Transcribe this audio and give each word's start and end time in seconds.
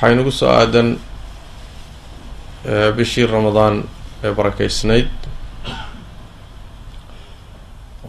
waxaa 0.00 0.12
inagu 0.14 0.32
soo 0.38 0.50
aadan 0.60 0.88
bishii 2.96 3.26
ramadaan 3.36 3.74
ee 4.24 4.32
barakeysnayd 4.38 5.10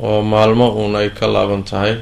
oo 0.07 0.19
maalmo 0.33 0.65
uun 0.79 0.93
ay 1.01 1.09
ka 1.17 1.25
laaban 1.33 1.63
tahay. 1.69 1.93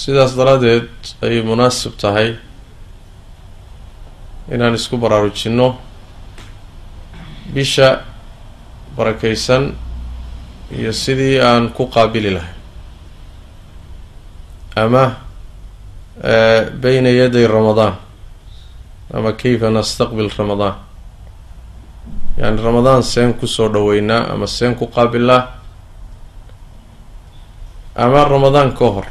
Sidaas 0.00 0.32
daraaddeed 0.38 0.88
ayay 1.24 1.42
munaasib 1.50 1.92
tahay 2.02 2.30
inaan 4.54 4.74
isku 4.78 4.96
baraarujinno 5.04 5.68
bisha 7.54 7.88
barakeysan 8.96 9.64
iyo 10.78 10.92
sidii 11.02 11.36
aan 11.48 11.64
ku 11.76 11.82
qaabili 11.94 12.30
lahay 12.36 12.53
ama 14.76 15.16
bayna 16.82 17.08
yaday 17.10 17.46
ramadaan 17.46 17.94
ama 19.14 19.32
kayfa 19.32 19.70
nastaqbil 19.70 20.30
ramadaan 20.38 20.74
yani 22.36 22.58
ramadaan 22.62 23.02
seen 23.02 23.34
ku 23.34 23.46
soo 23.46 23.68
dhaweynaa 23.68 24.32
ama 24.34 24.46
seen 24.46 24.74
ku 24.74 24.86
qaabilaa? 24.86 25.54
Ama 27.96 28.24
ramadaan 28.24 28.74
ka 28.74 28.84
hor? 28.90 29.06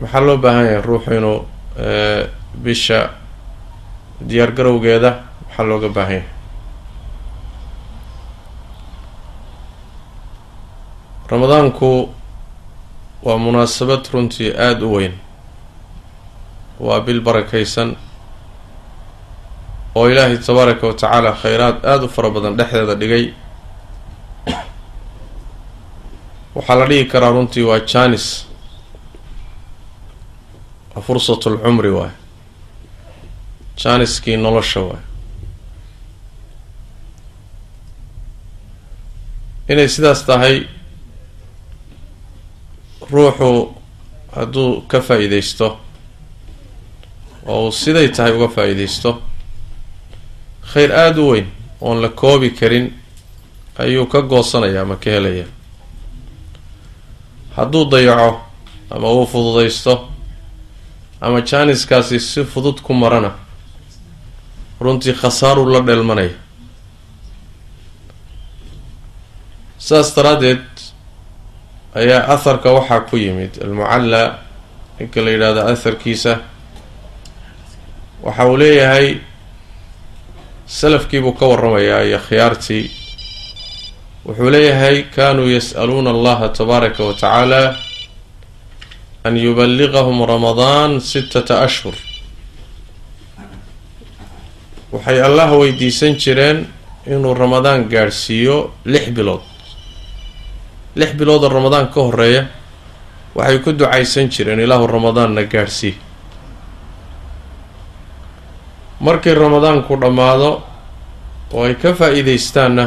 Maxaa 0.00 0.20
loo 0.26 0.36
baahan 0.42 0.64
yahay 0.66 0.82
ruuxu 0.82 1.10
inuu 1.14 1.46
bisha 2.64 3.10
diyaar 4.28 4.50
garowgeeda 4.52 5.10
maxaa 5.46 5.62
looga 5.68 5.88
baahan 5.88 6.12
yahay. 6.18 6.28
Ramadaanku 11.30 12.08
waa 13.24 13.38
munaasabad 13.38 14.02
runtii 14.12 14.50
aada 14.66 14.86
u 14.86 14.92
weyn. 14.94 15.14
Waa 16.80 17.00
bil 17.00 17.20
barakeysan 17.20 17.96
oo 19.94 20.08
ilaahay 20.10 20.38
tabaaraka 20.38 20.86
wa 20.86 20.94
tacaala 20.94 21.32
kheyraad 21.42 21.76
aada 21.84 22.04
u 22.04 22.08
fara 22.08 22.30
badan 22.30 22.56
dhexdeeda 22.58 22.94
dhigay. 23.00 23.24
Waxaa 26.54 26.76
la 26.80 26.86
dhigi 26.86 27.04
karaa 27.12 27.30
runtii 27.36 27.62
waa 27.70 27.80
janis 27.92 28.26
waa 30.94 31.02
fursatul 31.06 31.56
cumri 31.64 31.90
waay 31.90 32.12
janiskii 33.82 34.36
nolosha 34.36 34.80
waay 34.80 35.02
inay 39.68 39.88
sidaas 39.88 40.20
tahay 40.26 40.56
ruuxu 43.12 43.74
hadduu 44.36 44.80
ka 44.88 45.00
faa-iideysto 45.00 45.78
oo 47.46 47.64
uu 47.66 47.72
siday 47.72 48.08
tahay 48.08 48.32
uga 48.36 48.48
faa-iideysto 48.56 49.22
kheyr 50.72 50.90
aada 50.92 51.20
u 51.22 51.28
weyn 51.30 51.46
oon 51.80 52.02
la 52.02 52.08
koobi 52.08 52.50
karin 52.50 52.86
ayuu 53.78 54.06
ka 54.06 54.22
goosanaya 54.22 54.82
ama 54.82 54.96
ka 54.96 55.10
helaya 55.10 55.44
hadduu 57.56 57.84
dayaco 57.90 58.40
ama 58.90 59.12
uu 59.12 59.26
fududeysto 59.26 60.08
ama 61.20 61.40
jaaniskaasi 61.40 62.20
si 62.20 62.44
fudud 62.44 62.80
ku 62.82 62.94
marana 62.94 63.30
runtii 64.80 65.12
khasaaruu 65.14 65.66
la 65.72 65.80
dheelmanaya. 65.86 66.30
Saas 69.78 70.14
daraaddeed 70.16 70.60
ayaa 71.94 72.26
atharka 72.34 72.68
waxaa 72.76 73.00
ku 73.08 73.16
yimid 73.16 73.52
almucalla 73.64 74.22
ninka 74.98 75.20
la 75.24 75.30
yidhahdo 75.30 75.60
atharkiisa. 75.72 76.32
Waxa 78.24 78.46
uu 78.48 78.56
leeyahay 78.56 79.08
salafkiibuu 80.66 81.32
ka 81.38 81.46
waramayaa 81.46 82.02
iyo 82.08 82.18
khiyaartii. 82.18 82.90
Wuxuu 84.26 84.50
leeyahay 84.50 85.02
kanuu 85.14 85.48
yas'aluuna 85.56 86.10
allaha 86.10 86.48
tabaaraka 86.48 87.04
wa 87.04 87.12
tacaala 87.14 87.76
an 89.24 89.36
yuballiqahum 89.36 90.18
ramadaan 90.26 91.00
sittata 91.00 91.60
ashhur. 91.66 91.94
Waxay 94.92 95.18
allah 95.22 95.48
weydiisan 95.60 96.14
jireen 96.22 96.66
inuu 97.06 97.34
ramadaan 97.34 97.84
gaadhsiiyo 97.92 98.56
lix 98.84 99.04
bilood 99.16 99.42
lix 100.96 101.10
biloodoo 101.18 101.48
ramadaan 101.48 101.88
ka 101.94 102.00
horreeya 102.00 102.42
waxay 103.34 103.58
ku 103.58 103.72
ducaysan 103.72 104.28
jireen 104.30 104.60
ilaahu 104.60 104.86
ramadaanna 104.86 105.42
gaadhsii 105.52 105.94
markii 109.00 109.34
ramadaanku 109.34 109.96
dhammaado 110.00 110.50
oo 111.54 111.64
ay 111.64 111.74
ka 111.74 111.92
faa-iideystaanna 111.94 112.84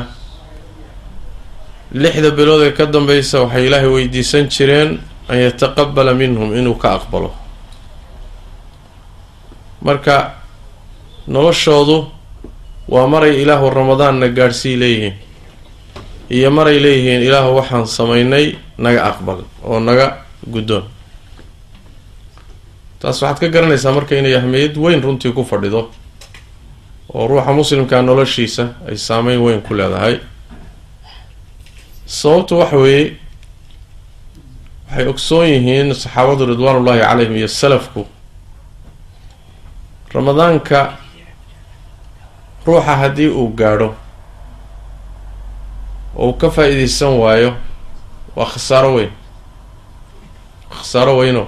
lixda 1.93 2.31
bilood 2.31 2.61
ee 2.67 2.71
ka 2.71 2.85
dambeysa 2.85 3.41
waxay 3.43 3.67
ilaahay 3.67 3.89
weydiisan 3.89 4.47
jireen 4.49 4.99
an 5.29 5.37
yataqabala 5.45 6.13
minhum 6.13 6.55
inuu 6.55 6.75
ka 6.75 6.93
aqbalo. 6.95 7.31
Marka 9.81 10.31
noloshoodu 11.27 12.11
waa 12.89 13.07
maray 13.07 13.41
ilaahu 13.43 13.69
ramadaanna 13.69 14.27
gaadhsii 14.27 14.79
leeyihiin 14.79 15.15
iyo 16.29 16.51
maray 16.51 16.79
leeyihiin 16.83 17.21
ilaahu 17.27 17.55
waxaan 17.59 17.87
samaynay 17.87 18.55
naga 18.77 19.03
aqbal 19.11 19.39
oo 19.63 19.79
naga 19.79 20.17
guddoon. 20.53 20.83
Taas 22.99 23.21
waxaad 23.21 23.39
ka 23.39 23.47
garanaysaa 23.47 23.91
marka 23.93 24.15
inay 24.15 24.35
ahmiyad 24.35 24.77
weyn 24.77 25.01
runtii 25.03 25.31
ku 25.33 25.43
fadhido 25.43 25.91
oo 27.13 27.27
ruuxa 27.27 27.51
muslimkaa 27.53 28.01
noloshiisa 28.01 28.65
ay 28.89 28.97
saameyn 28.97 29.39
weyn 29.41 29.61
ku 29.61 29.73
leedahay. 29.73 30.19
Sababtu 32.05 32.59
waxa 32.59 32.77
weeye 32.77 33.15
waxay 34.89 35.07
ogsoon 35.07 35.47
yihiin 35.47 35.93
saxaabadu 35.95 36.45
ridwaanullaahi 36.45 37.01
calayhim 37.01 37.35
iyo 37.37 37.47
salafku. 37.47 38.05
Ramadaanka 40.13 40.93
ruuxa 42.65 42.95
haddii 42.95 43.27
uu 43.31 43.47
gaadho 43.55 43.95
oo 46.17 46.27
uu 46.29 46.33
ka 46.33 46.49
faa-iideysan 46.49 47.13
waayo 47.21 47.53
waa 48.35 48.45
khasaaro 48.45 48.93
weyn. 48.95 49.11
Khasaaro 50.71 51.17
weyno. 51.17 51.47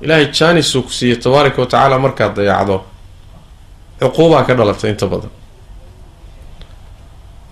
Ilaahay 0.00 0.26
jaanis 0.32 0.74
uu 0.76 0.82
ku 0.82 0.90
siiyey 0.90 1.16
tabaaraka 1.16 1.60
wa 1.62 1.66
tacaala 1.66 1.98
markaad 1.98 2.34
dayacdo. 2.36 2.84
Cuquubaa 4.00 4.44
ka 4.46 4.54
dhalatay 4.54 4.90
inta 4.90 5.06
badan. 5.06 5.30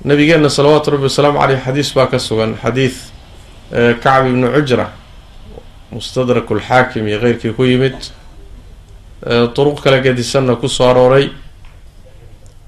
Nabigeenna 0.05 0.49
salawaatu 0.50 0.90
rabbi 0.90 1.05
wasalaamu 1.05 1.38
caleyh 1.38 1.61
xadiis 1.64 1.94
baa 1.94 2.06
ka 2.06 2.19
sugan. 2.19 2.56
Xadiid 2.62 2.94
kacb 4.02 4.26
ibnu 4.26 4.49
cujra 4.55 4.87
mustadrak 5.93 6.50
lxaakim 6.50 7.08
iyo 7.08 7.19
keyrkii 7.20 7.52
ku 7.52 7.64
yimid 7.64 7.96
duruq 9.55 9.81
kala 9.84 10.00
gedisanna 10.00 10.56
ku 10.56 10.69
soo 10.69 10.88
arooray 10.90 11.31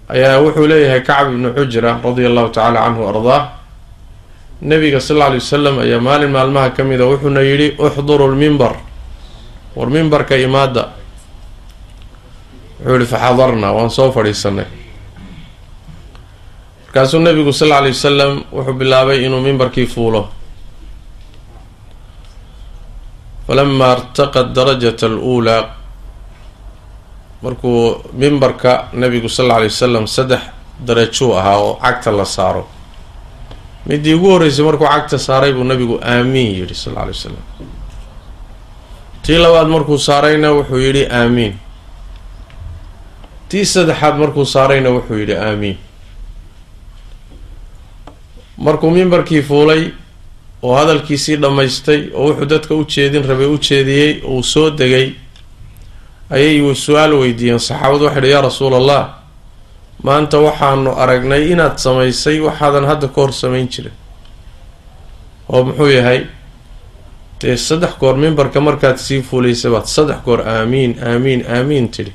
ayaa 0.08 0.40
wuxuu 0.44 0.66
leeyahay 0.66 1.00
kacb 1.02 1.32
ibnu 1.32 1.48
cujra 1.56 2.00
radia 2.04 2.28
allahu 2.28 2.48
tacaala 2.48 2.80
canhu 2.84 3.02
ardaah. 3.08 3.42
Nabiga 4.62 5.00
sal 5.00 5.16
alla 5.16 5.26
alay 5.26 5.38
wasalam 5.44 5.74
ayaa 5.84 6.00
maalin 6.00 6.30
maalmaha 6.30 6.70
ka 6.76 6.84
mida 6.84 7.04
wuxuuna 7.04 7.40
yidhi 7.42 7.76
uxduru 7.78 8.28
lmimbar 8.32 8.76
war 9.76 9.88
mimbarka 9.90 10.36
imaada 10.36 10.92
wuxuu 12.80 12.96
yihi 12.96 13.06
faxadarnaa 13.12 13.72
waan 13.76 13.90
soo 13.90 14.08
fadhiisanay 14.12 14.66
markaasuu 16.86 17.20
nabigu 17.20 17.52
sal 17.52 17.68
alla 17.68 17.78
alay 17.84 17.92
wasalam 17.92 18.32
wuxuu 18.52 18.72
bilaabay 18.78 19.24
inuu 19.26 19.40
mimbarkii 19.40 19.86
fuulo. 19.86 20.28
Falama 23.46 23.92
irtaqa 23.92 24.44
darajata 24.56 25.06
aluulaa 25.06 25.62
markuu 27.44 28.00
mimbarka 28.20 28.72
nabigu 28.92 29.28
sal 29.28 29.44
alla 29.46 29.54
alay 29.56 29.68
wasalam 29.74 30.06
saddex 30.16 30.42
darajuu 30.86 31.30
ahaa 31.38 31.56
oo 31.64 31.74
cagta 31.82 32.10
la 32.12 32.24
saaro. 32.24 32.62
Midii 33.86 34.14
ugu 34.14 34.28
horreysay 34.32 34.64
markuu 34.64 34.86
cagta 34.94 35.18
saaray 35.18 35.52
buu 35.52 35.64
nabigu 35.64 35.98
aamiin 36.12 36.50
yidhi 36.58 36.74
sal 36.74 36.92
alla 36.92 37.02
alay 37.02 37.14
wasalam 37.16 37.44
tii 39.24 39.38
labaad 39.44 39.68
markuu 39.74 39.98
saarayna 39.98 40.48
wuxuu 40.56 40.78
yidhi 40.86 41.04
aamiin. 41.18 41.54
Tii 43.48 43.64
saddexaad 43.64 44.16
markuu 44.22 44.44
saarayna 44.54 44.90
wuxuu 44.96 45.18
yidhi 45.20 45.36
aamiin. 45.48 45.76
Markuu 48.56 48.90
mimbarkii 48.90 49.42
fuulay 49.42 49.82
oo 50.62 50.74
hadalkiisii 50.76 51.36
dhammaystay 51.36 52.00
oo 52.14 52.26
wuxuu 52.28 52.46
dadka 52.54 52.74
u 52.74 52.84
jeedin 52.84 53.24
rabay 53.28 53.46
u 53.46 53.58
jeediyey 53.58 54.20
uu 54.24 54.42
soo 54.42 54.70
degay 54.70 55.12
ayay 56.30 56.74
su'aal 56.74 57.12
weydiiyeen. 57.20 57.58
Saxaabadu 57.58 58.04
waxay 58.04 58.20
idhi 58.22 58.30
yaa 58.30 58.42
rasuul 58.42 58.74
allah 58.74 59.14
maanta 60.02 60.38
waxaanu 60.40 60.90
aragnay 61.02 61.52
inaad 61.52 61.76
samaysay 61.78 62.40
waxaadan 62.40 62.84
hadda 62.84 63.08
ka 63.08 63.20
hor 63.20 63.32
samayn 63.32 63.68
jirin. 63.68 63.92
Oo 65.48 65.64
muxuu 65.64 65.90
yahay? 65.90 66.26
Dee 67.40 67.56
saddex 67.56 67.98
goor 68.00 68.16
mimbarka 68.16 68.60
markaad 68.60 68.96
sii 68.98 69.22
fuulaysay 69.22 69.70
baad 69.70 69.86
saddex 69.86 70.20
goor 70.24 70.40
aamiin 70.48 70.98
aamiin 71.08 71.44
aamiin 71.48 71.88
tidhi. 71.88 72.12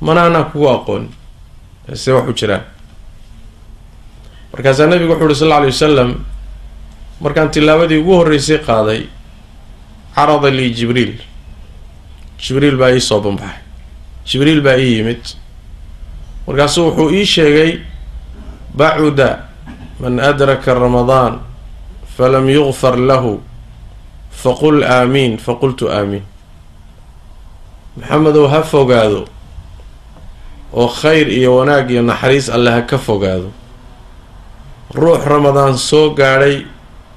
Mana 0.00 0.26
anaa 0.26 0.44
kugu 0.52 0.68
aqooni 0.68 1.08
se 1.94 2.12
wax 2.12 2.28
u 2.28 2.32
jiraan. 2.32 2.64
Markaasaa 4.52 4.86
nabigu 4.86 5.12
wuxuu 5.12 5.26
uhi 5.26 5.34
sal 5.34 5.46
alla 5.52 5.56
alay 5.56 5.70
wasalam 5.70 6.10
markaan 7.20 7.50
tilaabadii 7.50 7.98
ugu 7.98 8.12
horreysay 8.14 8.58
qaaday 8.58 9.00
carada 10.14 10.50
lii 10.50 10.70
jibriil 10.74 11.14
jibriil 12.38 12.76
baa 12.76 12.90
ii 12.94 13.00
soo 13.00 13.20
banbaxay. 13.20 13.60
Jibriil 14.26 14.60
baa 14.60 14.76
ii 14.78 14.96
yimid. 14.98 15.22
Markaasuu 16.46 16.84
wuxuu 16.90 17.10
ii 17.14 17.24
sheegay 17.26 17.72
bacuda 18.76 19.48
man 20.00 20.20
adraka 20.20 20.74
ramadaan 20.74 21.40
falam 22.16 22.48
yugfar 22.48 22.96
lahu 22.98 23.40
faqul 24.42 24.82
aamiin 24.84 25.38
faqultu 25.38 25.88
aamiin 25.90 26.22
maxamedow 27.96 28.46
ha 28.52 28.60
fogaado 28.62 29.24
oo 30.72 30.88
khayr 30.88 31.28
iyo 31.32 31.56
wanaag 31.56 31.90
iyo 31.90 32.02
naxariis 32.02 32.48
alle 32.52 32.70
ha 32.70 32.82
ka 32.82 32.98
fogaado. 32.98 33.48
Ruux 34.94 35.18
ramadaan 35.24 35.78
soo 35.78 36.10
gaadhay 36.14 36.66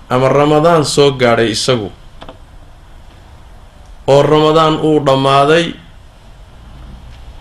ama 0.10 0.30
ramadaan 0.30 0.86
soo 0.86 1.12
gaadhay 1.12 1.51
isagu 1.51 1.92
oo 4.12 4.22
ramadaan 4.34 4.76
uu 4.88 4.98
dhammaaday 5.08 5.66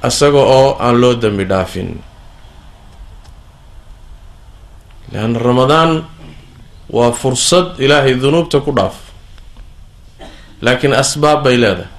isaga 0.08 0.42
oo 0.58 0.68
aan 0.84 0.96
loo 1.02 1.14
dembi 1.22 1.44
dhaafin. 1.52 1.90
Leanna 5.12 5.38
ramadaan 5.48 5.92
waa 6.96 7.12
fursad 7.20 7.66
ilaahay 7.84 8.14
dunuubta 8.22 8.60
ku 8.66 8.72
dhaaf 8.78 8.96
laakiin 10.64 10.94
asbaab 11.02 11.42
bay 11.44 11.56
leedahay. 11.62 11.90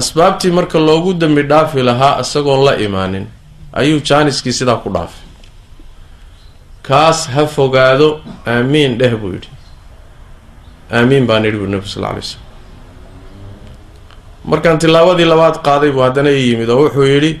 Asbaabtii 0.00 0.50
marka 0.58 0.78
loogu 0.88 1.10
dembi 1.20 1.42
dhaafi 1.52 1.82
lahaa 1.88 2.20
isagoon 2.24 2.60
la 2.66 2.72
imaanin 2.86 3.26
ayuu 3.80 4.00
jaaniskii 4.08 4.52
sidaa 4.58 4.76
ku 4.84 4.88
dhaafay 4.96 5.24
kaas 6.88 7.18
ha 7.34 7.42
fogaado 7.56 8.08
aamiin 8.52 8.98
dheh 9.00 9.12
buu 9.20 9.32
yidhi. 9.36 9.48
Aamiin 10.96 11.26
baan 11.28 11.44
yidhi 11.46 11.58
buu 11.62 11.70
nebi 11.74 11.88
sal 11.88 12.04
alay 12.04 12.22
slam 12.30 12.41
markaan 14.44 14.78
tilaabadii 14.78 15.24
labaad 15.24 15.56
qaaday 15.66 15.90
buu 15.92 16.02
haddana 16.02 16.30
ii 16.30 16.48
yimid 16.50 16.68
oo 16.70 16.82
wuxuu 16.84 17.04
yidhi 17.06 17.40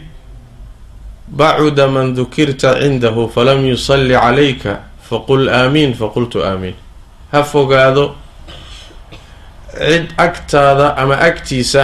bacuda 1.28 1.88
man 1.88 2.14
dukirta 2.16 2.74
cindahu 2.80 3.28
falam 3.34 3.64
yusalli 3.66 4.14
calayka 4.14 4.78
faqul 5.10 5.48
aamiin. 5.48 5.94
Faqultu 5.94 6.42
aamiin. 6.44 6.74
Ha 7.32 7.42
fogaado 7.42 8.14
cid 9.72 10.06
agtaada 10.16 10.94
ama 10.96 11.16
agtiisa 11.28 11.82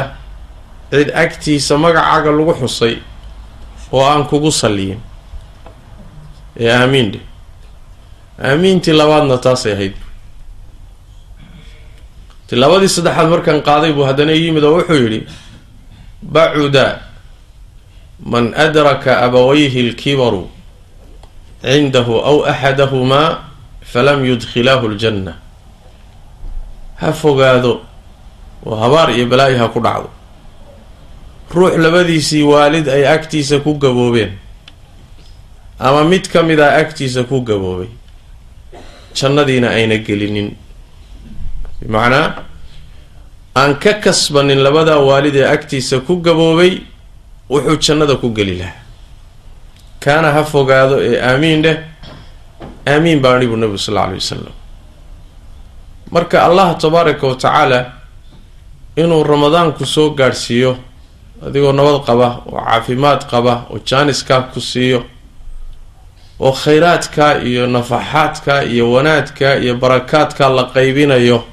cid 0.91 1.11
agtiisa 1.15 1.79
magacaaga 1.79 2.31
lagu 2.31 2.55
xusay 2.61 2.95
oo 3.93 4.05
aan 4.05 4.25
kugu 4.25 4.51
salliyin. 4.53 5.01
Ee 6.61 6.71
aamiin 6.73 7.13
dheh 7.13 7.25
aamiintii 8.51 8.93
labaadna 8.93 9.39
taasay 9.39 9.73
ahayd 9.73 9.95
tilaabadii 12.49 12.89
saddexaad 12.89 13.29
markaan 13.31 13.61
qaaday 13.69 13.93
buu 13.93 14.05
haddana 14.09 14.33
yimid 14.33 14.65
oo 14.65 14.75
wuxuu 14.79 14.97
yidhi 15.05 15.21
bacuda 16.23 17.01
man 18.33 18.55
adraka 18.57 19.21
abawayhi 19.27 19.83
lkibaru 19.91 20.49
cindahu 21.63 22.15
aw 22.31 22.37
axadahumaa 22.53 23.29
falam 23.93 24.25
yudkhilaahu 24.25 24.89
ljanna 24.97 25.33
ha 27.01 27.13
fogaado 27.13 27.81
oo 28.67 28.77
habaar 28.77 29.11
iyo 29.17 29.27
balaayi 29.27 29.57
ha 29.59 29.69
ku 29.69 29.81
dhacdo. 29.81 30.11
Ruux 31.55 31.77
labadiisii 31.79 32.43
waalid 32.45 32.89
ay 32.89 33.07
agtiisa 33.09 33.59
ku 33.65 33.75
gaboobeen 33.81 34.33
ama 35.79 36.05
mid 36.05 36.29
ka 36.29 36.43
mid 36.43 36.61
a 36.61 36.77
agtiisa 36.83 37.25
ku 37.25 37.41
gaboobay 37.41 37.89
jannadiina 39.15 39.71
ayna 39.71 39.97
gelinin 39.97 40.53
bimacnaa 41.81 42.27
aan 43.57 43.75
ka 43.83 43.93
kasbanin 44.05 44.61
labadaa 44.63 44.99
waalid 45.09 45.37
ee 45.37 45.45
agtiisa 45.55 46.01
ku 46.01 46.17
gaboobay 46.27 46.73
wuxuu 47.51 47.77
jannada 47.85 48.15
ku 48.17 48.29
geli 48.37 48.59
lahaa. 48.59 48.83
Kaana 50.05 50.33
ha 50.33 50.43
fogaado 50.45 50.97
ee 51.03 51.21
aamiin 51.29 51.63
dheh 51.63 51.77
aamiin 52.87 53.21
baa 53.21 53.39
nibu 53.39 53.57
nabigu 53.57 53.79
sal 53.79 53.97
alla 53.99 54.15
wasalam 54.15 54.55
marka 56.11 56.37
allah 56.47 56.75
tabaaraka 56.79 57.27
wa 57.27 57.35
tacaala 57.35 57.81
inuu 58.97 59.25
ramadaanku 59.25 59.87
soo 59.87 60.11
gaadhsiiyo 60.11 60.77
adigoo 61.47 61.73
nabad 61.73 61.99
qaba 62.07 62.29
oo 62.47 62.61
caafimaad 62.67 63.21
qaba 63.31 63.55
oo 63.71 63.79
jaaniskaa 63.89 64.41
ku 64.53 64.61
siiyo 64.61 65.05
oo 66.41 66.53
khayraadka 66.53 67.43
iyo 67.49 67.67
nafaxaadka 67.67 68.63
iyo 68.73 68.93
wanaadka 68.93 69.57
iyo 69.63 69.75
barakaadka 69.75 70.49
la 70.49 70.65
qaybinayo 70.75 71.45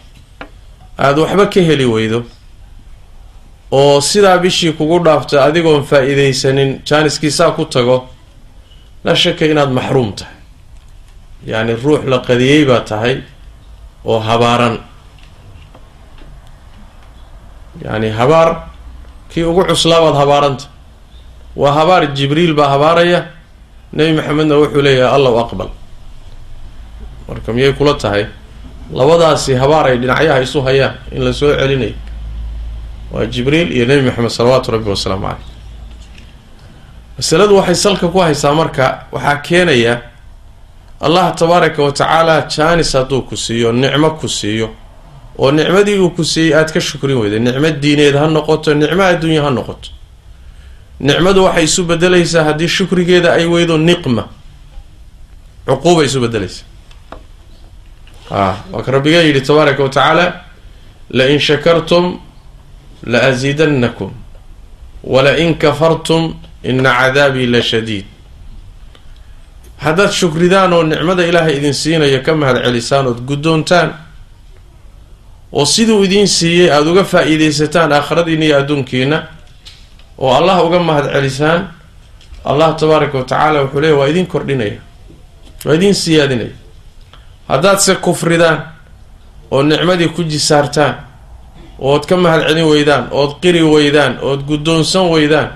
aada 0.97 1.21
waxba 1.21 1.45
ka 1.53 1.61
heli 1.61 1.85
weydo. 1.85 2.23
oo 3.71 4.01
sidaa 4.01 4.37
bishii 4.37 4.71
kugu 4.77 4.99
dhaafta 5.05 5.43
adigoon 5.43 5.83
faa-iideysanin 5.89 6.81
jaaniskiisaa 6.87 7.51
ku 7.51 7.65
tago 7.65 8.09
la 9.03 9.15
shaka 9.15 9.45
inaad 9.45 9.71
maxruum 9.71 10.13
tahay. 10.13 10.35
Yacni 11.47 11.73
ruux 11.83 12.01
la 12.11 12.19
qadiyey 12.19 12.65
baa 12.65 12.79
tahay 12.79 13.21
oo 14.05 14.19
habaaran. 14.19 14.79
Yacni 17.83 18.09
habaar 18.09 18.49
kii 19.29 19.43
ugu 19.43 19.63
cuslaabaad 19.65 20.15
habaaranta 20.15 20.65
waa 21.55 21.71
habaar 21.73 22.13
jibriil 22.13 22.53
baa 22.53 22.69
habaaraya 22.69 23.25
nebi 23.93 24.13
maxamedna 24.17 24.55
wuxuu 24.61 24.81
leeyahay 24.81 25.15
allow 25.15 25.35
aqbal. 25.43 25.69
Marka 27.27 27.53
miyay 27.53 27.73
kula 27.73 27.93
tahay 27.93 28.25
labadaasi 28.93 29.53
habaar 29.53 29.87
ay 29.87 29.97
dhinacyaha 29.97 30.41
isu 30.41 30.61
hayaan 30.61 30.93
in 31.11 31.23
la 31.25 31.33
soo 31.33 31.53
celinayo 31.55 31.93
waa 33.11 33.25
jibriil 33.25 33.71
iyo 33.71 33.85
nebi 33.85 34.01
maxamed 34.05 34.29
salawaatu 34.31 34.71
rabbi 34.71 34.89
wasalaamu 34.89 35.25
caleyh 35.27 35.45
masaladu 37.17 37.55
waxay 37.57 37.75
salka 37.75 38.07
ku 38.07 38.19
haysaa 38.19 38.53
marka 38.53 39.07
waxaa 39.11 39.37
keenaya 39.41 40.01
allah 41.01 41.35
tabaaraka 41.35 41.83
wa 41.83 41.91
tacaala 41.91 42.41
jaanis 42.55 42.93
hadduu 42.93 43.21
ku 43.21 43.37
siiyo 43.37 43.71
nicmo 43.71 44.09
ku 44.19 44.27
siiyo. 44.29 44.69
Oo 45.37 45.51
nicmadii 45.51 45.99
uu 45.99 46.09
ku 46.15 46.23
siiyey 46.23 46.55
aada 46.55 46.71
ka 46.73 46.79
shukrin 46.79 47.17
weyda 47.17 47.39
nicmo 47.39 47.69
diineed 47.71 48.15
ha 48.15 48.27
noqoto 48.27 48.73
nicmo 48.73 49.03
adduunya 49.03 49.43
ha 49.43 49.49
noqoto. 49.51 49.89
Nicmadu 50.99 51.43
waxay 51.43 51.63
isu 51.63 51.83
bedelaysaa 51.83 52.43
haddii 52.43 52.67
shukrigeeda 52.67 53.33
ay 53.33 53.45
weydo 53.45 53.77
niqma. 53.77 54.23
Cuquubay 55.67 56.05
isu 56.05 56.19
bedelaysaa 56.23 56.65
a 58.31 58.55
waa 58.71 58.81
ka 58.83 58.91
rabbiga 58.91 59.21
yidhi 59.23 59.41
tabaaraka 59.41 59.83
wa 59.83 59.89
tacaala 59.89 60.41
lain 61.09 61.39
shakartum 61.39 62.19
la 63.03 63.19
asiidannakum 63.29 64.11
wala-in 65.03 65.55
kafartum 65.55 66.33
ina 66.63 66.89
cadaabii 66.93 67.45
la 67.45 67.61
shadiid. 67.61 68.05
Haddaad 69.77 70.11
shukridaan 70.11 70.73
oo 70.73 70.83
nicmada 70.83 71.25
ilaahay 71.27 71.57
idin 71.57 71.73
siinayo 71.73 72.21
ka 72.25 72.33
mahad 72.35 72.63
celisaan 72.65 73.07
ood 73.07 73.19
guddoontaan 73.21 73.93
oo 75.53 75.65
siduu 75.65 76.03
idiin 76.03 76.27
siiyey 76.27 76.71
aada 76.71 76.89
uga 76.91 77.03
faa-iideysataan 77.03 77.91
aakhiradiina 77.93 78.45
iyo 78.45 78.57
adduunkiina 78.59 79.17
oo 80.17 80.33
allah 80.33 80.63
uga 80.65 80.79
mahad 80.79 81.05
celisaan 81.13 81.67
allah 82.45 82.73
tabaaraka 82.75 83.17
wa 83.17 83.23
tacaala 83.23 83.61
wuxuu 83.61 83.79
leeya 83.81 83.95
waa 83.95 84.07
idin 84.09 84.25
kordhinaya 84.25 84.79
waa 85.65 85.73
idiin 85.75 85.93
siyaadinaya 85.93 86.55
haddaadse 87.47 87.95
kufridaan 87.95 88.57
oo 89.51 89.63
nicmadii 89.63 90.07
ku 90.15 90.23
jisaartaan 90.23 90.95
ood 91.79 92.05
ka 92.05 92.15
mahad 92.17 92.41
celin 92.47 92.65
weydaan 92.71 93.07
ood 93.11 93.31
qiri 93.41 93.61
weydaan 93.63 94.17
ood 94.21 94.41
guddoonsan 94.49 95.09
weydaan 95.13 95.49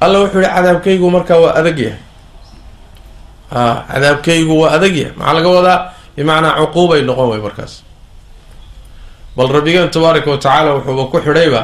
alla 0.00 0.18
wuxuu 0.20 0.40
yihi 0.40 0.54
cadaabkaygu 0.54 1.10
markaa 1.10 1.38
waa 1.40 1.54
adag 1.60 1.78
yahay. 1.78 1.98
A 3.50 3.60
cadaabkaygu 3.92 4.54
waa 4.60 4.70
adag 4.76 4.94
yahay. 4.96 5.12
Maxaa 5.16 5.34
laga 5.34 5.48
wadaa? 5.48 5.78
Bimacnaa 6.16 6.56
cuquubay 6.60 7.02
noqon 7.02 7.28
way 7.30 7.40
markaas. 7.40 7.82
Bal 9.36 9.48
rabbigeen 9.48 9.90
tabaaraka 9.90 10.30
wa 10.30 10.36
tacaala 10.38 10.70
wuxuuba 10.74 11.04
ku 11.10 11.18
xidhayba 11.20 11.62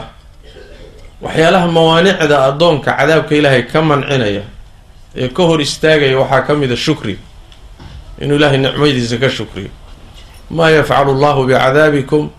waxyaalaha 1.23 1.67
mawaanicda 1.77 2.37
addoonka 2.49 2.91
cadaabka 2.99 3.35
ilaahay 3.35 3.63
ka 3.67 3.83
mancinaya 3.83 4.43
ee 5.17 5.29
ka 5.29 5.43
hor 5.43 5.61
istaagaya 5.61 6.19
waxaa 6.19 6.47
ka 6.47 6.55
mid 6.55 6.71
a 6.73 6.77
shukri 6.77 7.19
inuu 8.21 8.37
ilaahay 8.37 8.59
nicmadiisa 8.59 9.17
ka 9.19 9.29
shukriyo. 9.31 9.71
Maa 10.51 10.71
yafcalu 10.71 11.11
allahu 11.17 11.47
bicadaabikum 11.47 12.31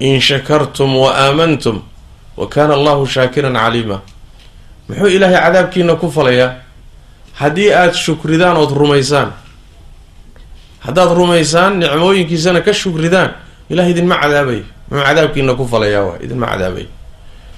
in 0.00 0.20
shakartum 0.20 0.96
wa 0.96 1.14
aamantum 1.14 1.82
wa 2.36 2.46
kaana 2.48 2.74
allahu 2.74 3.06
shaakiran 3.06 3.54
caliima. 3.54 4.00
Muxuu 4.88 5.08
ilaahay 5.08 5.36
cadaabkiina 5.40 5.94
ku 5.96 6.10
falayaa? 6.12 6.54
Haddii 7.34 7.70
aada 7.72 7.92
shukridaan 7.94 8.56
ood 8.56 8.70
rumaysaan. 8.72 9.32
Haddaad 10.84 11.10
rumaysaan 11.16 11.78
nicmooyinkiisana 11.80 12.60
ka 12.60 12.72
shukridaan. 12.72 13.30
Ilahay 13.70 13.90
idinma 13.90 14.16
cadaabayo 14.22 14.64
muxuu 14.90 15.04
cadaabkiina 15.06 15.54
ku 15.54 15.64
falayaa 15.68 16.02
waa? 16.08 16.18
Idinma 16.24 16.46
cadaabayo 16.46 16.88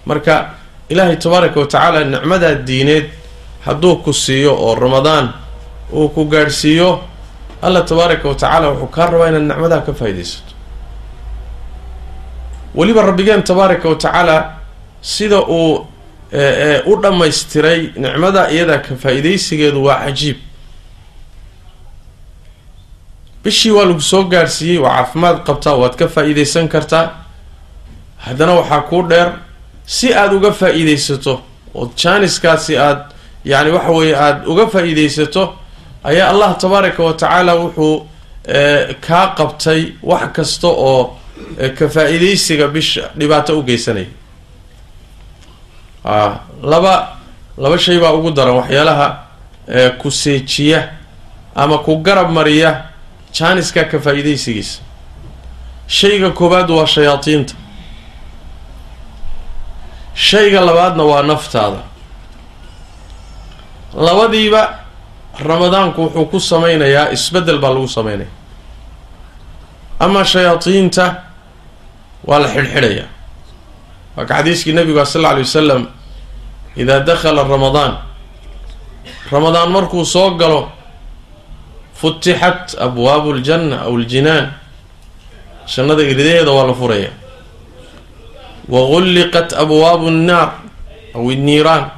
marka 0.06 0.34
ilaahay 0.88 1.16
tabaaraka 1.16 1.60
wa 1.60 1.66
tacaala 1.66 2.04
nicmadaa 2.04 2.54
diineed 2.64 3.06
hadduu 3.64 3.96
ku 4.00 4.12
siiyo 4.12 4.56
oo 4.56 4.74
ramadaan 4.74 5.32
uu 5.92 6.08
ku 6.08 6.24
gaadhsiiyo 6.24 7.00
allah 7.62 7.84
tabaaraka 7.84 8.28
wa 8.28 8.34
tacaala 8.34 8.68
wuxuu 8.70 8.86
kaa 8.86 9.06
rabaa 9.10 9.28
inaad 9.28 9.42
nicmadaa 9.50 9.80
ka 9.86 9.92
faaidaysato 9.94 10.52
weliba 12.74 13.02
rabbigeen 13.02 13.42
tabaaraka 13.42 13.88
wa 13.88 13.94
tacaala 13.96 14.36
sida 15.00 15.38
uu 15.42 15.86
u 16.86 16.96
dhammaystiray 17.02 17.80
nicmada 17.96 18.50
iyadaa 18.50 18.78
ka 18.78 18.94
faa-idaysigeedu 19.02 19.84
waa 19.84 20.04
cajiib. 20.04 20.36
Bishii 23.44 23.70
waa 23.70 23.84
lagu 23.84 24.00
soo 24.00 24.22
gaadhsiiyey 24.24 24.78
waa 24.78 24.94
caafimaad 24.96 25.38
qabtaa 25.46 25.74
waad 25.74 25.94
ka 25.96 26.08
faa-iideysan 26.08 26.68
kartaa. 26.68 27.10
Haddana 28.18 28.52
waxaa 28.60 28.80
kuu 28.80 29.02
dheer 29.08 29.32
si 29.86 30.14
aada 30.14 30.34
uga 30.36 30.52
faa-iideysato 30.52 31.40
oo 31.74 31.90
jaaniskaasi 31.96 32.76
aada 32.78 33.04
yacni 33.44 33.70
waxa 33.72 33.90
weeye 33.90 34.16
aada 34.16 34.46
uga 34.48 34.66
faa-iideysato 34.66 35.54
ayaa 36.04 36.28
allah 36.30 36.56
tabaaraka 36.58 37.02
wa 37.02 37.12
tacaala 37.12 37.54
wuxuu 37.54 38.06
kaa 39.06 39.26
qabtay 39.38 39.92
wax 40.02 40.32
kasta 40.32 40.68
oo 40.68 41.16
ka 41.78 41.88
faa-iideysiga 41.88 42.68
bisha 42.68 43.10
dhibaato 43.18 43.58
u 43.58 43.62
geysanaya. 43.62 44.06
A 46.04 46.38
laba 46.62 47.16
laba 47.58 47.78
shay 47.78 47.98
baa 48.00 48.12
ugu 48.12 48.30
daran 48.30 48.54
waxyaalaha 48.56 49.08
ku 49.98 50.10
seejiya 50.10 50.88
ama 51.54 51.78
ku 51.78 51.96
garab 52.02 52.30
mariya 52.30 52.84
jaaniska 53.32 53.84
ka 53.84 53.98
faa-iideysigiisa 53.98 54.80
shayga 55.86 56.30
koowaad 56.30 56.70
waa 56.70 56.86
shayaadiinta 56.86 57.54
shayga 60.14 60.60
labaadna 60.60 61.02
waa 61.04 61.22
naftaada. 61.22 61.82
Labadiiba 63.94 64.78
ramadaanku 65.38 66.00
wuxuu 66.02 66.26
ku 66.30 66.38
sameynayaa 66.40 67.10
isbeddel 67.14 67.58
baa 67.58 67.70
lagu 67.74 67.88
sameynaya. 67.88 68.30
Ama 70.00 70.24
shayaadiinta 70.24 71.04
waa 72.26 72.38
la 72.42 72.48
xidhxidhayaa 72.48 73.08
waa 74.16 74.24
ka 74.26 74.34
xadiiskii 74.42 74.72
nabigu 74.74 74.98
sal 75.06 75.20
alla 75.22 75.30
alay 75.38 75.42
wasalam 75.46 75.82
idaa 76.76 77.00
dakhala 77.06 77.42
ramadaan 77.44 77.98
ramadaan 79.32 79.70
markuu 79.70 80.04
soo 80.04 80.30
galo 80.38 80.70
futixat 82.00 82.74
abwaabu 82.78 83.32
ljanna 83.38 83.76
aw 83.86 83.94
ljinaan 83.98 84.46
jannada 85.66 86.02
iridaheeda 86.02 86.50
waa 86.50 86.66
la 86.70 86.74
furaya 86.74 87.10
wa 88.68 88.80
gulliqat 88.90 89.52
abwaabu 89.62 90.10
nnaar 90.10 90.50
aw 91.14 91.24
inniiraan 91.32 91.90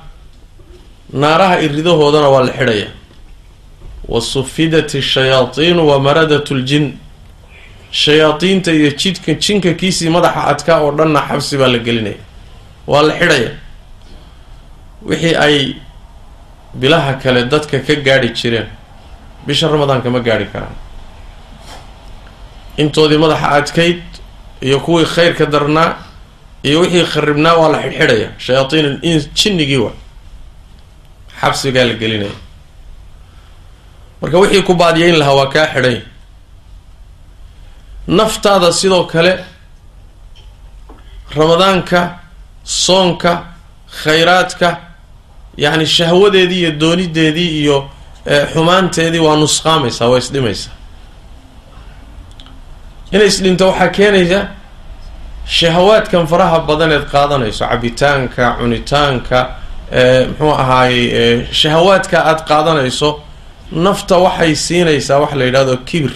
naaraha 1.13 1.61
iridahoodana 1.61 2.29
waa 2.29 2.45
la 2.49 2.53
xidhaya 2.53 2.89
wa 4.11 4.21
sufidat 4.21 4.91
ashayaatiinu 4.95 5.83
wa 5.91 5.97
maradat 6.07 6.51
ljin 6.51 6.87
shayaadiinta 8.03 8.73
iyo 8.73 8.91
jidka 9.01 9.33
jinka 9.45 9.71
kiisii 9.81 10.09
madaxa 10.17 10.43
adkaa 10.53 10.79
oo 10.85 10.91
dhanna 10.99 11.21
xabsi 11.29 11.55
baa 11.61 11.69
la 11.75 11.79
gelinaya. 11.79 12.21
Waa 12.87 13.03
la 13.03 13.13
xidhaya. 13.21 13.51
Wixii 15.09 15.35
ay 15.37 15.57
bilaha 16.81 17.13
kale 17.23 17.45
dadka 17.53 17.79
ka 17.87 17.95
gaadhi 18.07 18.29
jireen 18.39 18.67
bisha 19.47 19.69
ramadaanka 19.69 20.11
ma 20.11 20.21
gaadhi 20.21 20.47
karaan. 20.53 20.75
Intoodii 22.83 23.19
madaxa 23.19 23.49
adkayd 23.59 24.03
iyo 24.63 24.81
kuwii 24.81 25.05
khayrka 25.15 25.47
darnaa 25.47 25.97
iyo 26.63 26.81
wixii 26.81 27.05
kharibnaa 27.13 27.55
waa 27.61 27.69
la 27.73 27.79
xidhxidhaya. 27.83 28.29
Shayaaiin 28.39 28.99
in 29.03 29.19
jinnigii 29.35 29.77
wa 29.87 29.93
xabsigaa 31.41 31.85
la 31.85 31.95
gelinaya 31.95 32.31
marka 34.21 34.39
wixii 34.39 34.63
ku 34.63 34.75
baadiyeyn 34.75 35.17
lahaa 35.19 35.35
waa 35.35 35.47
kaa 35.55 35.67
xidhay. 35.75 35.99
Naftaada 38.07 38.73
sidoo 38.73 39.05
kale 39.05 39.33
ramadaanka 41.37 42.19
soonka 42.65 43.33
khayraadka 44.03 44.69
yacni 45.57 45.87
shahwadeedii 45.87 46.61
iyo 46.61 46.73
doonideedii 46.81 47.51
iyo 47.63 47.91
xumaanteedii 48.53 49.19
waa 49.27 49.37
nusqaamaysaa 49.37 50.09
waa 50.13 50.19
isdhimaysaa. 50.19 50.73
Inay 53.13 53.27
isdhinto 53.27 53.67
waxaa 53.69 53.89
keenaysa 53.89 54.41
shahawaadkan 55.47 56.27
faraha 56.27 56.59
badan 56.69 56.93
eed 56.93 57.05
qaadanayso 57.15 57.65
cabitaanka 57.69 58.45
cunitaanka 58.59 59.39
muxuu 60.29 60.53
ahaayey 60.63 61.47
shahawaadka 61.61 62.17
aada 62.29 62.43
qaadanayso 62.51 63.09
nafta 63.73 64.17
waxay 64.19 64.55
siinaysaa 64.55 65.19
wax 65.19 65.33
la 65.35 65.45
yidhahdo 65.45 65.77
kibir 65.77 66.13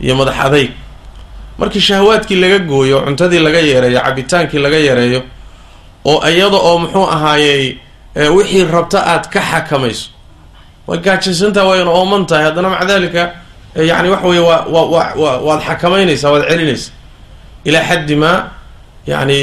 iyo 0.00 0.14
madax 0.16 0.36
adayg 0.46 0.70
markii 1.58 1.80
shahawaadkii 1.80 2.36
laga 2.40 2.58
gooyo 2.58 3.00
cuntadii 3.00 3.38
laga 3.38 3.60
yareeyo 3.60 4.00
cabitaankii 4.00 4.58
laga 4.58 4.76
yareeyo 4.78 5.22
oo 6.04 6.28
iyada 6.30 6.56
oo 6.56 6.78
muxuu 6.78 7.06
ahaayey 7.10 7.78
wixii 8.36 8.64
rabta 8.64 9.06
aada 9.06 9.28
ka 9.28 9.40
xakamayso. 9.40 10.08
Way 10.86 10.98
gaajaysantaha 10.98 11.66
wayna 11.66 11.90
ooman 11.90 12.26
tahay. 12.26 12.44
Haddana 12.44 12.68
maca 12.70 12.84
dalika 12.86 13.32
yani 13.76 14.08
waxa 14.10 14.26
weye 14.28 14.40
wa 14.40 14.56
wa 14.64 14.82
wa 15.16 15.38
waad 15.38 15.60
xakamaynaysaa 15.66 16.30
waad 16.30 16.48
celinaysaa 16.48 16.92
ilaa 17.64 17.82
xaddi 17.88 18.16
maa 18.16 18.50
yani 19.06 19.38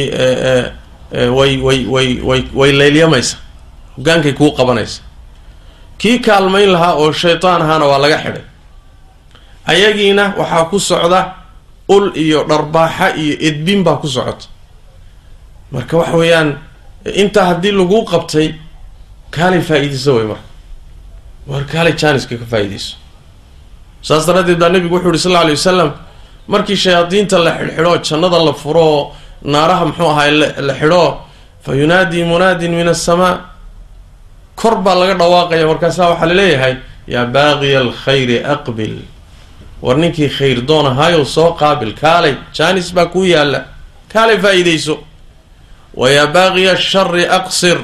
way 1.38 1.58
way 1.62 1.86
way 1.88 2.22
way 2.24 2.42
way 2.54 2.72
leylyamaysa 2.72 3.38
hogaankay 3.98 4.32
kuu 4.34 4.52
qabanaysa 4.52 5.02
kii 5.98 6.20
kaalmayn 6.20 6.70
lahaa 6.76 6.94
oo 7.02 7.12
shaytaan 7.12 7.62
ahaana 7.62 7.86
waa 7.86 7.98
laga 8.04 8.18
xidhay. 8.24 8.44
Ayagiina 9.72 10.34
waxaa 10.38 10.66
ku 10.70 10.80
socda 10.80 11.20
ul 11.90 12.12
iyo 12.16 12.44
dharbaaxa 12.50 13.16
iyo 13.16 13.36
edbin 13.48 13.84
baa 13.84 13.96
ku 14.02 14.08
socota. 14.08 14.46
Marka 15.72 15.98
waxa 15.98 16.18
weeyaan 16.18 16.50
intaa 17.22 17.46
haddii 17.46 17.72
laguu 17.72 18.04
qabtay 18.12 18.48
kaalay 19.32 19.62
faa-iideyso 19.62 20.12
way 20.18 20.26
marka. 20.32 20.48
War 21.48 21.64
kaalay 21.72 21.94
jaaniska 22.02 22.36
ka 22.38 22.46
faa-iideyso. 22.52 22.96
Saas 24.02 24.26
daraaddeed 24.28 24.60
baa 24.60 24.70
nabigu 24.70 24.96
wuxuu 24.96 25.12
yihi 25.12 25.24
sal 25.24 25.36
alay 25.36 25.56
wasalam 25.56 25.92
markii 26.48 26.76
shayaadiinta 26.84 27.38
la 27.46 27.52
xidhxidho 27.58 27.98
jannada 28.08 28.40
la 28.46 28.54
furo 28.54 29.12
naaraha 29.44 29.86
muxuu 29.86 30.10
ahaay 30.12 30.32
la 30.68 30.74
xidho 30.80 31.04
fa 31.64 31.72
yunaadii 31.76 32.24
munaadin 32.32 32.72
min 32.76 32.88
asamaa 32.88 33.40
kor 34.56 34.76
baa 34.86 34.96
laga 34.96 35.14
dhawaaqaya 35.22 35.68
markaasaa 35.68 36.10
waxaa 36.10 36.26
la 36.28 36.34
leeyahay 36.34 36.76
yaa 37.08 37.26
baaqiya 37.26 37.80
alkhayri 37.80 38.38
aqbil. 38.54 38.96
War 39.82 39.98
ninkii 39.98 40.30
khayr 40.30 40.62
doon 40.68 40.86
ahaayow 40.88 41.26
soo 41.26 41.54
qaabil 41.62 41.94
kaalay 42.02 42.36
jaanis 42.58 42.94
baa 42.94 43.06
kuu 43.06 43.24
yaalla 43.26 43.60
kaalay 44.14 44.38
faa-iideyso 44.44 44.96
wa 45.96 46.10
yaa 46.10 46.28
baaqiya 46.28 46.72
ashari 46.74 47.26
aqsir. 47.28 47.78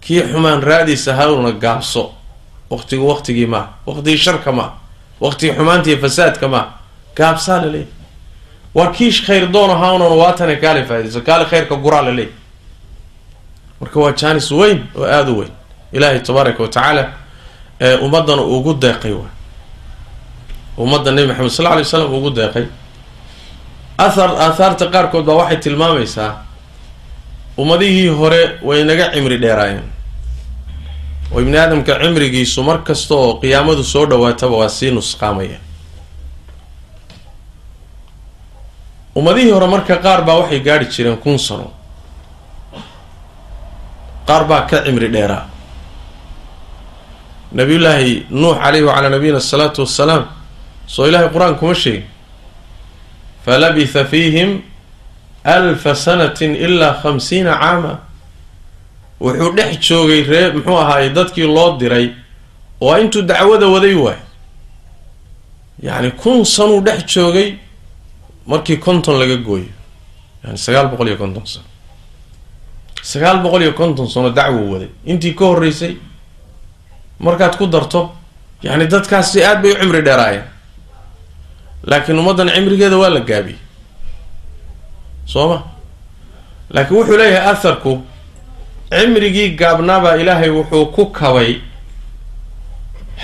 Kii 0.00 0.22
xumaan 0.32 0.62
raadiis 0.62 1.08
ahaawna 1.08 1.52
gaabso. 1.52 2.12
Waqtigu 2.70 3.08
waqtigii 3.08 3.46
maa 3.46 3.66
waqtigii 3.86 4.18
sharka 4.18 4.52
maa 4.52 4.70
waqtigii 5.20 5.54
xumaantiiyo 5.56 5.98
fasaadka 5.98 6.48
maa 6.48 6.66
gaabsaa 7.16 7.58
laleeyahy 7.62 7.88
waa 8.74 8.92
kii 8.96 9.10
khayr 9.26 9.46
doon 9.52 9.70
ahaawnan 9.70 10.12
waatane 10.22 10.56
kaalay 10.56 10.84
faa-ideyso 10.84 11.20
kaalay 11.20 11.46
khayrka 11.50 11.74
guraa 11.76 12.02
laleeyahy 12.02 12.34
marka 13.80 14.00
waa 14.00 14.12
jaanis 14.12 14.50
weyn 14.52 14.78
oo 14.96 15.04
aada 15.04 15.30
u 15.32 15.38
weyn 15.40 15.52
ilaahay 15.92 16.20
tabaaraka 16.26 16.62
wa 16.62 16.68
tacaala 16.68 17.04
ee 17.80 17.96
ummaddana 18.04 18.42
ugu 18.42 18.72
deeqay 18.82 19.12
waay 19.20 19.32
ummadda 20.82 21.10
nebi 21.12 21.26
maxamed 21.28 21.50
sal 21.56 21.64
lla 21.64 21.70
alay 21.74 21.84
slam 21.84 22.14
ugu 22.18 22.30
deeqay. 22.30 22.66
Athar 24.06 24.30
aathaarta 24.44 24.86
qaarkood 24.94 25.24
baa 25.28 25.36
waxay 25.44 25.56
tilmaamaysaa 25.64 26.30
ummadihii 27.58 28.08
hore 28.20 28.42
way 28.68 28.84
naga 28.84 29.06
cimri 29.14 29.36
dheeraayeen. 29.42 29.84
Oo 31.32 31.40
ibni 31.42 31.56
aadamka 31.58 31.92
cimrigiisu 32.02 32.62
mar 32.68 32.78
kasta 32.86 33.14
oo 33.14 33.34
qiyaamadu 33.42 33.84
soo 33.92 34.06
dhawaataba 34.10 34.56
waa 34.60 34.68
sii 34.68 34.90
nusqaamaya. 34.96 35.58
Ummadihii 39.16 39.50
hore 39.52 39.66
marka 39.66 39.96
qaar 40.04 40.20
baa 40.26 40.36
waxay 40.40 40.60
gaadhi 40.60 40.86
jireen 40.94 41.16
kun 41.18 41.38
sano. 41.38 41.70
Qaar 44.26 44.44
baa 44.50 44.62
ka 44.70 44.76
cimri 44.86 45.08
dheeraa 45.14 45.44
nabiyullaahi 47.52 48.26
nuux 48.30 48.54
caleyhi 48.62 48.84
wacalaa 48.86 49.10
nabiyina 49.10 49.38
asalaatu 49.38 49.80
wassalaam 49.82 50.24
soo 50.86 51.06
ilaahay 51.08 51.28
qur'aan 51.28 51.54
kuma 51.58 51.74
sheegin. 51.74 52.04
Falabitha 53.44 54.04
fiihim 54.04 54.60
alfa 55.44 55.94
sanatin 55.94 56.54
ilaa 56.54 56.94
khamsiina 57.02 57.52
caama. 57.58 57.98
Wuxuu 59.20 59.52
dhex 59.56 59.78
joogay 59.88 60.22
ree 60.22 60.52
muxuu 60.52 60.78
ahaaye 60.78 61.10
dadkii 61.10 61.46
loo 61.46 61.76
diray 61.78 62.10
oo 62.80 62.98
intuu 62.98 63.22
dacwada 63.22 63.66
waday 63.68 63.94
waay. 63.94 64.18
Yacni 65.82 66.10
kun 66.10 66.44
sanuu 66.44 66.80
dhex 66.80 67.04
joogay 67.14 67.54
markii 68.46 68.76
konton 68.76 69.18
laga 69.18 69.36
gooyo. 69.36 69.68
Yani 70.44 70.58
sagaal 70.58 70.88
boqol 70.88 71.08
iyo 71.08 71.16
konton 71.16 71.46
sano. 71.46 71.64
Sagaal 73.02 73.38
boqol 73.42 73.62
iyo 73.62 73.72
konton 73.72 74.08
sano 74.08 74.30
dacwo 74.30 74.70
waday. 74.72 74.88
Intii 75.06 75.34
ka 75.34 75.44
horreysay 75.44 75.96
markaad 77.26 77.54
ku 77.60 77.66
darto 77.66 78.00
yacni 78.62 78.86
dadkaasi 78.86 79.44
aad 79.44 79.62
bay 79.62 79.72
u 79.72 79.76
cimri 79.80 80.02
dheeraayeen 80.08 80.44
laakiin 81.90 82.18
ummaddan 82.18 82.48
cimrigeeda 82.54 82.96
waa 83.02 83.10
la 83.16 83.20
gaabiyey 83.20 83.58
soo 85.32 85.48
ma? 85.48 85.58
Laakiin 86.74 86.96
wuxuu 86.98 87.16
leeyahay 87.20 87.50
atharku 87.52 87.92
cimrigii 88.90 89.48
gaabnaabaa 89.60 90.14
ilaahay 90.22 90.50
wuxuu 90.50 90.86
ku 90.96 91.06
kabay 91.18 91.60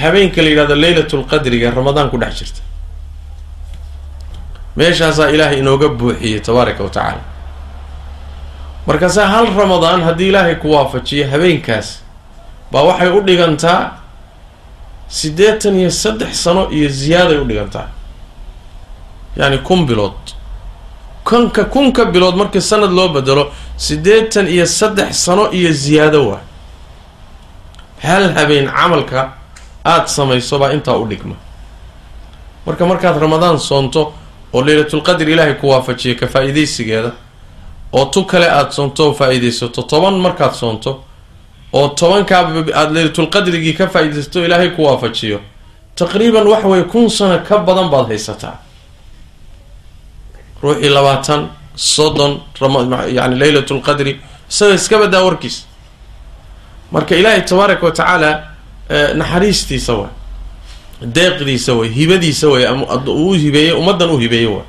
habeenka 0.00 0.42
la 0.42 0.48
yidhahdo 0.48 0.74
leylatul 0.74 1.24
qadriga 1.30 1.70
ramadaan 1.70 2.10
ku 2.10 2.16
dhex 2.22 2.34
jirta. 2.38 2.60
Meeshaasaa 4.76 5.28
ilaahay 5.34 5.58
inooga 5.58 5.88
buuxiyey 5.88 6.40
tabaaraka 6.40 6.82
wa 6.84 6.90
tacaala. 6.90 7.22
Markaasaa 8.86 9.26
hal 9.28 9.46
ramadaan 9.56 10.02
haddii 10.02 10.28
ilaahay 10.28 10.54
ku 10.54 10.70
waafajiyo 10.74 11.30
habeenkaas 11.30 12.02
baa 12.72 12.82
waxay 12.82 13.08
u 13.10 13.20
dhigantaa 13.20 13.80
siddeetan 15.08 15.74
iyo 15.80 15.90
saddex 15.90 16.32
sano 16.44 16.70
iyo 16.70 16.88
ziyaaday 16.88 17.38
u 17.38 17.44
dhigantaa. 17.44 17.88
Yacni 19.36 19.58
kun 19.58 19.86
bilood. 19.86 20.12
Kunka 21.24 21.64
kunka 21.64 22.04
bilood 22.04 22.34
markii 22.36 22.60
sanad 22.60 22.90
loo 22.92 23.08
bedelo 23.08 23.52
siddeetan 23.76 24.46
iyo 24.48 24.66
saddex 24.66 25.12
sano 25.24 25.50
iyo 25.52 25.72
ziyaado 25.72 26.28
waa. 26.28 26.40
Hal 28.02 28.32
habeen 28.34 28.68
camalka 28.70 29.32
aada 29.84 30.06
samayso 30.08 30.58
baa 30.58 30.72
intaa 30.72 30.96
u 30.96 31.06
dhigma. 31.08 31.34
Marka 32.66 32.86
markaad 32.86 33.16
ramadaan 33.20 33.58
soonto 33.58 34.12
oo 34.52 34.62
leylatulqadr 34.62 35.28
ilaahay 35.30 35.54
ku 35.54 35.68
waafajiya 35.68 36.14
ka 36.14 36.26
faa-iideysigeeda 36.26 37.10
oo 37.92 38.04
tu 38.04 38.24
kale 38.24 38.50
aada 38.50 38.70
soonto 38.72 39.06
oo 39.06 39.12
faa-iideysato 39.14 39.82
toban 39.82 40.14
markaad 40.18 40.52
soonto 40.54 41.04
oo 41.72 41.88
tobankaaba 41.88 42.50
aada 42.74 42.90
leylatulqadrigii 42.92 43.74
ka 43.74 43.86
faa-iideysato 43.86 44.44
ilaahay 44.44 44.70
ku 44.70 44.82
waafajiyo. 44.84 45.40
Taqriiban 45.96 46.46
waxa 46.46 46.68
weeye 46.68 46.84
kun 46.84 47.08
sano 47.10 47.38
ka 47.48 47.58
badan 47.58 47.88
baad 47.90 48.06
haysataa. 48.08 48.56
Ruuxii 50.62 50.88
labaatan 50.88 51.48
soddon 51.74 52.40
yani 53.12 53.38
leylat 53.40 53.70
lqadri 53.70 54.20
isaga 54.50 54.74
iska 54.74 54.98
badaa 54.98 55.22
warkiis. 55.24 55.64
Marka 56.92 57.14
ilaahay 57.16 57.42
tabaaraka 57.44 57.86
wa 57.86 57.92
tacaala 57.92 58.30
naxariistiisa 59.14 59.92
way 59.94 60.08
deeqdiisa 61.16 61.74
way 61.74 61.88
hibadiisa 61.88 62.48
way 62.48 62.64
uu 63.06 63.32
hibeeyey 63.34 63.72
ummaddan 63.72 64.10
u 64.10 64.18
hibeeyey 64.18 64.46
way 64.46 64.64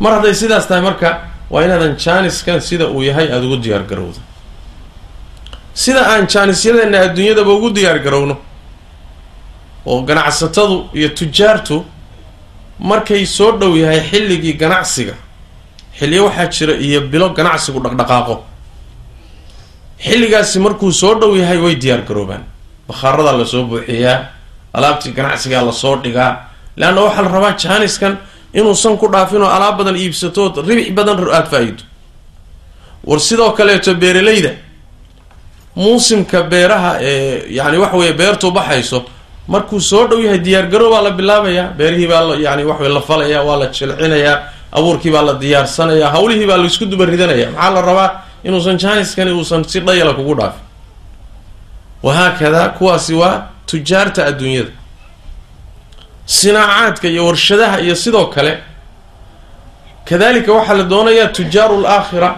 mar 0.00 0.12
hadday 0.14 0.34
sidaas 0.34 0.68
tahay 0.68 0.82
marka 0.82 1.20
waa 1.50 1.64
inaadan 1.64 1.96
jaaniskan 1.96 2.60
sida 2.60 2.86
uu 2.88 3.02
yahay 3.02 3.26
aada 3.32 3.46
ugu 3.46 3.56
diyaar 3.56 3.82
garowdo 3.90 4.20
sida 5.82 6.00
aan 6.12 6.24
jaanisyadeena 6.32 6.98
adduunyadaba 7.06 7.50
ugu 7.58 7.68
diyaar 7.76 7.98
garowno 8.06 8.34
oo 9.90 10.00
ganacsatadu 10.08 10.76
iyo 10.98 11.08
tujaartu 11.18 11.76
markay 12.90 13.24
soo 13.36 13.50
dhow 13.60 13.72
yahay 13.82 14.00
xilligii 14.10 14.54
ganacsiga 14.62 15.14
xilliyo 15.98 16.22
waxaa 16.26 16.48
jira 16.56 16.74
iyo 16.86 17.00
bilo 17.12 17.26
ganacsigu 17.38 17.78
dhaqdhaqaaqo. 17.84 18.34
Xilligaasi 20.06 20.58
markuu 20.64 20.92
soo 20.92 21.14
dhow 21.20 21.32
yahay 21.40 21.58
way 21.64 21.74
diyaar 21.82 22.02
garoobaan. 22.08 22.42
Bakhaaradaa 22.88 23.38
la 23.38 23.44
soo 23.52 23.62
buuxiyaa 23.70 24.18
alaabtii 24.76 25.12
ganacsigaa 25.18 25.62
la 25.68 25.72
soo 25.72 25.96
dhigaa 26.04 26.32
leanna 26.76 27.00
waxaa 27.06 27.22
la 27.22 27.28
rabaa 27.36 27.54
jaaniskan 27.62 28.14
inuusan 28.58 28.96
ku 29.00 29.06
dhaafin 29.12 29.42
oo 29.42 29.48
alaab 29.56 29.76
badan 29.78 29.96
iibsatood 29.96 30.54
ribix 30.68 30.88
badan 30.98 31.16
aada 31.18 31.48
faa-iido. 31.52 31.82
War 33.08 33.20
sidoo 33.20 33.50
kaleeto 33.58 33.94
beeralayda 33.94 34.50
muusimka 35.76 36.42
beeraha 36.42 36.98
ee 37.00 37.44
yani 37.58 37.76
waxa 37.78 37.96
weeye 37.96 38.12
beertu 38.12 38.50
baxayso 38.50 39.04
markuu 39.48 39.80
soo 39.80 40.06
dhow 40.08 40.20
yahay 40.24 40.38
diyaargarow 40.46 40.90
baa 40.90 41.02
la 41.02 41.10
bilaabayaa 41.10 41.68
beerihii 41.78 42.08
baa 42.08 42.22
yani 42.46 42.62
waxawey 42.64 42.92
la 42.94 43.00
falayaa 43.00 43.42
waa 43.48 43.56
la 43.62 43.66
jilcinayaa 43.66 44.38
abuurkii 44.72 45.10
baa 45.10 45.22
la 45.22 45.34
diyaarsanayaa 45.42 46.10
hawlihii 46.10 46.46
baa 46.46 46.56
la 46.56 46.66
isku 46.66 46.84
duba 46.86 47.04
ridanaya. 47.04 47.50
Maxaa 47.50 47.70
la 47.70 47.80
rabaa 47.82 48.10
inuusan 48.44 48.76
jaaniskani 48.78 49.30
uusan 49.32 49.64
si 49.64 49.80
dhayala 49.80 50.12
kugu 50.14 50.34
dhaafin? 50.34 50.60
Wahaakadaa 52.02 52.68
kuwaasi 52.68 53.14
waa 53.14 53.42
tujaarta 53.66 54.26
adduunyada. 54.26 54.70
Sinaacaadka 56.26 57.08
iyo 57.08 57.26
warshadaha 57.26 57.80
iyo 57.80 57.94
sidoo 57.96 58.26
kale 58.26 58.58
kadalika 60.04 60.52
waxaa 60.52 60.74
la 60.74 60.82
doonayaa 60.84 61.26
tujaaru 61.26 61.80
laakhira 61.80 62.30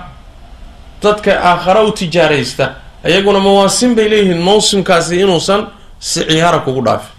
dadka 1.03 1.31
aakhara 1.44 1.83
u 1.83 1.92
tijaaraysta 1.92 2.74
iyaguna 3.04 3.38
mawaasim 3.40 3.94
bay 3.94 4.08
leeyihiin 4.08 4.42
mawsimkaasi 4.42 5.20
inuusan 5.20 5.66
si 5.98 6.24
ciyaara 6.24 6.58
kugu 6.58 6.82
dhaafin. 6.84 7.11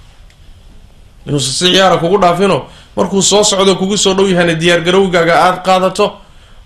Inuusan 1.27 1.53
si 1.53 1.65
ciyaara 1.71 1.97
kugu 1.97 2.17
dhaafinoo 2.17 2.61
markuu 2.95 3.21
soo 3.21 3.43
socdo 3.43 3.75
kugu 3.75 3.97
soo 3.97 4.13
dhow 4.13 4.27
yahayna 4.27 4.53
diyaargarowgaaga 4.59 5.33
aada 5.45 5.57
qaadato 5.67 6.05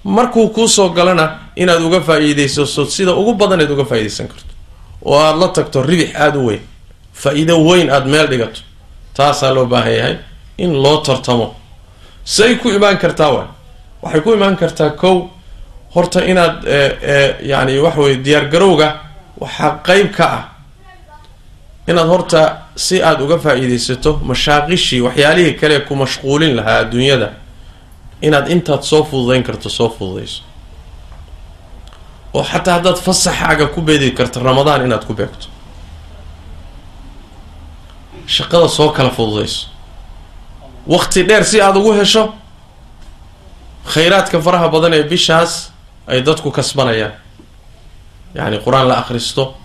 markuu 0.04 0.50
kuusoo 0.50 0.90
galana 0.90 1.40
inaad 1.56 1.82
uga 1.82 2.02
faa-iideysaso 2.02 2.86
sida 2.86 3.14
ugu 3.14 3.34
badaneed 3.34 3.72
uga 3.72 3.86
faa-ideysan 3.86 4.28
karto. 4.28 4.54
Oo 5.06 5.20
aada 5.20 5.38
la 5.40 5.48
tagto 5.48 5.82
ribix 5.84 6.16
aada 6.16 6.40
u 6.40 6.46
weyn 6.48 6.62
faa-iido 7.14 7.58
weyn 7.68 7.90
aada 7.90 8.06
meel 8.06 8.28
dhigato. 8.28 8.62
Taasaa 9.14 9.54
loo 9.54 9.66
baahan 9.66 9.94
yahay 9.94 10.16
in 10.58 10.74
loo 10.84 10.98
tartamo. 10.98 11.56
Say 12.24 12.56
ku 12.56 12.70
imaan 12.70 12.98
kartaa 12.98 13.30
waay. 13.32 13.48
Waxay 14.02 14.22
ku 14.22 14.34
imaan 14.34 14.56
kartaa 14.58 14.90
kow 14.90 15.30
horta 15.96 16.20
inaad 16.32 16.56
yani 17.52 17.80
waxa 17.86 18.00
weye 18.02 18.18
diyaargarowga 18.26 18.88
waxaa 19.42 19.72
qeyb 19.88 20.12
ka 20.18 20.26
ah 20.38 20.44
inaad 21.88 22.08
horta 22.08 22.42
si 22.76 23.02
aada 23.04 23.24
uga 23.24 23.38
faa-iideysato 23.44 24.12
mashaaqishii 24.32 25.02
waxyaalihii 25.08 25.54
kale 25.62 25.80
ku 25.88 25.96
mashquulin 25.96 26.56
lahaa 26.56 26.78
adduunyada 26.84 27.30
inaad 28.22 28.48
intaad 28.56 28.82
soo 28.84 29.04
fududeyn 29.04 29.44
karto 29.44 29.70
soo 29.70 29.90
fududeyso 29.98 30.42
oo 32.34 32.44
xataa 32.44 32.74
haddaad 32.78 32.98
fasaxaaga 33.06 33.68
ku 33.68 33.82
beedi 33.82 34.12
karto 34.12 34.40
ramadaan 34.40 34.86
inaad 34.86 35.06
ku 35.06 35.14
beegto. 35.14 35.48
Shaqada 38.28 38.68
soo 38.70 38.90
kala 38.90 39.10
fududeyso 39.12 39.68
waqti 40.88 41.24
dheer 41.28 41.44
si 41.46 41.62
aada 41.62 41.80
ugu 41.80 41.94
hesho 41.94 42.34
khayraadka 43.94 44.42
faraha 44.42 44.68
badan 44.70 44.94
ee 44.94 45.04
bishaas 45.04 45.72
ay 46.08 46.22
dadku 46.22 46.52
kasbanayaan 46.52 47.14
yacni 48.36 48.58
qur'aan 48.66 48.88
la 48.88 48.96
akhristo 49.04 49.56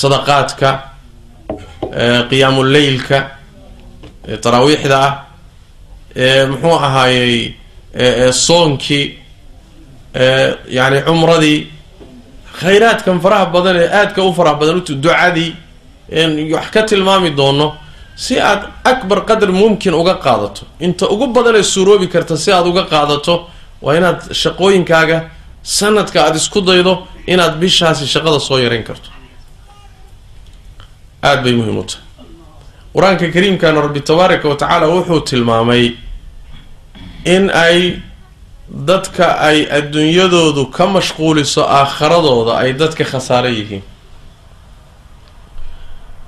sadaqaadka 0.00 0.68
qiyaamuleylka 2.30 3.18
taraawiixda 4.42 4.96
ah 5.06 5.12
muxuu 6.50 6.74
ahaayey 6.86 7.54
soonkii 8.32 9.18
yani 10.78 10.98
cumradii 11.06 11.58
khayraadkan 12.60 13.20
faraha 13.20 13.46
badan 13.52 13.76
ee 13.76 13.88
aadka 14.00 14.22
u 14.22 14.32
faraha 14.38 14.60
badan 14.60 14.80
ducadii 14.86 15.52
wax 16.54 16.70
ka 16.70 16.82
tilmaami 16.82 17.30
doono 17.36 17.76
si 18.16 18.40
aad 18.40 18.62
akbar 18.84 19.26
qadar 19.26 19.50
mumkin 19.52 19.94
uga 19.94 20.14
qaadato. 20.24 20.62
Inta 20.80 21.04
ugu 21.14 21.26
badan 21.26 21.54
ee 21.56 21.62
suuroobi 21.62 22.08
karta 22.08 22.36
si 22.36 22.52
aad 22.52 22.66
uga 22.66 22.84
qaadato 22.92 23.34
waa 23.82 23.96
inaad 23.98 24.32
shaqooyinkaaga 24.42 25.18
sanadka 25.62 26.24
aada 26.24 26.36
isku 26.36 26.60
daydo 26.60 27.06
inaad 27.26 27.54
bishaasi 27.60 28.06
shaqada 28.06 28.40
soo 28.40 28.58
yareyn 28.58 28.84
karto. 28.84 29.10
Aada 31.22 31.42
bay 31.42 31.52
muhiim 31.52 31.78
u 31.78 31.84
tahay. 31.84 32.02
Qur'aanka 32.94 33.26
kariimkana 33.34 33.80
rabbi 33.86 34.00
tabaaraka 34.00 34.48
wa 34.48 34.56
tacaala 34.56 34.86
wuxuu 34.88 35.20
tilmaamay 35.20 35.84
in 37.24 37.50
ay 37.50 38.00
dadka 38.68 39.26
ay 39.48 39.66
adduunyadoodu 39.78 40.66
ka 40.76 40.86
mashquuliso 40.86 41.62
aakharadooda 41.78 42.52
ay 42.62 42.72
dadka 42.72 43.04
khasaaro 43.04 43.48
yihiin. 43.48 43.82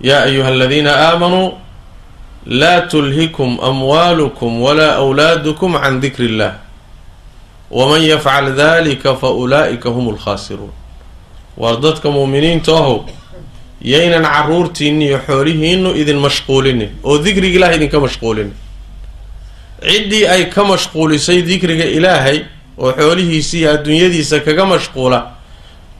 Yaa 0.00 0.22
ayuha 0.28 0.48
aladiina 0.48 0.92
aamanuu 0.96 1.58
laa 2.46 2.80
tulhikum 2.80 3.58
amwaalukum 3.60 4.62
walaa 4.62 4.94
awlaadukum 5.02 5.72
can 5.82 6.00
dikri 6.00 6.26
illah 6.26 6.52
waman 7.70 8.02
yafcal 8.02 8.54
dalika 8.56 9.16
fa 9.16 9.28
ulaa'ika 9.30 9.88
hum 9.90 10.14
lkhaasiruun 10.14 10.72
waar 11.56 11.76
dadka 11.80 12.10
muuminiinta 12.10 12.72
ahow 12.72 13.04
yaynan 13.82 14.22
caruurtiinni 14.24 15.04
iyo 15.06 15.18
xoolihiinu 15.26 15.90
idin 15.96 16.16
mashquulinin 16.18 16.90
oo 17.04 17.18
dikriga 17.18 17.56
ilahay 17.58 17.76
idinka 17.76 18.00
mashquulinin. 18.00 18.52
Ciddii 19.82 20.26
ay 20.26 20.44
ka 20.50 20.64
mashquulisay 20.64 21.42
dikriga 21.42 21.84
ilaahay 21.84 22.38
oo 22.78 22.92
xoolihiisa 22.92 23.56
iyo 23.56 23.70
adduunyadiisa 23.74 24.40
kaga 24.40 24.64
mashquula 24.66 25.18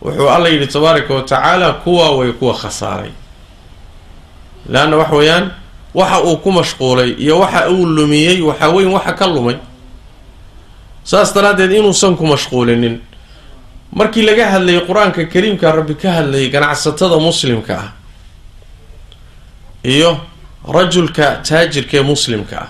wuxuu 0.02 0.28
alla 0.30 0.48
yidhi 0.48 0.66
tabaaraka 0.66 1.14
wa 1.14 1.22
tacaala 1.22 1.72
kuwaa 1.72 2.10
way 2.10 2.32
kuwa 2.32 2.54
khasaaray. 2.54 3.10
Leanna 4.68 4.96
wax 4.96 5.10
weeyaan 5.12 5.50
waxa 5.94 6.20
uu 6.24 6.36
ku 6.36 6.52
mashquulay 6.52 7.10
iyo 7.18 7.38
waxa 7.38 7.68
uu 7.70 7.86
lumiyey 7.86 8.40
waxa 8.40 8.68
weyn 8.68 8.88
waxa 8.88 9.12
ka 9.12 9.26
lumay 9.26 9.56
saas 11.10 11.32
daraaddeed 11.34 11.72
inuusan 11.72 12.16
ku 12.16 12.24
mashquulinin. 12.32 12.96
Markii 13.98 14.22
laga 14.28 14.44
hadlayay 14.52 14.82
qur'aanka 14.88 15.24
kariimka 15.32 15.72
rabbi 15.78 15.94
ka 16.02 16.08
hadlayay 16.20 16.48
ganacsatada 16.54 17.16
muslimka 17.28 17.74
ah 17.84 17.88
iyo 19.84 20.10
rajulka 20.76 21.26
taajirka 21.48 21.96
ee 21.98 22.02
muslimka 22.12 22.56
ah 22.64 22.68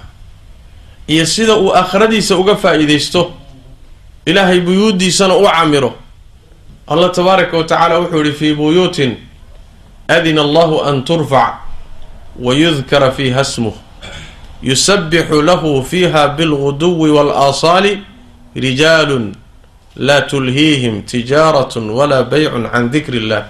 iyo 1.09 1.27
sida 1.27 1.55
uu 1.59 1.73
aakhiradiisa 1.75 2.37
uga 2.39 2.55
faa-iideysto 2.57 3.33
ilaahay 4.27 4.61
buyuuddiisana 4.61 5.35
u 5.37 5.43
camiro 5.45 5.91
allah 6.87 7.11
tabaaraka 7.11 7.57
wa 7.57 7.65
tacaala 7.65 7.99
wuxuu 7.99 8.23
yihi 8.25 8.33
fii 8.39 8.55
buyuutin 8.55 9.17
adina 10.09 10.41
allahu 10.47 10.81
an 10.85 11.03
turfac 11.05 11.55
wa 12.39 12.55
yudkara 12.55 13.11
fiiha 13.11 13.45
smuh 13.45 13.75
yusabixu 14.63 15.43
lahu 15.43 15.83
fiiha 15.85 16.29
bilguduwi 16.29 17.11
waal-aasaali 17.11 18.03
rijaalun 18.61 19.35
laa 19.97 20.21
tulhiihim 20.21 21.03
tijaaratun 21.03 21.91
walaa 21.91 22.23
baycun 22.23 22.69
can 22.71 22.91
dikri 22.91 23.19
illah 23.19 23.45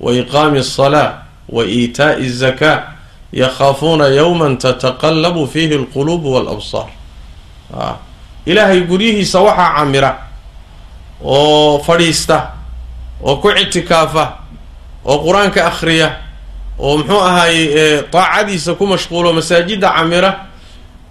wa 0.00 0.12
iqaami 0.12 0.58
alsalaa 0.58 1.22
wa 1.48 1.64
iitaa'i 1.64 2.26
azakaa 2.26 2.82
yakhaafuuna 3.32 4.06
yowman 4.08 4.58
tataqallabu 4.58 5.46
fiihi 5.48 5.74
alquluubu 5.74 6.32
waalabsaar 6.34 6.86
ilaahay 8.46 8.80
guryihiisa 8.80 9.40
waxaa 9.40 9.74
camira 9.76 10.10
oo 11.24 11.78
fadhiista 11.82 12.46
oo 13.22 13.36
ku 13.36 13.50
ictikaafa 13.50 14.24
oo 15.04 15.18
qur'aanka 15.24 15.66
akhriya 15.66 16.08
oo 16.78 16.96
muxuu 16.98 17.20
ahaayey 17.20 18.02
daacadiisa 18.12 18.74
ku 18.74 18.86
mashquulo 18.86 19.32
masaajidda 19.32 19.90
camira 19.92 20.46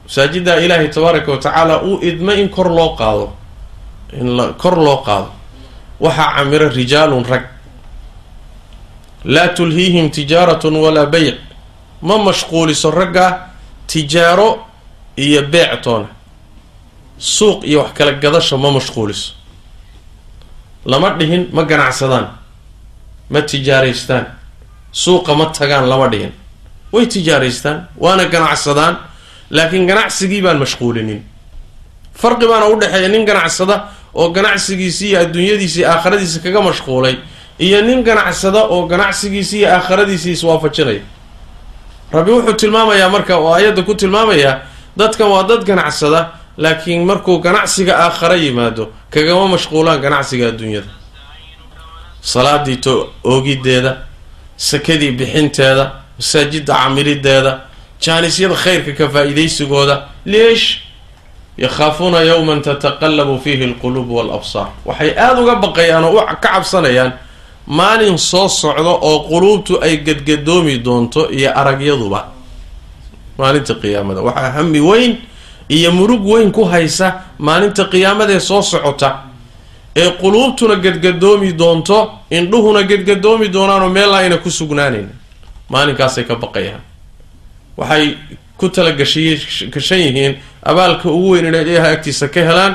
masaajidda 0.06 0.60
ilaahay 0.64 0.88
tabaaraka 0.88 1.32
wa 1.32 1.38
tacaala 1.38 1.82
uu 1.84 2.00
idma 2.02 2.34
in 2.34 2.50
kor 2.50 2.70
loo 2.72 2.96
qaado 2.96 3.34
in 4.14 4.54
kor 4.58 4.76
loo 4.78 4.98
qaado 5.04 5.32
waxaa 6.00 6.36
camira 6.36 6.70
rijaalun 6.70 7.26
rag. 7.26 7.44
Laa 9.26 9.48
tulhiihim 9.48 10.10
tijaaratun 10.10 10.76
walaa 10.76 11.06
beyc 11.06 11.36
ma 12.02 12.18
mashquuliso 12.18 12.92
ragga 12.92 13.48
tijaaro 13.88 14.66
iyo 15.18 15.42
beec 15.44 15.82
toona. 15.84 16.08
Suuq 17.20 17.64
iyo 17.66 17.80
wax 17.82 17.92
kala 17.94 18.12
gadasha 18.12 18.58
ma 18.58 18.72
mashquuliso. 18.72 19.34
Lama 20.86 21.10
dhihin 21.20 21.50
ma 21.52 21.64
ganacsadaan 21.64 22.28
ma 23.30 23.42
tijaaraystaan. 23.42 24.26
Suuqa 24.92 25.36
ma 25.36 25.46
tagaan 25.46 25.90
lama 25.90 26.08
dhihin. 26.08 26.32
Way 26.94 27.06
tijaaraystaan 27.08 27.88
waana 27.98 28.26
ganacsadaan 28.26 28.98
laakiin 29.50 29.88
ganacsigii 29.88 30.42
baan 30.42 30.58
mashquulinin. 30.60 31.24
Farqi 32.16 32.48
baana 32.48 32.66
u 32.68 32.80
dhexeeya 32.80 33.10
nin 33.10 33.26
ganacsada 33.26 33.88
oo 34.20 34.30
ganacsigiisii 34.36 35.10
iyo 35.10 35.20
adduunyadiisii 35.26 35.86
aakhiradiisa 35.86 36.40
kaga 36.46 36.62
mashquulay 36.62 37.16
iyo 37.66 37.82
nin 37.88 38.04
ganacsada 38.08 38.62
oo 38.74 38.82
ganacsigiisii 38.92 39.60
iyo 39.62 39.70
aakhiradiisii 39.76 40.32
iswaafajinaya 40.38 41.02
rabbi 42.12 42.32
wuxuu 42.32 42.54
tilmaamayaa 42.62 43.10
marka 43.16 43.34
oo 43.38 43.54
ayadda 43.60 43.82
ku 43.88 43.94
tilmaamayaa 43.96 44.56
dadkan 44.98 45.28
waa 45.34 45.44
dad 45.50 45.62
ganacsada 45.70 46.22
laakiin 46.58 47.06
markuu 47.06 47.40
ganacsiga 47.40 47.94
aakhara 48.06 48.36
yimaado 48.36 48.84
kagama 49.14 49.48
mashquulaan 49.54 50.02
ganacsiga 50.02 50.48
adduunyada. 50.52 50.90
Salaadii 52.22 52.76
to 52.82 53.14
oogideeda 53.24 53.98
sakadii 54.58 55.12
bixinteeda 55.12 55.92
masaajidda 56.20 56.74
camirideeda 56.74 57.52
jaanisyada 58.02 58.56
khayrka 58.56 58.92
ka 58.98 59.06
faa-iidaysigooda 59.14 59.96
leesh 60.26 60.66
yakhaafuuna 61.58 62.20
yowman 62.22 62.62
tataqallabu 62.62 63.40
fiihi 63.44 63.64
alquluub 63.64 64.10
waalabsaar 64.12 64.68
waxay 64.86 65.12
aada 65.18 65.42
uga 65.42 65.56
baqayaan 65.56 66.04
oo 66.04 66.14
u 66.14 66.26
ka 66.28 66.36
cabsanayaan 66.42 67.12
maalin 67.68 68.18
soo 68.18 68.48
socdo 68.50 68.94
oo 69.02 69.20
quluubtu 69.30 69.82
ay 69.82 69.98
gadgadoomi 69.98 70.78
doonto 70.86 71.30
iyo 71.32 71.52
aragyaduba 71.60 72.28
maalinta 73.38 73.74
qiyaamada. 73.82 74.22
Waxaa 74.22 74.52
hami 74.52 74.80
weyn 74.82 75.18
iyo 75.70 75.92
murug 75.92 76.26
weyn 76.26 76.52
ku 76.52 76.64
haysa 76.66 77.14
maalinta 77.40 77.86
qiyaamadee 77.86 78.40
soo 78.40 78.62
socota 78.62 79.10
ee 79.96 80.10
quluubtuna 80.22 80.76
gadgadoomi 80.76 81.54
doonto 81.58 82.12
indhuhuna 82.32 82.84
gadgadoomi 82.84 83.48
doonaanoo 83.54 83.90
meella 83.90 84.18
ayna 84.18 84.38
ku 84.38 84.50
sugnaanayn 84.52 85.10
maalinkaasay 85.70 86.24
ka 86.24 86.36
baqayaan. 86.36 86.82
Waxay 87.78 88.16
ku 88.60 88.70
talagashay 88.70 89.38
gashan 89.74 90.00
yihiin 90.06 90.34
abaalka 90.64 91.10
ugu 91.10 91.30
weyn 91.34 91.46
inay 91.50 91.62
ilaha 91.72 91.88
agtiisa 91.96 92.28
ka 92.34 92.42
helaan 92.50 92.74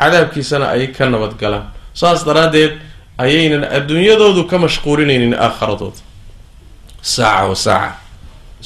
cadaabkiisana 0.00 0.66
ay 0.74 0.86
ka 0.96 1.04
nabadgalaan 1.06 1.66
saas 1.94 2.20
daraaddeed 2.26 2.72
ayaynan 3.18 3.64
adduunyadoodu 3.76 4.42
ka 4.50 4.56
mashquulinaynin 4.58 5.34
aakharadooda. 5.34 6.00
Saaca 7.02 7.48
wa 7.48 7.56
saaca. 7.56 7.92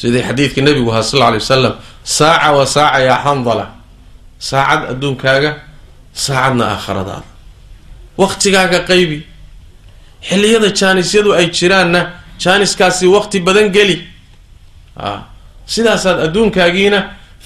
Sidii 0.01 0.23
xadiidka 0.29 0.61
nabigu 0.63 0.91
ahaa 0.93 1.03
sal 1.03 1.19
lla 1.21 1.27
alay 1.29 1.41
wasalam 1.41 1.75
saaca 2.05 2.49
wa 2.59 2.67
saaca 2.67 2.99
yaa 3.09 3.19
xandala 3.25 3.67
saacad 4.39 4.83
adduunkaaga 4.93 5.51
saacadna 6.13 6.65
aakhiradaada 6.75 7.29
waqtigaaga 8.21 8.79
qaybi. 8.91 9.19
Xilliyada 10.29 10.69
jaanisyadu 10.81 11.31
ay 11.39 11.47
jiraanna 11.59 12.01
jaaniskaasi 12.45 13.07
waqti 13.17 13.41
badan 13.41 13.69
geli. 13.77 13.97
A 14.97 15.36
sidaasaad 15.67 16.21
adduunkaagiina 16.27 16.99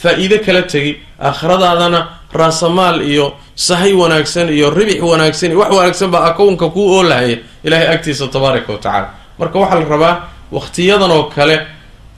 faa-iide 0.03 0.39
kala 0.39 0.63
tegi 0.63 0.93
aakhiradaadana 1.19 2.01
raasamaal 2.33 3.03
iyo 3.03 3.35
sahay 3.55 3.93
wanaagsan 3.93 4.49
iyo 4.49 4.71
ribix 4.71 5.01
wanaagsan 5.03 5.51
iyo 5.51 5.61
wax 5.61 5.73
wanaagsan 5.73 6.11
baa 6.11 6.25
akownka 6.31 6.69
kuu 6.69 6.97
oolahaya 6.97 7.39
ilaahay 7.65 7.89
agtiisa 7.89 8.27
tabaaraka 8.29 8.73
wa 8.73 8.79
tacaala. 8.79 9.09
Marka 9.39 9.59
waxaa 9.59 9.81
la 9.81 9.85
rabaa 9.89 10.15
waqtiyadan 10.53 11.11
oo 11.11 11.23
kale 11.23 11.67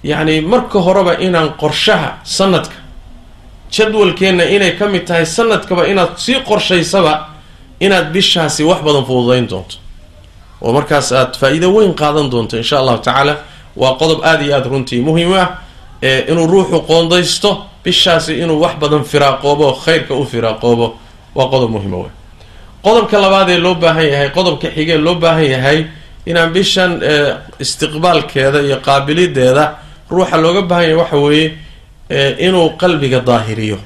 yacni 0.04 0.40
marka 0.40 0.78
horeba 0.80 1.12
inaan 1.18 1.50
qorshaha 1.60 2.18
sanadka 2.22 2.76
jadwalkeenna 3.70 4.44
inay 4.44 4.72
ka 4.76 4.86
mid 4.88 5.04
tahay 5.06 5.26
sanadkaba 5.26 5.86
inaad 5.86 6.16
sii 6.16 6.40
qorshaysaba 6.44 7.28
inaad 7.80 8.12
bishaasi 8.12 8.64
wax 8.64 8.82
badan 8.82 9.04
fududayn 9.04 9.48
doonto. 9.48 9.76
Oo 10.62 10.72
markaas 10.72 11.12
aad 11.12 11.34
faa-iido 11.40 11.72
weyn 11.74 11.94
qaadan 11.94 12.30
doonto 12.30 12.56
insha 12.56 12.78
allahu 12.78 12.98
tacaala. 12.98 13.36
Waa 13.76 13.94
qodob 13.98 14.20
aada 14.24 14.44
iyo 14.44 14.54
aada 14.56 14.68
runtii 14.68 15.00
muhiim 15.00 15.32
ah. 15.32 15.48
ee 15.48 15.61
inuu 16.02 16.46
ruuxu 16.46 16.80
qoondaysto 16.90 17.50
bishaasi 17.84 18.32
inuu 18.42 18.60
wax 18.64 18.74
badan 18.82 19.04
firaaqoobo 19.04 19.64
oo 19.70 19.74
khayrka 19.84 20.14
u 20.14 20.24
firaaqoobo 20.32 20.86
waa 21.34 21.46
qodob 21.52 21.70
muhiima 21.70 21.96
wey 21.96 22.10
qodobka 22.82 23.16
labaad 23.24 23.48
ee 23.50 23.58
loo 23.58 23.74
baahan 23.74 24.06
yahay 24.12 24.30
qodobka 24.30 24.68
xigee 24.76 24.98
loo 24.98 25.14
baahan 25.14 25.44
yahay 25.54 25.78
inaan 26.26 26.50
bishan 26.52 27.00
istiqbaalkeeda 27.64 28.58
iyo 28.66 28.76
qaabilideeda 28.86 29.64
ruuxa 30.10 30.36
looga 30.44 30.62
baahan 30.62 30.84
yahay 30.84 30.96
waxa 31.02 31.16
weeye 31.16 31.46
inuu 32.46 32.70
qalbiga 32.80 33.20
daahiriyo. 33.20 33.78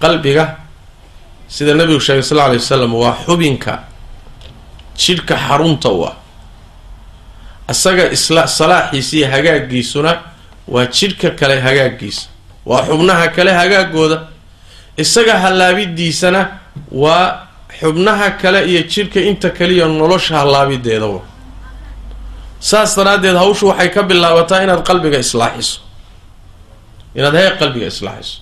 Qalbiga 0.00 0.56
sida 1.48 1.74
nabigu 1.74 2.00
sheegay 2.00 2.22
sal 2.22 2.36
lla 2.36 2.44
alay 2.44 2.58
wasalam 2.58 2.94
waa 2.94 3.14
xubinka 3.26 3.72
jidhka 4.96 5.34
xarunta 5.36 5.88
u 5.90 6.04
ah 6.08 6.14
isaga 7.70 8.04
isla 8.16 8.46
salaaxiisa 8.46 9.16
iyo 9.16 9.26
hagaagiisuna 9.34 10.12
waa 10.68 10.86
jidhka 10.86 11.30
kale 11.38 11.60
hagaagiisa 11.60 12.28
waa 12.66 12.82
xubnaha 12.88 13.28
kale 13.36 13.52
hagaagooda 13.60 14.18
isaga 15.02 15.34
hallaabidiisana 15.44 16.40
waa 16.92 17.46
xubnaha 17.80 18.30
kale 18.42 18.60
iyo 18.70 18.82
jidhka 18.92 19.20
inta 19.20 19.50
kaliya 19.50 19.86
nolosha 19.88 20.38
hallaabideeda 20.38 21.06
wa. 21.06 21.20
Saas 22.60 22.96
daraaddeed 22.96 23.36
hawshu 23.36 23.66
waxay 23.72 23.88
ka 23.88 24.02
bilaabataa 24.02 24.62
inaad 24.64 24.82
qalbiga 24.88 25.18
islaaxiso. 25.18 25.80
Inaad 27.16 27.34
hee 27.40 27.50
qalbiga 27.60 27.86
islaaxiso. 27.86 28.38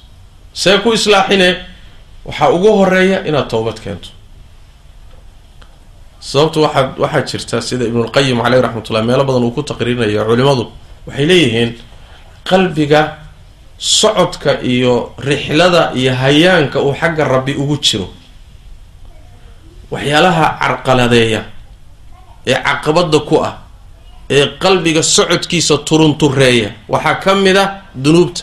See 0.52 0.78
ku 0.82 0.92
islaaxine 0.98 1.48
waxaa 2.26 2.48
ugu 2.56 2.68
horreeya 2.78 3.18
inaad 3.28 3.46
toobad 3.48 3.78
keento 3.84 4.08
sababtu 6.20 6.62
waxaa 6.62 6.94
waxaa 6.98 7.22
jirta 7.30 7.60
sida 7.62 7.84
ibnulqayim 7.84 8.38
caleyh 8.42 8.60
raxmatullah 8.62 9.02
meelo 9.04 9.24
badan 9.24 9.42
uu 9.44 9.50
ku 9.54 9.62
taqriirinayo 9.62 10.24
culimadu 10.28 10.64
waxay 11.06 11.26
leeyihiin 11.26 11.70
qalbiga 12.48 13.00
socodka 13.78 14.60
iyo 14.62 15.12
rixlada 15.18 15.92
iyo 15.94 16.12
hayaanka 16.14 16.80
uu 16.82 16.94
xagga 17.00 17.24
rabbi 17.24 17.52
ugu 17.54 17.76
jiro. 17.78 18.08
Waxyaalaha 19.90 20.46
carqaladeeya 20.60 21.40
ee 22.46 22.54
caqabada 22.66 23.18
ku 23.28 23.36
ah 23.44 23.54
ee 24.30 24.46
qalbiga 24.58 25.02
socodkiisa 25.02 25.78
turuntureeya 25.86 26.70
waxaa 26.88 27.14
ka 27.22 27.34
mid 27.34 27.56
a 27.56 27.64
dunuubta. 27.94 28.42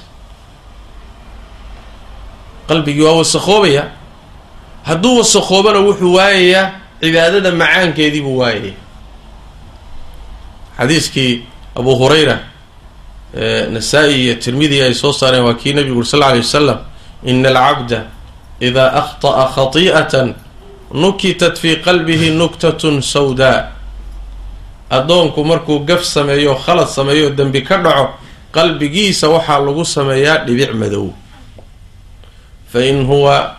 Qalbigii 2.67 3.03
waa 3.03 3.17
wasakhoobaya 3.21 3.83
hadduu 4.87 5.17
wasakhoobana 5.19 5.79
wuxuu 5.79 6.13
waayayaa 6.15 6.71
cibaadada 7.05 7.51
macaankeedii 7.61 8.21
buu 8.25 8.37
waayaya 8.41 8.73
xadiiskii 10.77 11.43
abu 11.79 11.95
hurayra 11.95 12.39
nasaa-i 13.71 14.15
iyo 14.25 14.33
tirmidi 14.35 14.81
ay 14.81 14.93
soo 14.93 15.13
saareen 15.13 15.43
waa 15.43 15.53
kii 15.53 15.73
nabigu 15.73 15.99
uri 15.99 16.07
sal 16.07 16.19
lla 16.19 16.27
alay 16.27 16.39
wasalam 16.41 16.79
ina 17.23 17.49
alcabda 17.49 17.99
idaa 18.59 18.89
akhطa'a 19.01 19.45
khati'atan 19.55 20.27
nukitat 20.93 21.57
fii 21.59 21.75
qalbihi 21.85 22.29
nuktatun 22.31 23.01
sawdaa 23.01 23.71
addoonku 24.89 25.43
markuu 25.45 25.79
gaf 25.79 26.03
sameeyo 26.03 26.55
khalad 26.55 26.87
sameeyo 26.87 27.29
dembi 27.29 27.61
ka 27.63 27.77
dhaco 27.77 28.09
qalbigiisa 28.55 29.27
waxaa 29.29 29.59
lagu 29.59 29.83
sameeyaa 29.85 30.45
dhibic 30.47 30.71
madow. 30.73 31.11
Fain 32.71 33.03
huwa 33.05 33.55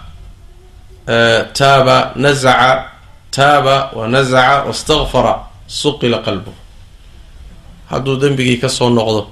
taaba 1.53 2.13
nazaca 2.17 2.85
taaba 3.31 3.91
wa 3.97 4.09
nazaca 4.09 4.65
wastakfara 4.69 5.35
suqila 5.67 6.19
qalbuh 6.27 6.55
hadduu 7.91 8.17
dembigii 8.23 8.59
ka 8.63 8.69
soo 8.69 8.91
noqdo 8.91 9.23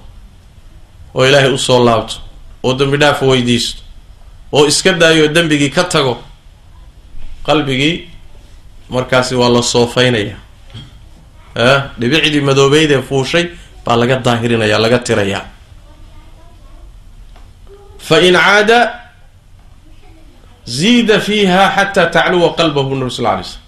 oo 1.15 1.25
ilaahay 1.27 1.53
u 1.53 1.59
soo 1.59 1.85
laabto 1.85 2.17
oo 2.63 2.73
dembi 2.79 2.97
dhaaf 2.99 3.23
weydiisto 3.23 3.83
oo 4.53 4.67
iska 4.67 4.93
daayo 4.93 5.29
dembigii 5.29 5.71
ka 5.71 5.85
tago 5.85 6.19
qalbigii 7.47 8.09
markaasi 8.91 9.35
waa 9.35 9.49
la 9.49 9.63
soofeynaya 9.63 10.37
dhibicdii 12.01 12.41
madoobeyd 12.41 12.91
ee 12.91 13.03
fuushay 13.03 13.47
baa 13.85 13.97
laga 13.97 14.17
daahirinaya 14.19 14.79
laga 14.79 14.99
tirayaa. 14.99 15.45
Fa 17.99 18.17
in 18.21 18.35
caada 18.35 19.01
ziida 20.67 21.21
fiiha 21.21 21.63
xataa 21.77 22.07
tacluwa 22.15 22.55
qalbahu 22.59 22.95
nabi 22.97 23.11
sal 23.11 23.25
lay 23.25 23.45
slm 23.45 23.61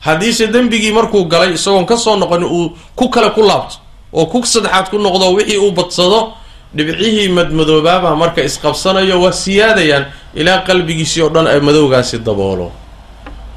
haddiise 0.00 0.46
dembigii 0.52 0.92
markuu 0.92 1.24
galay 1.24 1.52
isagoon 1.54 1.86
ka 1.86 1.96
soo 1.96 2.16
noqon 2.16 2.44
uu 2.44 2.72
ku 2.96 3.08
kale 3.08 3.30
ku 3.36 3.42
laabto 3.42 3.76
oo 4.12 4.26
ku 4.26 4.42
saddexaad 4.46 4.90
ku 4.90 4.98
noqdo 4.98 5.32
wixii 5.36 5.58
uu 5.58 5.72
badsado 5.72 6.32
dhibcihii 6.76 7.28
madmadoobaabaa 7.28 8.14
marka 8.16 8.40
isqabsanayo 8.42 9.20
waa 9.22 9.32
siyaadayaan 9.32 10.04
ilaa 10.34 10.58
qalbigiisii 10.68 11.22
oo 11.22 11.28
dhan 11.34 11.46
ay 11.46 11.60
madowgaasi 11.60 12.18
daboolo. 12.18 12.72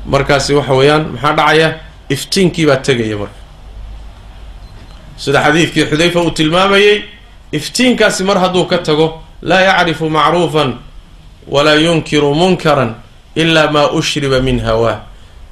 Markaasi 0.06 0.54
waxa 0.54 0.74
weeyaan 0.74 1.04
maxaa 1.14 1.34
dhacaya? 1.38 1.70
Iftiinkii 2.10 2.66
baa 2.66 2.78
tegaya 2.84 3.18
marka. 3.18 3.40
Sida 5.18 5.40
xadiidkii 5.46 5.86
xudayfa 5.90 6.20
uu 6.22 6.32
tilmaamayey 6.32 7.04
iftiinkaasi 7.52 8.24
mar 8.24 8.38
hadduu 8.40 8.66
ka 8.66 8.78
tago 8.78 9.22
laa 9.42 9.62
yacrifu 9.62 10.10
macruufan 10.10 10.74
walaa 11.48 11.76
yunkiru 11.86 12.34
munkaran 12.36 12.96
ilaa 13.36 13.72
maa 13.72 13.88
ushriba 13.94 14.40
min 14.42 14.60
hawaa 14.60 15.00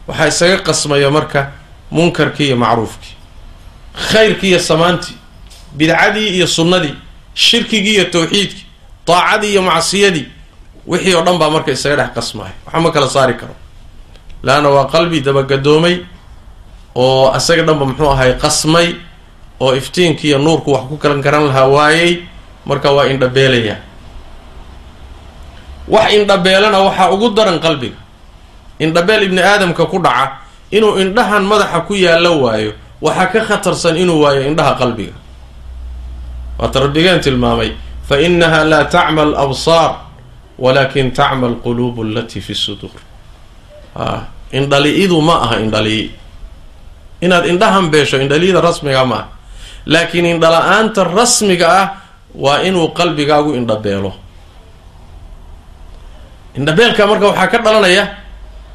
waxaa 0.07 0.27
isaga 0.27 0.57
qasmaya 0.67 1.09
marka 1.11 1.51
munkarkii 1.91 2.47
iyo 2.47 2.57
macruufkii. 2.57 3.15
Khayrkii 4.11 4.49
iyo 4.49 4.59
samaantii 4.59 5.15
bidcadii 5.77 6.27
iyo 6.37 6.47
sunnadii 6.47 6.95
shirkigii 7.33 7.95
iyo 7.95 8.05
tawxiidkii 8.05 8.65
daacadii 9.07 9.51
iyo 9.51 9.61
macsiyadii 9.61 10.25
wixii 10.87 11.15
oo 11.15 11.21
dhan 11.25 11.37
baa 11.37 11.49
marka 11.49 11.71
isaga 11.71 11.95
dhex 11.95 12.11
qasmaya. 12.15 12.53
Waxa 12.65 12.79
ma 12.79 12.91
kala 12.91 13.07
saari 13.09 13.33
karo. 13.33 13.55
Laanna 14.43 14.69
waa 14.69 14.85
qalbi 14.93 15.21
dabagadoomay 15.21 15.95
oo 16.95 17.33
isaga 17.37 17.63
dhanba 17.63 17.85
muxuu 17.85 18.09
ahay 18.11 18.33
qasmay 18.33 18.95
oo 19.59 19.75
iftiinkii 19.75 20.27
iyo 20.27 20.37
nuurku 20.39 20.71
wax 20.73 20.83
ku 20.89 20.97
kalan 20.97 21.21
garan 21.21 21.47
lahaa 21.47 21.67
waayey 21.67 22.23
marka 22.65 22.91
waa 22.91 23.05
indhabeelaya. 23.07 23.75
Wax 25.87 26.13
indhabeelana 26.13 26.79
waxaa 26.79 27.11
ugu 27.11 27.29
daran 27.35 27.59
qalbiga 27.59 27.97
indhabeel 28.83 29.23
ibni 29.29 29.41
aadamka 29.41 29.85
ku 29.91 29.97
dhaca 30.01 30.41
inuu 30.73 30.97
indhahan 31.03 31.43
madaxa 31.51 31.79
ku 31.87 31.93
yaallo 31.95 32.31
waayo 32.43 32.71
waxaa 33.05 33.29
ka 33.33 33.39
khatarsan 33.47 33.95
inuu 34.01 34.19
waayo 34.23 34.41
indhaha 34.49 34.73
qalbiga. 34.81 35.13
Waata 36.59 36.79
rabbigeen 36.85 37.19
tilmaamay 37.21 37.71
fa 38.07 38.15
inaha 38.21 38.59
laa 38.71 38.85
tacma 38.93 39.21
alabsaar 39.25 39.91
walakin 40.61 41.11
tacma 41.11 41.47
alquluubu 41.49 42.01
alatii 42.05 42.41
fi 42.41 42.53
suduur 42.53 42.93
a 43.97 44.29
indhali-idu 44.53 45.17
ma 45.21 45.35
aha 45.45 45.55
indhali 45.65 46.11
inaad 47.25 47.45
indhahan 47.51 47.89
beesho 47.93 48.17
indhaliyada 48.21 48.61
rasmiga 48.61 49.05
ma 49.05 49.15
aha. 49.15 49.27
Laakiin 49.85 50.25
indhala-aanta 50.37 51.03
rasmiga 51.09 51.67
ah 51.81 51.85
waa 52.37 52.61
inuu 52.67 52.87
qalbigaagu 52.93 53.51
indhabeelo. 53.57 54.11
Indhabeelka 56.57 57.07
marka 57.07 57.25
waxaa 57.31 57.47
ka 57.51 57.57
dhalanaya 57.65 58.03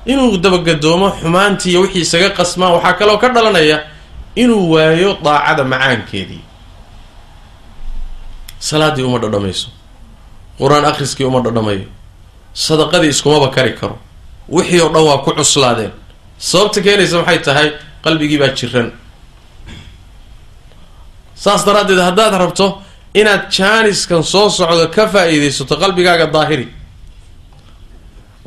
inuu 0.06 0.36
dabagadoomo 0.44 1.08
xumaantii 1.20 1.70
iyo 1.70 1.80
wixii 1.84 2.00
isaga 2.06 2.30
qasmaan 2.38 2.72
waxaa 2.76 2.92
kaloo 2.98 3.18
ka 3.22 3.28
dhalanaya 3.34 3.78
inuu 4.42 4.70
waayo 4.72 5.10
daacada 5.24 5.64
macaankeedii. 5.64 6.42
Salaaddii 8.58 9.02
uma 9.04 9.18
dhadhamayso. 9.18 9.68
Qur'aan 10.58 10.84
akhriskii 10.90 11.24
uma 11.26 11.40
dhadhamayo. 11.40 11.84
Sadaqadii 12.54 13.08
iskumaba 13.14 13.48
kari 13.50 13.72
karo. 13.80 13.98
Wixii 14.48 14.80
oo 14.80 14.88
dhan 14.94 15.04
waa 15.08 15.18
ku 15.24 15.30
cuslaadeen. 15.38 15.92
Sababta 16.38 16.80
keenaysa 16.80 17.16
maxay 17.20 17.38
tahay? 17.46 17.68
Qalbigii 18.04 18.38
baa 18.38 18.48
jiran. 18.58 18.92
Saas 21.34 21.64
daraaddeed 21.66 21.98
haddaad 22.00 22.34
rabto 22.42 22.82
inaad 23.14 23.50
jaaniskan 23.50 24.22
soo 24.24 24.48
socdo 24.50 24.88
ka 24.94 25.06
faa-iidaysato 25.12 25.76
qalbigaaga 25.82 26.26
daahiri 26.32 26.66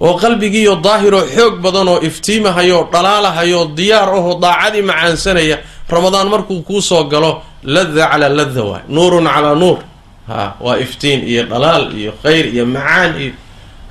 oo 0.05 0.13
qalbigiiyo 0.21 0.73
daahiroo 0.85 1.23
xoog 1.35 1.53
badan 1.63 1.87
oo 1.93 1.99
iftiimahayoo 2.07 2.83
dhalaalahayoo 2.93 3.65
diyaar 3.77 4.09
ahoo 4.17 4.39
daacadii 4.43 4.81
macaansanaya 4.89 5.57
ramadaan 5.89 6.27
markuu 6.33 6.61
kuu 6.67 6.81
soo 6.81 7.03
galo 7.11 7.31
lada 7.63 8.03
calaa 8.11 8.29
lada 8.39 8.63
waay 8.69 8.83
nuurun 8.95 9.27
calaa 9.35 9.55
nuur. 9.55 9.77
Ha 10.29 10.55
waa 10.65 10.77
iftiin 10.85 11.19
iyo 11.31 11.43
dhalaal 11.51 11.85
iyo 11.99 12.11
khayr 12.23 12.45
iyo 12.53 12.65
macaan 12.65 13.11
iyo 13.21 13.33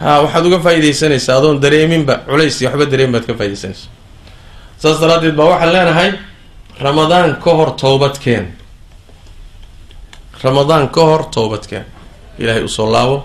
ha 0.03 0.11
waxaad 0.23 0.45
uga 0.47 0.59
faa-idaysanaysaa 0.65 1.37
adoon 1.39 1.59
dareeminba 1.63 2.15
culays 2.29 2.57
iyo 2.61 2.69
waxba 2.71 2.85
dareemin 2.93 3.13
baad 3.15 3.27
ka 3.29 3.35
faa-idaysanaysa 3.39 3.87
saas 4.83 4.97
daraaddeed 5.03 5.35
baa 5.39 5.47
waxaan 5.53 5.73
leenahay 5.75 6.11
ramadaan 6.87 7.31
ka 7.45 7.51
hor 7.59 7.71
toobadkeen. 7.83 8.47
Ramadaan 10.45 10.89
ka 10.95 11.01
hor 11.09 11.23
toobadkeen. 11.35 11.85
Ilaahay 12.39 12.63
u 12.65 12.69
soo 12.69 12.87
laabo. 12.93 13.17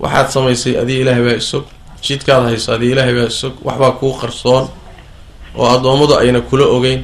Waxaad 0.00 0.28
samaysay 0.34 0.74
adii 0.82 1.00
ilaahay 1.02 1.22
baa 1.26 1.36
isog 1.42 1.64
jidkaad 2.06 2.42
hayso 2.48 2.68
adii 2.76 2.90
ilaahay 2.94 3.14
baa 3.18 3.28
isog 3.34 3.54
waxbaa 3.66 3.92
kuu 4.00 4.12
qarsoon 4.20 4.64
oo 5.60 5.66
addoommadu 5.74 6.14
ayna 6.22 6.40
kula 6.40 6.64
ogeyn. 6.76 7.00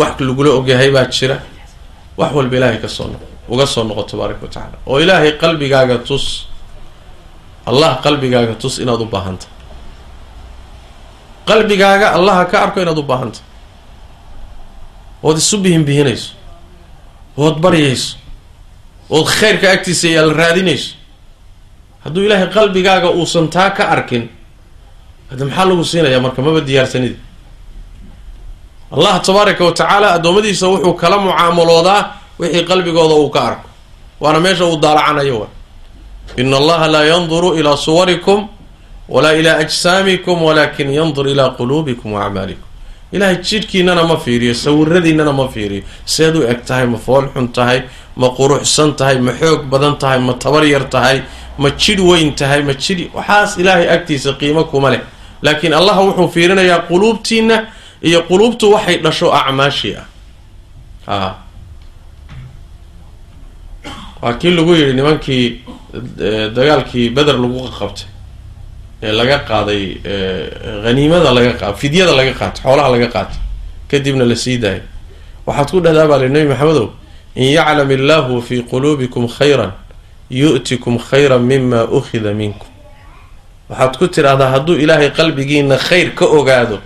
Wax 0.00 0.14
lagula 0.26 0.50
ogyahay 0.58 0.90
baa 0.96 1.06
jira. 1.16 1.36
Wax 2.18 2.30
walba 2.36 2.56
ilaahay 2.58 2.78
ka 2.84 2.88
soo 2.88 3.06
noqo 3.12 3.26
uga 3.52 3.66
soo 3.66 3.84
noqo 3.88 4.02
tabaaraka 4.10 4.42
wa 4.42 4.48
tacaala. 4.48 4.76
Oo 4.86 4.98
ilaahay 5.04 5.32
qalbigaaga 5.42 5.96
tus 6.08 6.24
allah 7.70 7.90
qalbigaaga 8.04 8.54
tus 8.62 8.74
inaad 8.82 9.00
u 9.00 9.06
baahantahay 9.14 9.54
qalbigaaga 11.48 12.06
allaha 12.16 12.44
ka 12.50 12.56
arko 12.64 12.78
inaad 12.82 12.98
u 12.98 13.02
baahantay 13.02 13.42
ood 15.22 15.36
isu 15.42 15.56
bihinbihinayso 15.64 16.30
ood 17.36 17.56
baryayso 17.64 18.16
ood 19.10 19.26
khayrka 19.38 19.66
agtiisa 19.74 20.08
yaalla 20.16 20.32
raadinayso 20.42 20.94
hadduu 22.04 22.22
ilaahay 22.26 22.48
qalbigaaga 22.56 23.08
uusan 23.18 23.46
taa 23.54 23.70
ka 23.76 23.84
arkin 23.94 24.24
hade 25.30 25.44
maxaa 25.44 25.64
lagu 25.68 25.84
siinayaa 25.90 26.20
marka? 26.24 26.42
Maba 26.42 26.60
diyaarsanidi 26.68 27.16
allah 28.94 29.20
tabaaraka 29.26 29.64
wa 29.64 29.72
tacaala 29.72 30.06
addoommadiisa 30.16 30.66
wuxuu 30.72 30.94
kala 31.02 31.16
mucaamaloodaa 31.24 32.00
wixii 32.40 32.64
qalbigooda 32.70 33.14
uu 33.14 33.30
ka 33.30 33.40
arko. 33.48 33.66
Waana 34.20 34.40
meesha 34.40 34.64
uu 34.66 34.76
daalacanayo 34.84 35.40
wa. 35.40 35.46
Ina 36.36 36.56
allaha 36.56 36.86
laa 36.88 37.04
yanduru 37.04 37.54
ilaa 37.54 37.76
suwarikum 37.76 38.48
walaa 39.08 39.32
ilaa 39.32 39.56
ajsaamikum 39.62 40.42
walakin 40.42 40.88
yandur 40.98 41.28
ilaa 41.28 41.50
quluubikum 41.58 42.12
wa 42.12 42.26
acmaalikum. 42.26 42.66
Ilaahay 43.12 43.36
jidhkiinana 43.36 44.04
ma 44.04 44.16
fiiriyo 44.16 44.54
sawiradiinana 44.54 45.32
ma 45.32 45.48
fiiriyo. 45.48 45.82
Seed 46.04 46.36
u 46.36 46.42
eg 46.42 46.64
tahay 46.66 46.86
ma 46.86 46.98
fool 46.98 47.24
xun 47.34 47.48
tahay 47.52 47.82
ma 48.16 48.28
quruxsan 48.38 48.94
tahay 48.98 49.18
ma 49.18 49.32
xoog 49.40 49.60
badan 49.70 49.94
tahay 49.98 50.18
ma 50.18 50.32
tabar 50.34 50.64
yar 50.64 50.84
tahay 50.90 51.22
ma 51.62 51.68
jidh 51.82 52.00
weyn 52.10 52.34
tahay 52.34 52.62
ma 52.68 52.74
jidh 52.84 53.02
waxaas 53.16 53.50
ilaahay 53.60 53.88
agtiisa 53.96 54.32
qiimo 54.40 54.64
kuma 54.72 54.90
leh. 54.90 55.02
Laakiin 55.42 55.72
allah 55.80 55.96
wuxuu 56.06 56.28
fiirinayaa 56.34 56.80
quluubtiina 56.90 57.56
iyo 58.08 58.20
quluubtu 58.30 58.72
waxay 58.74 58.96
dhasho 59.04 59.26
acmaashii 59.38 59.96
ah. 59.96 60.06
A 61.06 61.34
waa 64.22 64.34
kii 64.40 64.50
lagu 64.56 64.72
yidhi 64.74 64.92
nimankii 64.92 65.44
dagaalkii 66.56 67.10
beder 67.16 67.36
lagu 67.44 67.60
qabtay 67.78 68.06
ee 69.02 69.12
laga 69.12 69.38
qaaday 69.48 69.84
haniimada 70.84 71.32
laga 71.32 71.52
qa 71.60 71.72
fidyada 71.80 72.12
laga 72.20 72.32
qaatay 72.40 72.62
xoolaha 72.62 72.88
laga 72.94 73.08
qaatay 73.14 73.40
kadibna 73.90 74.24
la 74.24 74.36
sii 74.36 74.58
daayay. 74.58 74.82
Waxaad 75.46 75.68
ku 75.70 75.80
dhahdaa 75.80 76.06
baa 76.06 76.18
li 76.18 76.28
nebi 76.28 76.48
maxamedow 76.52 76.88
in 77.34 77.48
yaclam 77.56 77.90
illaahu 77.90 78.42
fii 78.42 78.62
quluubikum 78.70 79.24
khayran 79.28 79.72
yu'tikum 80.30 80.98
khayran 80.98 81.42
mima 81.42 81.84
ukhida 81.84 82.32
minkum. 82.34 82.68
Waxaad 83.68 83.96
ku 83.98 84.06
tidhaahdaa 84.08 84.50
hadduu 84.50 84.76
ilaahay 84.78 85.10
qalbigiina 85.10 85.76
khayr 85.78 86.14
ka 86.14 86.24
ogaado 86.26 86.80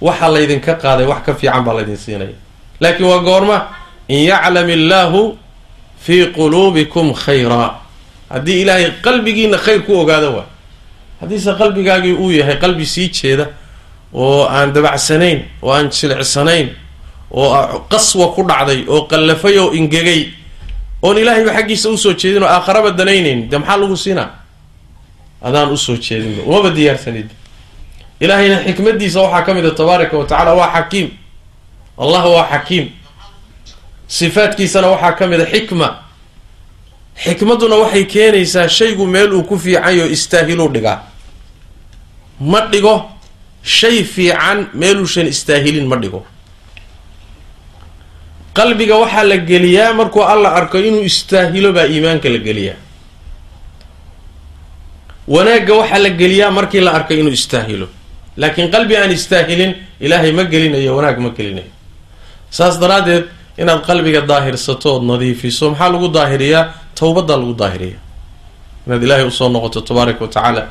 waxa 0.00 0.28
laydinka 0.28 0.74
qaaday 0.82 1.06
wax 1.06 1.22
ka 1.26 1.34
fiican 1.34 1.64
baa 1.64 1.74
laydin 1.74 1.96
siinaya. 1.96 2.34
Laakiin 2.80 3.06
waa 3.08 3.18
goorma 3.22 3.68
in 4.08 4.24
yaclam 4.30 4.68
illaahu 4.70 5.36
fii 6.00 6.26
quluubikum 6.36 7.12
khayraa 7.14 7.74
haddii 8.30 8.62
ilaahay 8.62 8.90
qalbigiina 9.02 9.58
khayr 9.58 9.82
ku 9.86 9.92
ogaado 10.00 10.30
waa 10.36 10.46
haddiise 11.20 11.54
qalbigaagii 11.58 12.12
uu 12.14 12.30
yahay 12.30 12.56
qalbi 12.58 12.86
sii 12.86 13.08
jeeda 13.10 13.46
oo 14.14 14.44
aan 14.46 14.72
dabacsanayn 14.72 15.42
oo 15.62 15.72
aan 15.72 15.90
jilicsanayn 15.90 16.68
oo 17.30 17.84
qaswa 17.90 18.26
ku 18.34 18.42
dhacday 18.46 18.84
oo 18.88 19.02
qallafay 19.10 19.58
oo 19.58 19.72
ingegay 19.74 20.28
oon 21.02 21.18
ilaahayba 21.18 21.52
xaggiisa 21.54 21.88
u 21.90 21.96
soo 21.98 22.12
jeedin 22.12 22.42
oo 22.42 22.48
aakharaba 22.48 22.90
danaynayn 22.90 23.48
dee 23.50 23.58
maxaa 23.58 23.76
lagu 23.76 23.96
siinaa? 23.96 24.30
Adaan 25.42 25.72
u 25.72 25.76
soo 25.76 25.96
jeedinba 25.96 26.42
umaba 26.42 26.70
diyaarsanid. 26.76 27.28
Ilaahayna 28.20 28.56
xikmadiisa 28.66 29.20
waxaa 29.22 29.42
ka 29.46 29.54
mid 29.54 29.64
a 29.66 29.70
tabaaraka 29.70 30.16
wa 30.18 30.24
tacaala 30.24 30.54
waa 30.54 30.70
xakiim. 30.74 31.08
Allah 31.98 32.24
waa 32.34 32.46
xakiim. 32.52 32.86
Sifaadkiisana 34.08 34.86
waxaa 34.88 35.12
ka 35.12 35.26
mid 35.26 35.40
a 35.40 35.46
xikma. 35.46 35.88
Xikmadduna 37.24 37.76
waxay 37.76 38.04
keenaysaa 38.04 38.68
shaygu 38.68 39.06
meel 39.06 39.32
uu 39.34 39.42
ku 39.44 39.58
fiicanyo 39.58 40.06
istaahiluu 40.06 40.68
dhigaa. 40.74 41.02
Ma 42.40 42.60
dhigo 42.72 43.10
shay 43.62 44.04
fiican 44.04 44.66
meeluushan 44.74 45.26
istaahilin 45.26 45.86
ma 45.86 45.96
dhigo 45.96 46.26
qalbiga 48.54 48.94
waxaa 49.02 49.24
la 49.24 49.36
geliyaa 49.50 49.92
markuu 49.94 50.22
alla 50.22 50.48
arko 50.58 50.78
inuu 50.78 51.02
istaahilo 51.10 51.72
baa 51.72 51.86
iimaanka 51.86 52.28
la 52.28 52.38
geliyaa. 52.38 52.76
Wanaagga 55.28 55.74
waxaa 55.80 55.98
la 55.98 56.10
geliyaa 56.10 56.50
markii 56.50 56.80
la 56.80 56.90
arkay 56.98 57.18
inuu 57.20 57.32
istaahilo. 57.32 57.86
Laakiin 58.36 58.70
qalbi 58.70 58.96
aan 58.96 59.10
istaahilin 59.10 59.72
ilaahay 60.00 60.32
ma 60.32 60.44
gelinayo 60.44 60.96
wanaag 60.96 61.18
ma 61.18 61.30
gelinayo. 61.36 61.70
Saas 62.50 62.74
daraaddeed 62.80 63.24
inaad 63.58 63.80
qalbiga 63.88 64.20
daahirsato 64.30 64.88
ood 64.96 65.04
nadiifiso 65.10 65.70
maxaa 65.70 65.88
lagu 65.92 66.08
daahiriyaa? 66.08 66.64
Towbadaa 66.98 67.36
lagu 67.36 67.54
daahiriyaa. 67.62 68.00
Inaad 68.86 69.02
ilaahay 69.02 69.26
u 69.26 69.30
soo 69.30 69.48
noqoto 69.48 69.80
tabaaraka 69.80 70.20
wa 70.24 70.30
tacaala 70.34 70.62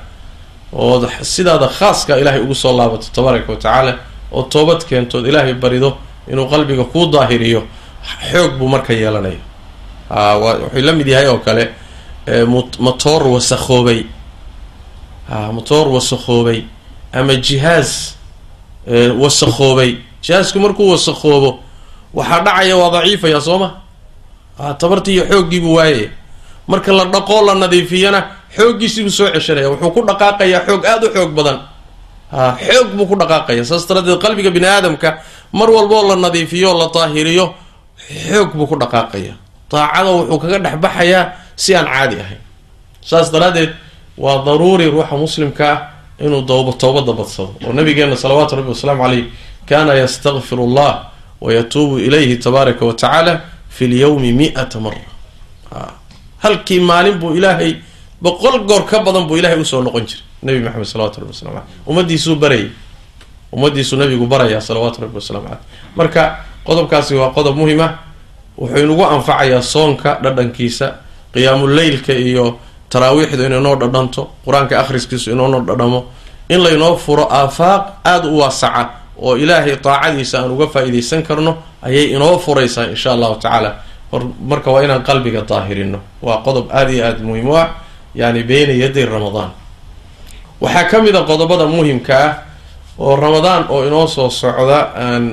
ood 0.73 1.03
sidaada 1.21 1.67
khaaska 1.79 2.17
ilaahay 2.21 2.41
ugu 2.41 2.55
soo 2.55 2.73
laabato 2.77 3.07
tabaaraka 3.17 3.51
wa 3.51 3.57
tacaala 3.63 3.93
ood 4.31 4.47
toobad 4.53 4.81
keentood 4.89 5.25
ilaahay 5.27 5.53
barido 5.53 5.97
inuu 6.31 6.47
qalbiga 6.51 6.83
kuu 6.83 7.05
daahiriyo 7.11 7.61
xoog 8.31 8.51
buu 8.59 8.67
marka 8.67 8.93
yeelanaya 8.93 9.39
a 10.09 10.37
wuxuu 10.37 10.81
la 10.81 10.91
mid 10.93 11.07
yahay 11.07 11.27
oo 11.27 11.37
kale 11.39 11.63
motoor 12.79 13.23
wasakhoobay. 13.27 14.05
A 15.29 15.51
motoor 15.51 15.87
wasakhoobay 15.87 16.63
ama 17.13 17.35
jihaaz 17.35 18.15
wasakhoobay. 19.19 19.97
Jihaasku 20.21 20.59
markuu 20.59 20.91
wasakhoobo 20.91 21.59
waxaa 22.13 22.41
dhacaya 22.43 22.75
waa 22.77 22.91
daciifaya 22.91 23.41
soo 23.41 23.59
ma? 23.59 23.71
A 24.59 24.73
tabartii 24.73 25.13
iyo 25.13 25.25
xooggiibuu 25.27 25.75
waayaya 25.75 26.09
marka 26.67 26.91
la 26.93 27.05
dhaqoo 27.05 27.45
la 27.45 27.55
nadiifiyana 27.55 28.23
xooggiisiibuu 28.55 29.11
soo 29.11 29.29
ceshanaya. 29.31 29.69
Wuxuu 29.69 29.91
ku 29.91 30.01
dhaqaaqayaa 30.07 30.65
xoog 30.67 30.85
aada 30.85 31.07
u 31.07 31.13
xoog 31.13 31.31
badan. 31.35 31.59
A 32.31 32.55
xoog 32.57 32.87
buu 32.95 33.05
ku 33.05 33.15
dhaqaaqaya 33.15 33.63
saas 33.65 33.87
daradeed 33.87 34.19
qalbiga 34.21 34.49
bini 34.51 34.65
aadamka 34.67 35.19
mar 35.53 35.69
walboo 35.69 36.07
la 36.09 36.15
nadiifiyo 36.15 36.73
la 36.77 36.87
daahiriyo 36.93 37.53
xoog 38.29 38.53
buu 38.55 38.67
ku 38.67 38.75
dhaqaaqaya. 38.75 39.33
Daacada 39.71 40.09
wuxuu 40.11 40.39
kaga 40.39 40.59
dhex 40.59 40.75
baxayaa 40.79 41.33
si 41.55 41.75
aan 41.75 41.85
caadi 41.85 42.15
ahayn. 42.23 42.41
Saas 43.01 43.31
daraaddeed 43.31 43.71
waa 44.17 44.43
daruuri 44.45 44.85
ruuxa 44.91 45.15
muslimka 45.17 45.65
ah 45.71 45.79
inuu 46.19 46.41
dooba 46.41 46.73
toobada 46.73 47.13
badsado 47.13 47.53
oo 47.65 47.73
nabigeena 47.73 48.15
salawaatu 48.15 48.55
rabbi 48.57 48.69
wasalaamu 48.73 49.03
caleyh 49.03 49.25
kaana 49.69 49.93
yastakfiru 49.93 50.63
allah 50.67 51.11
wayatuubu 51.41 51.99
ilayhi 51.99 52.35
tabaaraka 52.37 52.85
wa 52.85 52.93
tacaala 52.93 53.41
fi 53.69 53.87
lyawmi 53.87 54.33
mi-ata 54.33 54.79
mara 54.79 54.97
halkii 56.43 56.79
maalin 56.79 57.19
buu 57.21 57.35
ilaahay 57.37 57.75
boqol 58.21 58.65
goor 58.65 58.85
ka 58.85 58.99
badan 59.05 59.27
buu 59.27 59.37
ilahay 59.37 59.59
u 59.61 59.65
soo 59.65 59.81
noqon 59.83 60.05
jiray. 60.09 60.23
Nabi 60.43 60.59
maxamed 60.59 60.85
salawatu 60.85 61.19
rabbi 61.21 61.33
waslamu 61.33 61.57
aleyh 61.57 61.67
ummadiisuu 61.87 62.35
barayay 62.35 62.69
ummadiisuu 63.53 63.97
nabigu 63.97 64.25
barayaa 64.27 64.61
salawaatu 64.61 65.01
rabbi 65.01 65.15
wasalaamu 65.19 65.47
caleyh. 65.47 65.63
Marka 65.95 66.23
qodobkaasi 66.65 67.15
waa 67.15 67.29
qodob 67.35 67.55
muhiim 67.55 67.79
ah 67.81 67.91
wuxuu 68.57 68.77
inugu 68.83 69.03
anfacayaa 69.05 69.61
soonka 69.61 70.19
dhadhankiisa 70.23 70.87
qiyaamuleylka 71.33 72.13
iyo 72.13 72.59
taraawiixdu 72.89 73.43
inay 73.45 73.59
noo 73.61 73.75
dhadhanto 73.75 74.21
qur'aanka 74.45 74.79
akhriskiisu 74.79 75.31
inoonoo 75.31 75.61
dhadhamo. 75.67 75.99
In 76.49 76.59
laynoo 76.63 76.95
furo 76.97 77.27
aafaaq 77.31 77.83
aada 78.03 78.27
u 78.27 78.37
waasaca 78.39 78.89
oo 79.21 79.35
ilaahay 79.37 79.75
daacadiisa 79.83 80.39
aan 80.43 80.51
uga 80.51 80.67
faa-iideysan 80.67 81.23
karno 81.23 81.57
ayay 81.83 82.05
inoo 82.15 82.37
furaysaa 82.39 82.85
insha 82.91 83.11
allahu 83.13 83.35
tacaala. 83.35 83.75
Marka 84.47 84.71
waa 84.71 84.83
inaan 84.83 85.03
qalbiga 85.03 85.41
daahirino. 85.43 85.99
Waa 86.23 86.37
qodob 86.43 86.71
aada 86.71 86.91
iyo 86.91 87.03
aada 87.05 87.19
muhiim 87.23 87.47
u 87.51 87.55
ah 87.57 87.67
yani 88.15 88.43
beyna 88.43 88.73
yaday 88.73 89.05
ramadaan. 89.05 89.51
Waxaa 90.61 90.83
ka 90.89 91.01
mid 91.01 91.15
a 91.15 91.21
qodobada 91.27 91.65
muhimka 91.67 92.15
ah 92.15 92.31
oo 92.99 93.15
ramadaan 93.15 93.65
oo 93.69 93.85
inoo 93.87 94.07
soo 94.07 94.29
socda 94.29 94.79
aan 95.05 95.23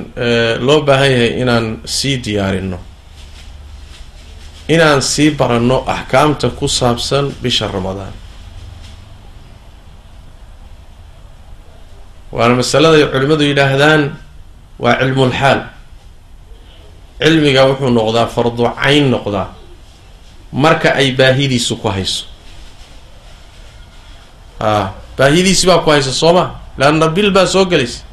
loo 0.65 0.81
baahan 0.87 1.11
yahay 1.11 1.31
inaan 1.41 1.65
sii 1.85 2.17
diyaarino 2.25 2.79
inaan 4.69 5.01
sii 5.01 5.31
baranno 5.39 5.83
axkaamta 5.87 6.49
ku 6.49 6.67
saabsan 6.67 7.33
bisha 7.41 7.67
ramadaan 7.67 8.13
waana 12.31 12.55
masaladay 12.61 13.05
culimmadu 13.13 13.43
yidhaahdaan 13.49 14.01
waa 14.79 14.95
cilmulxaal 14.99 15.59
cilmiga 17.21 17.61
wuxuu 17.69 17.89
noqdaa 17.89 18.27
fardu 18.35 18.63
cayn 18.83 19.05
noqdaa. 19.13 19.47
Marka 20.51 20.89
ay 20.99 21.11
baahidiisu 21.19 21.75
ku 21.81 21.87
hayso. 21.89 22.25
A 24.59 24.91
baahidiisi 25.17 25.67
baa 25.67 25.79
ku 25.83 25.89
haysa 25.91 26.11
soo 26.13 26.33
ma 26.33 26.45
leanna 26.77 27.07
bil 27.15 27.31
baa 27.31 27.45
soo 27.45 27.65
gelaysa 27.65 28.03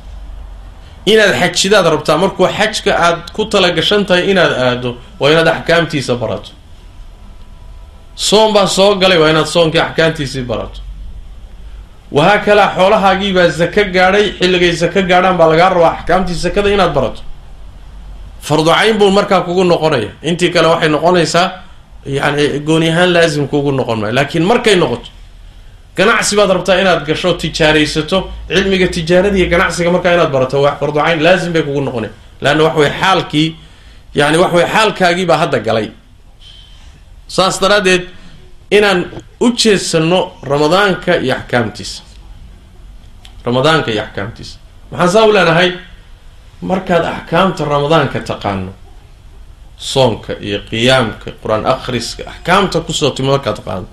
inaad 1.13 1.33
xajidaad 1.41 1.87
rabtaa 1.95 2.17
markuu 2.23 2.47
xajka 2.59 2.93
aad 3.07 3.19
ku 3.37 3.45
talagashan 3.53 4.05
tahay 4.09 4.31
inaad 4.31 4.53
aado 4.65 4.91
waa 5.21 5.31
inaad 5.33 5.49
axkaamtiisa 5.49 6.15
barato. 6.23 6.51
Soon 8.15 8.53
baa 8.55 8.67
soo 8.67 8.95
galay 9.01 9.19
waa 9.19 9.31
inaad 9.31 9.47
soonkii 9.47 9.81
axkaamtiisii 9.81 10.43
barato. 10.51 10.81
Wahaa 12.13 12.39
kalaa 12.39 12.69
xoolahaagiibaa 12.77 13.51
sako 13.51 13.83
gaadhay 13.95 14.27
xilligay 14.39 14.73
sako 14.77 15.01
gaadhaan 15.11 15.37
baa 15.39 15.49
lagaa 15.53 15.69
rabaa 15.75 15.93
axkaamtii 15.99 16.35
sakada 16.45 16.69
inaad 16.71 16.93
barato. 16.95 17.21
Fardu 18.47 18.71
cayn 18.71 18.99
buu 18.99 19.11
markaa 19.11 19.41
kugu 19.41 19.65
noqonaya. 19.65 20.11
Intii 20.23 20.51
kale 20.55 20.69
waxay 20.69 20.89
noqonaysaa 20.89 21.47
yani 22.07 22.59
gooni 22.67 22.89
ahaan 22.91 23.11
laasim 23.15 23.49
kugu 23.49 23.73
noqon 23.73 23.99
maayo. 24.01 24.15
Laakiin 24.15 24.45
markay 24.45 24.77
noqoto 24.77 25.09
ganacsi 25.97 26.37
baad 26.37 26.51
rabtaa 26.57 26.81
inaad 26.81 27.05
gasho 27.07 27.33
tijaaraysato 27.43 28.19
cilmiga 28.49 28.87
tijaarada 28.89 29.37
iyo 29.39 29.49
ganacsiga 29.53 29.91
markaa 29.91 30.15
inaad 30.15 30.31
barato 30.33 30.63
waa 30.63 30.77
farducayn 30.81 31.21
laazim 31.23 31.53
bay 31.53 31.63
kugu 31.63 31.81
noqona 31.81 32.09
leanna 32.41 32.63
wax 32.65 32.77
way 32.77 32.91
xaalkii 33.01 33.49
yani 34.15 34.37
wax 34.39 34.53
way 34.53 34.67
xaalkaagiibaa 34.75 35.37
hadda 35.43 35.59
galay. 35.59 35.89
Saas 37.29 37.61
daraaddeed 37.61 38.03
inaan 38.71 39.01
u 39.41 39.47
jeedsano 39.61 40.33
ramadaanka 40.43 41.13
iyo 41.17 41.35
axkaamtiisa. 41.37 42.03
Ramadaanka 43.45 43.91
iyo 43.91 44.03
axkaamtiisa. 44.03 44.59
Maxaan 44.91 45.11
saa 45.13 45.25
u 45.25 45.33
leenahay 45.33 45.73
markaad 46.63 47.05
axkaamta 47.05 47.65
ramadaanka 47.65 48.21
taqaano 48.21 48.73
soonka 49.77 50.33
iyo 50.47 50.59
qiyaamka 50.71 51.31
qur'aan 51.43 51.65
akhriska 51.67 52.23
axkaamta 52.33 52.81
ku 52.81 52.93
soo 52.93 53.11
timi 53.11 53.29
markaad 53.31 53.57
taqaano 53.57 53.87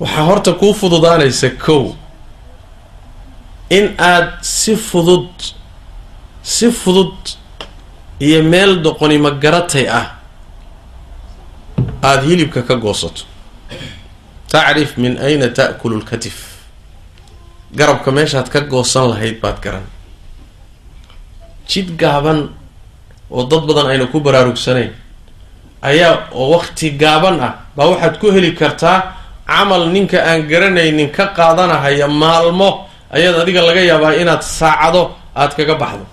waxaa 0.00 0.24
horta 0.28 0.52
kuu 0.52 0.74
fududaanaysa 0.74 1.50
kow 1.50 1.94
in 3.70 3.94
aad 3.98 4.28
si 4.42 4.76
fudud 4.76 5.28
si 6.42 6.70
fudud 6.72 7.14
iyo 8.20 8.42
meel 8.42 8.82
doqonimo 8.84 9.30
garatay 9.30 9.86
ah 9.88 10.06
aada 12.02 12.22
hilibka 12.22 12.62
ka 12.62 12.74
goosato. 12.76 13.22
Tacrif 14.48 14.96
min 14.96 15.18
ayna 15.18 15.48
ta'kulu 15.48 15.96
lkatif 16.00 16.36
garabka 17.74 18.12
meeshaad 18.12 18.48
ka 18.48 18.60
goosan 18.60 19.08
lahayd 19.10 19.40
baad 19.40 19.58
garan. 19.64 19.86
Jid 21.68 21.96
gaaban 21.98 22.48
oo 23.30 23.44
dad 23.50 23.62
badan 23.66 23.86
ayna 23.90 24.06
ku 24.06 24.20
baraarugsanayn 24.20 24.92
ayaa 25.82 26.28
oo 26.32 26.50
waqti 26.54 26.90
gaaban 26.90 27.40
ah 27.40 27.52
baa 27.76 27.86
waxaad 27.90 28.14
ku 28.20 28.30
heli 28.30 28.52
kartaa 28.54 29.15
camal 29.46 29.82
ninka 29.94 30.18
aan 30.30 30.40
garanaynin 30.50 31.08
ka 31.16 31.24
qaadanahaya 31.38 32.08
maalmo 32.08 32.70
ayaad 33.16 33.36
adiga 33.42 33.60
laga 33.68 33.80
yaabaa 33.90 34.14
inaad 34.22 34.42
saacado 34.58 35.02
aad 35.36 35.52
kaga 35.58 35.74
baxdo. 35.82 36.04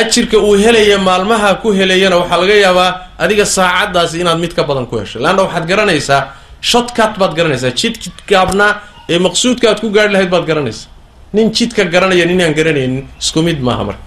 Ajirka 0.00 0.36
uu 0.38 0.54
helaya 0.64 0.98
maalmaha 0.98 1.54
ku 1.62 1.68
helayana 1.78 2.16
waxaa 2.20 2.40
laga 2.42 2.54
yaabaa 2.66 2.90
adiga 3.24 3.44
saacaddaasi 3.56 4.20
inaad 4.22 4.38
mid 4.44 4.52
ka 4.56 4.62
badan 4.68 4.86
ku 4.90 4.94
hesho. 5.00 5.18
Leanna 5.24 5.42
waxaad 5.46 5.64
garanaysaa 5.72 6.22
shotcut 6.70 7.12
baad 7.20 7.32
garanaysaa 7.38 7.70
jidki 7.80 8.08
gaabnaa 8.30 8.72
ee 9.12 9.18
maqsuudka 9.26 9.64
aad 9.70 9.80
ku 9.84 9.88
gaari 9.96 10.12
lahayd 10.14 10.30
baad 10.34 10.44
garanaysaa. 10.50 10.88
Nin 11.36 11.46
jidka 11.56 11.84
garanaya 11.94 12.24
nin 12.30 12.40
aan 12.44 12.54
garanaynin 12.58 13.04
isku 13.22 13.42
mid 13.48 13.58
maaha 13.68 13.84
marka. 13.88 14.04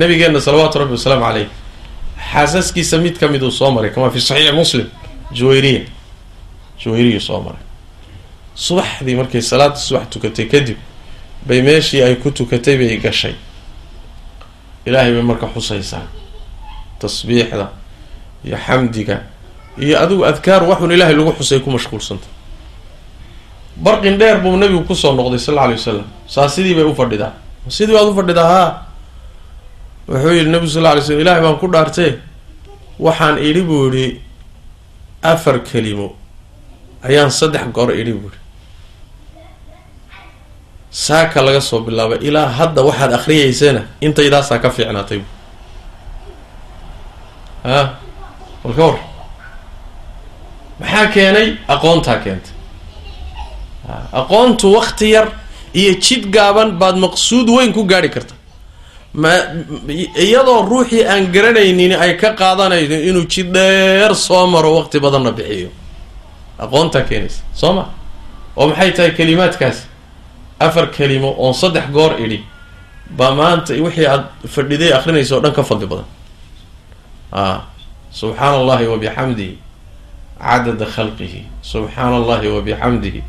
Nabigeenna 0.00 0.40
salawaatu 0.46 0.78
rabbi 0.82 0.92
wasalaamu 0.98 1.24
caleyh 1.28 1.48
xaasaskiisa 2.32 2.96
mid 3.04 3.14
ka 3.20 3.28
mid 3.28 3.42
uu 3.46 3.50
soo 3.50 3.70
maray 3.70 3.90
kamaa 3.94 4.10
fi 4.10 4.20
saxiixi 4.20 4.52
muslim 4.60 4.86
juwayriya 5.38 5.80
juwayriya 6.84 7.20
soo 7.20 7.40
maray. 7.40 7.62
Subaxdii 8.54 9.16
markay 9.16 9.40
salaada 9.42 9.76
subax 9.76 10.06
tukatay 10.10 10.46
kadib 10.48 10.76
bay 11.46 11.62
meeshii 11.62 12.02
ay 12.02 12.14
ku 12.16 12.30
tukatay 12.30 12.76
bay 12.78 12.96
gashay. 12.98 13.34
Ilaahay 14.86 15.12
bay 15.12 15.22
marka 15.22 15.46
xusaysaa 15.54 16.06
tasbiixda 17.00 17.68
iyo 18.44 18.56
xamdiga 18.66 19.22
iyo 19.78 19.98
adigu 20.02 20.24
adkaar 20.24 20.62
waxun 20.64 20.90
ilaahay 20.92 21.14
lagu 21.16 21.32
xusay 21.38 21.60
ku 21.60 21.70
mashquulsanta 21.70 22.26
barqin 23.76 24.18
dheer 24.18 24.38
buu 24.42 24.56
nabigu 24.56 24.84
ku 24.86 24.94
soo 24.94 25.14
noqday 25.14 25.38
sal 25.38 25.54
alla 25.58 25.62
alay 25.66 25.76
wasalam 25.76 26.06
saa 26.28 26.48
sidii 26.48 26.74
bay 26.74 26.84
u 26.84 26.94
fadhidaa. 26.94 27.32
Sidii 27.68 27.92
baad 27.96 28.08
u 28.08 28.14
fadhidaa 28.14 28.48
haa. 28.54 28.70
Wuxuu 30.08 30.32
yidhi 30.38 30.50
nabigu 30.50 30.70
sal 30.70 30.82
lla 30.82 30.90
alay 30.92 31.02
slam 31.02 31.20
ilaahay 31.20 31.42
baan 31.42 31.56
ku 31.58 31.66
dhaartee 31.72 32.12
waxaan 32.98 33.38
idhi 33.48 33.62
buu 33.62 33.88
idhi 33.88 34.20
afar 35.22 35.58
kelimo 35.64 36.14
ayaan 37.08 37.30
saddex 37.38 37.64
goor 37.76 37.90
idhi 38.00 38.12
buu 38.12 38.28
idhi 38.30 38.38
saaka 40.90 41.38
laga 41.46 41.60
soo 41.60 41.80
bilaaba 41.86 42.14
ilaa 42.28 42.48
hadda 42.58 42.80
waxaad 42.88 43.12
akriyeysana 43.18 43.82
intaydaasaa 44.06 44.58
ka 44.64 44.70
fiicnaatay 44.76 45.18
bu 45.22 45.26
a 47.64 47.80
bal 48.64 48.72
ka 48.78 48.82
war 48.88 48.98
maxaa 50.80 51.06
keenay? 51.14 51.48
Aqoontaa 51.74 52.18
keentay. 52.24 52.52
Aqoontu 54.20 54.66
wakti 54.76 55.06
yar 55.14 55.26
iyo 55.80 55.92
jid 56.04 56.22
gaaban 56.34 56.70
baad 56.80 56.96
maqsuud 57.04 57.48
weyn 57.56 57.72
ku 57.72 57.82
gaari 57.90 58.08
karta. 58.14 58.34
Ma 59.22 59.30
iyadoo 60.26 60.60
ruuxii 60.70 61.04
aan 61.12 61.24
garanaynin 61.34 61.92
ay 62.04 62.12
ka 62.20 62.28
qaadanayno 62.40 62.96
inuu 63.08 63.26
jid 63.32 63.48
dheer 63.54 64.14
soo 64.26 64.46
maro 64.46 64.70
waqti 64.78 64.98
badanna 65.04 65.30
bixiyo 65.38 65.70
aqoontaa 66.58 67.02
keenaysa 67.02 67.42
soo 67.54 67.72
ma? 67.72 67.90
Oo 68.56 68.68
maxay 68.68 68.92
tahay 68.92 69.10
kelimaadkaasi 69.10 69.86
afar 70.58 70.90
kelimo 70.90 71.34
oon 71.38 71.54
saddex 71.54 71.90
goor 71.90 72.20
idhi. 72.20 72.44
Baa 73.10 73.34
maanta 73.34 73.74
wixii 73.74 74.06
aada 74.06 74.28
fadhiday 74.48 74.92
akrinaysa 74.92 75.34
oo 75.36 75.40
dhan 75.40 75.52
ka 75.52 75.62
fadli 75.62 75.86
badan. 75.86 76.06
A 77.32 77.60
subxaana 78.12 78.56
allahi 78.62 78.86
wa 78.86 78.96
bixamdihi 78.98 79.58
cadada 80.38 80.86
khalqihi. 80.86 81.44
Subxaana 81.62 82.16
allahi 82.16 82.48
wa 82.48 82.60
bixamdihi 82.62 83.22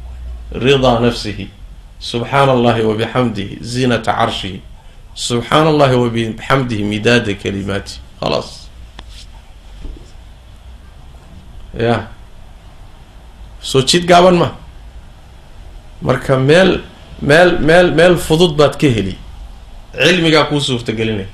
ridaa 0.53 0.99
nafsihi. 0.99 1.49
Subxaana 1.99 2.51
allahi 2.51 2.81
wa 2.83 2.93
bixamdihi 2.93 3.57
zinata 3.61 4.13
carshihi. 4.13 4.61
Subxaana 5.15 5.69
allahi 5.69 5.95
wa 5.95 6.09
bixamdihi 6.09 6.83
midaada 6.83 7.33
kalimaati 7.33 7.99
khalaas 8.19 8.69
ya 11.75 12.07
soo 13.69 13.81
jid 13.89 14.03
gaaban 14.09 14.35
ma. 14.41 14.49
Marka 16.07 16.33
meel 16.49 16.71
meel 17.29 17.49
meel 17.67 17.87
meel 17.97 18.15
fudud 18.25 18.53
baad 18.59 18.73
ka 18.81 18.87
heli. 18.95 19.15
Cilmigaa 20.05 20.43
kuu 20.49 20.59
suurtagelinaya. 20.67 21.27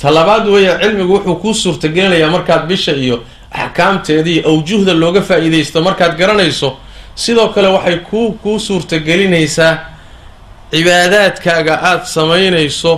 Talabaad 0.00 0.46
weeya 0.54 0.78
cilmigu 0.80 1.12
wuxuu 1.14 1.36
kuu 1.42 1.54
suurtagelinayaa 1.54 2.30
markaad 2.36 2.66
bisha 2.68 2.92
iyo 2.92 3.16
axkaamteeda 3.50 4.30
iyo 4.30 4.42
awjuhda 4.50 4.92
looga 5.02 5.20
faa-iideysto 5.28 5.78
markaad 5.82 6.12
garanayso 6.20 6.68
sidoo 7.14 7.48
kale 7.54 7.68
waxay 7.76 7.96
kuu 8.08 8.32
kuu 8.42 8.58
suurtagelinaysaa 8.66 9.72
cibaadaadkaaga 10.72 11.74
aada 11.88 12.04
samaynayso 12.04 12.92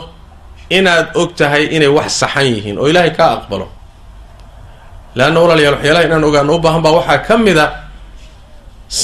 inaad 0.70 1.06
og 1.20 1.30
tahay 1.38 1.64
inay 1.76 1.88
wax 1.98 2.10
saxan 2.20 2.46
yihiin 2.54 2.78
oo 2.78 2.88
ilaahay 2.90 3.10
kaa 3.18 3.30
aqbalo 3.36 3.66
leanna 5.18 5.38
walaalayaal 5.42 5.74
waxyaalaha 5.76 6.04
inaan 6.08 6.24
ogaano 6.28 6.52
u 6.56 6.58
baahan 6.64 6.82
baa 6.84 6.94
waxaa 6.98 7.18
ka 7.26 7.34
mid 7.46 7.58
a 7.58 7.66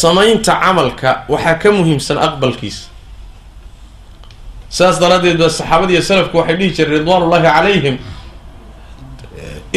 samaynta 0.01 0.53
camalka 0.65 1.11
waxaa 1.33 1.55
ka 1.63 1.69
muhiimsan 1.77 2.19
aqbalkiisa 2.27 2.85
sidaas 4.77 4.97
daraaddeed 5.03 5.39
ba 5.43 5.49
saxaabada 5.59 5.93
iyo 5.93 6.03
salafku 6.11 6.37
waxay 6.41 6.57
dhihi 6.59 6.71
jireen 6.77 6.95
ridwaanullahi 6.99 7.43
calayhim 7.57 7.97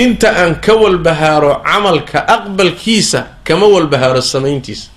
inta 0.03 0.29
aan 0.41 0.53
ka 0.65 0.73
walbahaaro 0.83 1.51
camalka 1.69 2.19
aqbalkiisa 2.35 3.19
kama 3.47 3.65
walbahaaro 3.75 4.21
samayntiisa 4.33 4.87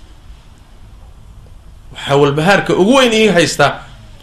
waxaa 1.93 2.15
walbahaarka 2.21 2.71
ugu 2.81 2.93
weyn 2.97 3.13
ii 3.13 3.27
haystaa 3.35 3.71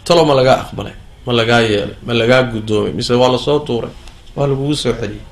talo 0.07 0.25
ma 0.25 0.33
lagaa 0.39 0.57
aqbalay 0.65 0.93
ma 1.25 1.31
lagaa 1.39 1.61
yeelay 1.71 1.95
ma 2.07 2.13
lagaa 2.13 2.43
guddoomay 2.51 2.91
mise 2.97 3.13
waa 3.21 3.31
la 3.31 3.37
soo 3.37 3.59
tuuray 3.67 3.91
waa 4.35 4.47
lagugu 4.47 4.75
soo 4.75 4.93
celiyay 4.93 5.25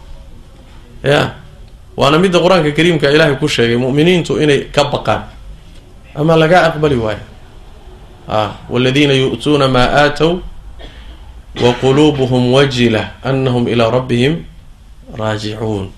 ya 1.03 1.21
waana 1.97 2.19
midda 2.19 2.39
qur'aanka 2.39 2.71
kariimka 2.71 3.11
ilaahay 3.11 3.35
ku 3.35 3.47
sheegay 3.47 3.77
mu'miniintu 3.77 4.37
inay 4.41 4.59
ka 4.71 4.83
baqaan. 4.93 5.23
Ama 6.15 6.35
lagaa 6.37 6.63
aqbali 6.69 6.95
waayo. 6.95 7.25
A 8.29 8.49
waladiina 8.69 9.13
yu'tuuna 9.13 9.67
maa 9.67 9.89
aatow 10.05 10.39
wa 11.63 11.73
quluubuhum 11.81 12.53
wajila 12.53 13.11
anahum 13.23 13.67
ilaa 13.67 13.89
rabbihim 13.91 14.43
raajicuun 15.17 15.89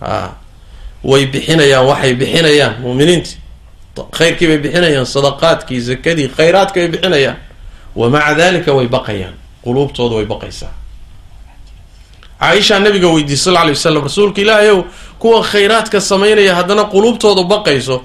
a 0.00 0.28
way 1.04 1.26
bixinayaan 1.26 1.86
waxay 1.86 2.14
bixinayaan 2.14 2.80
mu'miniinti. 2.82 3.36
Khayrkii 4.16 4.46
bay 4.48 4.58
bixinayaan 4.58 5.06
sadaqaadkii 5.06 5.80
zakadii 5.80 6.28
khayraadka 6.28 6.80
bay 6.80 6.88
bixinayaan. 6.88 7.36
Wa 7.96 8.08
maca 8.08 8.34
dalika 8.34 8.72
way 8.74 8.86
baqayaan. 8.88 9.34
Quluubtooda 9.64 10.16
way 10.16 10.24
baqaysaa 10.26 10.72
caaishaa 12.42 12.78
nabiga 12.84 13.08
weydiiyey 13.14 13.36
sal 13.44 13.54
lay 13.54 13.70
wasalam 13.78 14.02
rasuulka 14.02 14.40
ilaahay 14.40 14.70
ow 14.70 14.82
kuwa 15.18 15.42
khayraadka 15.50 16.00
samaynaya 16.00 16.54
haddana 16.58 16.84
quluubtooda 16.92 17.42
baqayso 17.52 18.02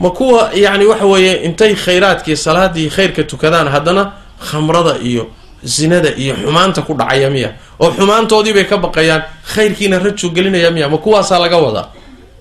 ma 0.00 0.10
kuwa 0.10 0.50
yacni 0.54 0.84
waxa 0.86 1.06
weeye 1.06 1.34
intay 1.46 1.74
khayraadkii 1.74 2.36
salaadii 2.36 2.88
khayrka 2.90 3.22
tukadaan 3.24 3.68
haddana 3.68 4.12
khamrada 4.50 4.94
iyo 5.02 5.26
zinada 5.64 6.10
iyo 6.16 6.34
xumaanta 6.36 6.82
ku 6.82 6.94
dhacaya 6.94 7.30
miya. 7.30 7.50
Oo 7.80 7.90
xumaantoodii 7.96 8.52
bay 8.52 8.64
ka 8.64 8.76
baqayaan 8.76 9.22
khayrkiina 9.54 9.98
rajuu 9.98 10.30
gelinaya 10.30 10.70
miya 10.70 10.88
ma 10.88 10.98
kuwaasaa 10.98 11.38
laga 11.38 11.56
wadaa? 11.56 11.86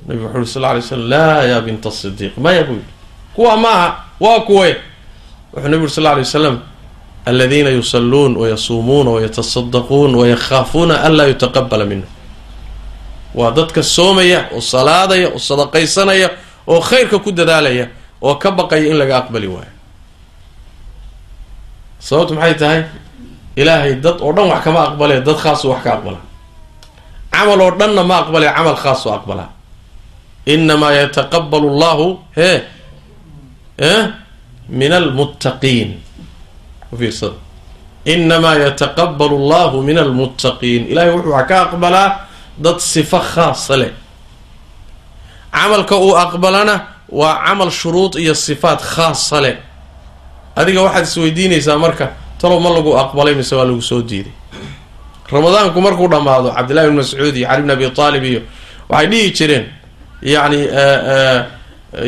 Nabigu 0.07 0.25
wuxu 0.27 0.37
uri 0.37 0.47
sal 0.47 0.61
lay 0.61 0.81
slam 0.81 1.09
laa 1.09 1.43
yaa 1.43 1.61
binta 1.61 1.91
sidiiq 1.91 2.37
maya 2.37 2.63
buu 2.63 2.73
yidhi 2.73 2.91
kuwa 3.35 3.57
maaha 3.57 3.87
waa 4.19 4.39
kuwe. 4.39 4.75
Wuxuu 5.53 5.69
nabigu 5.69 5.83
uri 5.83 5.91
sal 5.93 6.03
lay 6.03 6.15
wasalam 6.19 6.59
aladiina 7.25 7.69
yusalluun 7.69 8.37
wayasuumuuna 8.37 9.09
wayatasaddaquun 9.11 10.15
wayakhaafuuna 10.15 11.01
an 11.03 11.11
laa 11.17 11.25
yutaqabala 11.31 11.85
minhu 11.85 12.07
waa 13.35 13.51
dadka 13.51 13.83
soomaya 13.83 14.39
oo 14.55 14.61
salaadaya 14.61 15.27
oo 15.33 15.39
sadaqaysanaya 15.39 16.29
oo 16.67 16.81
khayrka 16.81 17.19
ku 17.19 17.31
dadaalaya 17.31 17.87
oo 18.21 18.35
ka 18.35 18.51
baqaya 18.51 18.85
in 18.91 18.97
laga 18.97 19.17
aqbali 19.25 19.47
waayo 19.47 19.73
sababtu 21.99 22.33
maxay 22.37 22.55
tahay 22.61 22.81
ilaahay 23.57 23.93
dad 24.03 24.17
oo 24.21 24.31
dhan 24.33 24.47
wax 24.51 24.61
kama 24.63 24.79
aqbale 24.93 25.21
dad 25.25 25.37
khaasu 25.43 25.69
wax 25.73 25.81
ka 25.83 25.91
aqbala 25.97 26.19
camal 27.33 27.59
oo 27.61 27.71
dhanna 27.79 28.01
ma 28.03 28.15
aqbale 28.23 28.47
camal 28.55 28.77
khaasu 28.83 29.07
aqbalaa 29.17 29.49
inamaa 30.45 30.93
yataqabalu 31.01 31.67
allahu 31.73 32.05
he 32.37 32.51
min 34.69 34.91
almuttaqiin 34.93 36.04
ufiirsada 36.93 37.37
inamaa 38.05 38.55
yataqabalu 38.65 39.35
allahu 39.41 39.81
min 39.81 39.97
almuttaqiin 39.97 40.87
ilahay 40.91 41.09
wuxuu 41.15 41.31
wax 41.33 41.47
ka 41.47 41.61
aqbalaa 41.65 42.09
dad 42.57 42.77
sifo 42.79 43.19
khaasa 43.19 43.77
leh. 43.77 43.91
Camalka 45.51 45.95
uu 45.97 46.15
aqbalana 46.15 46.75
waa 47.09 47.41
camal 47.45 47.71
shuruud 47.71 48.15
iyo 48.15 48.33
sifaat 48.35 48.81
khaasa 48.81 49.41
leh. 49.41 49.55
Adiga 50.55 50.81
waxaad 50.85 51.03
isweydiinaysaa 51.07 51.77
marka 51.77 52.11
talow 52.39 52.59
ma 52.59 52.69
lagu 52.69 52.91
aqbalay 52.97 53.35
mise 53.35 53.55
waa 53.55 53.65
lagu 53.65 53.81
soo 53.81 54.01
diiday. 54.01 54.31
Ramadaanku 55.31 55.81
markuu 55.81 56.07
dhammaado 56.07 56.51
cabdillahi 56.53 56.87
bn 56.89 56.95
mascuud 57.01 57.35
iyo 57.35 57.47
cali 57.47 57.61
bn 57.63 57.71
abi 57.71 57.85
aalib 57.97 58.23
iyo 58.23 58.41
waxay 58.89 59.07
dhihi 59.07 59.31
jireen 59.37 59.65
yani 60.21 60.59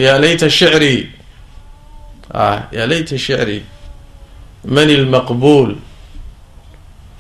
yaa 0.05 0.17
layta 0.21 0.49
shicrii 0.49 1.09
yaa 2.71 2.85
layta 2.91 3.17
shicrii 3.17 3.63
man 4.65 4.89
ilmaqbuul 4.89 5.75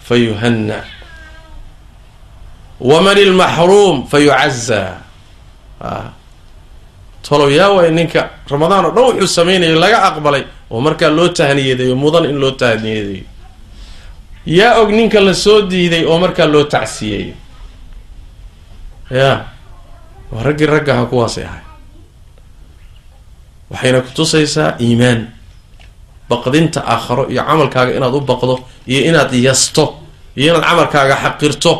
fa 0.07 0.15
yuhanna 0.15 0.83
waman 2.79 3.17
ilmaxruum 3.17 4.07
fa 4.07 4.17
yucazaa 4.19 5.01
tolow 7.27 7.49
yaa 7.51 7.69
waay 7.75 7.91
ninka 7.91 8.29
ramadaan 8.49 8.85
oo 8.85 8.91
dhan 8.95 9.03
wuxuu 9.05 9.27
samaynayo 9.27 9.75
laga 9.79 10.03
aqbalay 10.09 10.43
oo 10.71 10.81
markaa 10.81 11.09
loo 11.09 11.27
tahniyadeeyo 11.29 11.95
mudan 11.95 12.25
in 12.29 12.37
loo 12.39 12.51
tahniyadeeyo 12.51 13.25
yaa 14.45 14.79
og 14.79 14.89
ninka 14.91 15.19
la 15.19 15.33
soo 15.33 15.61
diiday 15.69 16.05
oo 16.05 16.19
markaa 16.19 16.45
loo 16.47 16.63
tacsiyeeyo 16.63 17.33
ya 19.11 19.45
waa 20.31 20.43
raggii 20.43 20.65
raggaha 20.65 21.05
kuwaasay 21.11 21.43
ahay 21.45 21.61
waxayna 23.71 24.01
kutusaysaa 24.01 24.75
iimaan 24.81 25.27
baqdinta 26.29 26.79
aakharo 26.93 27.23
iyo 27.33 27.41
camalkaaga 27.49 27.91
inaad 27.97 28.13
u 28.15 28.21
baqdo 28.31 28.55
iyo 28.91 29.01
inaad 29.09 29.31
yasto 29.47 29.83
iyo 30.39 30.47
inaad 30.53 30.65
camalkaaga 30.69 31.15
xaqirto 31.23 31.71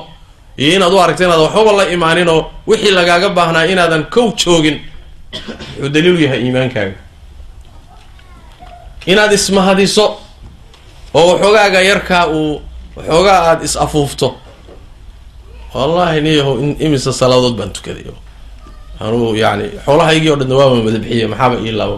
iyo 0.62 0.72
inaad 0.78 0.94
u 0.94 1.00
aragto 1.04 1.24
inaad 1.28 1.40
waxbaba 1.46 1.72
la 1.80 1.84
imaanin 1.96 2.30
oo 2.36 2.42
wixii 2.70 2.92
lagaaga 3.00 3.30
baahnaa 3.38 3.66
inaadan 3.74 4.04
kow 4.14 4.28
joogin 4.42 4.78
wuxuu 5.80 5.90
daliilu 5.94 6.20
yahay 6.26 6.40
iimaankaaga. 6.46 6.96
Inaad 9.12 9.32
ismahadiso 9.38 10.06
oo 11.14 11.26
waxoogaaga 11.32 11.80
yarkaa 11.90 12.24
uu 12.38 12.62
waxoogaa 12.98 13.40
aada 13.50 13.64
is 13.68 13.76
afuufto. 13.86 14.28
Wallaahi 15.76 16.22
niyaho 16.26 16.52
imise 16.86 17.12
salaadood 17.14 17.56
baan 17.60 17.72
tukaday 17.76 18.06
anuu 19.00 19.36
yani 19.44 19.66
xoolahaygii 19.86 20.30
o 20.30 20.36
dhanna 20.40 20.56
waaba 20.60 20.76
madabixiye 20.86 21.28
maxaaba 21.32 21.56
ii 21.66 21.72
laabo 21.80 21.98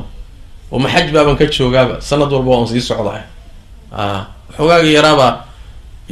oo 0.72 0.80
maxaj 0.80 1.08
baaban 1.16 1.36
ka 1.40 1.46
joogaaba 1.56 2.02
sanad 2.02 2.32
walba 2.32 2.50
waan 2.52 2.68
sii 2.68 2.82
socdahay. 2.82 3.24
A 3.92 4.26
waxoogaaga 4.50 4.90
yaraabaa 4.98 5.34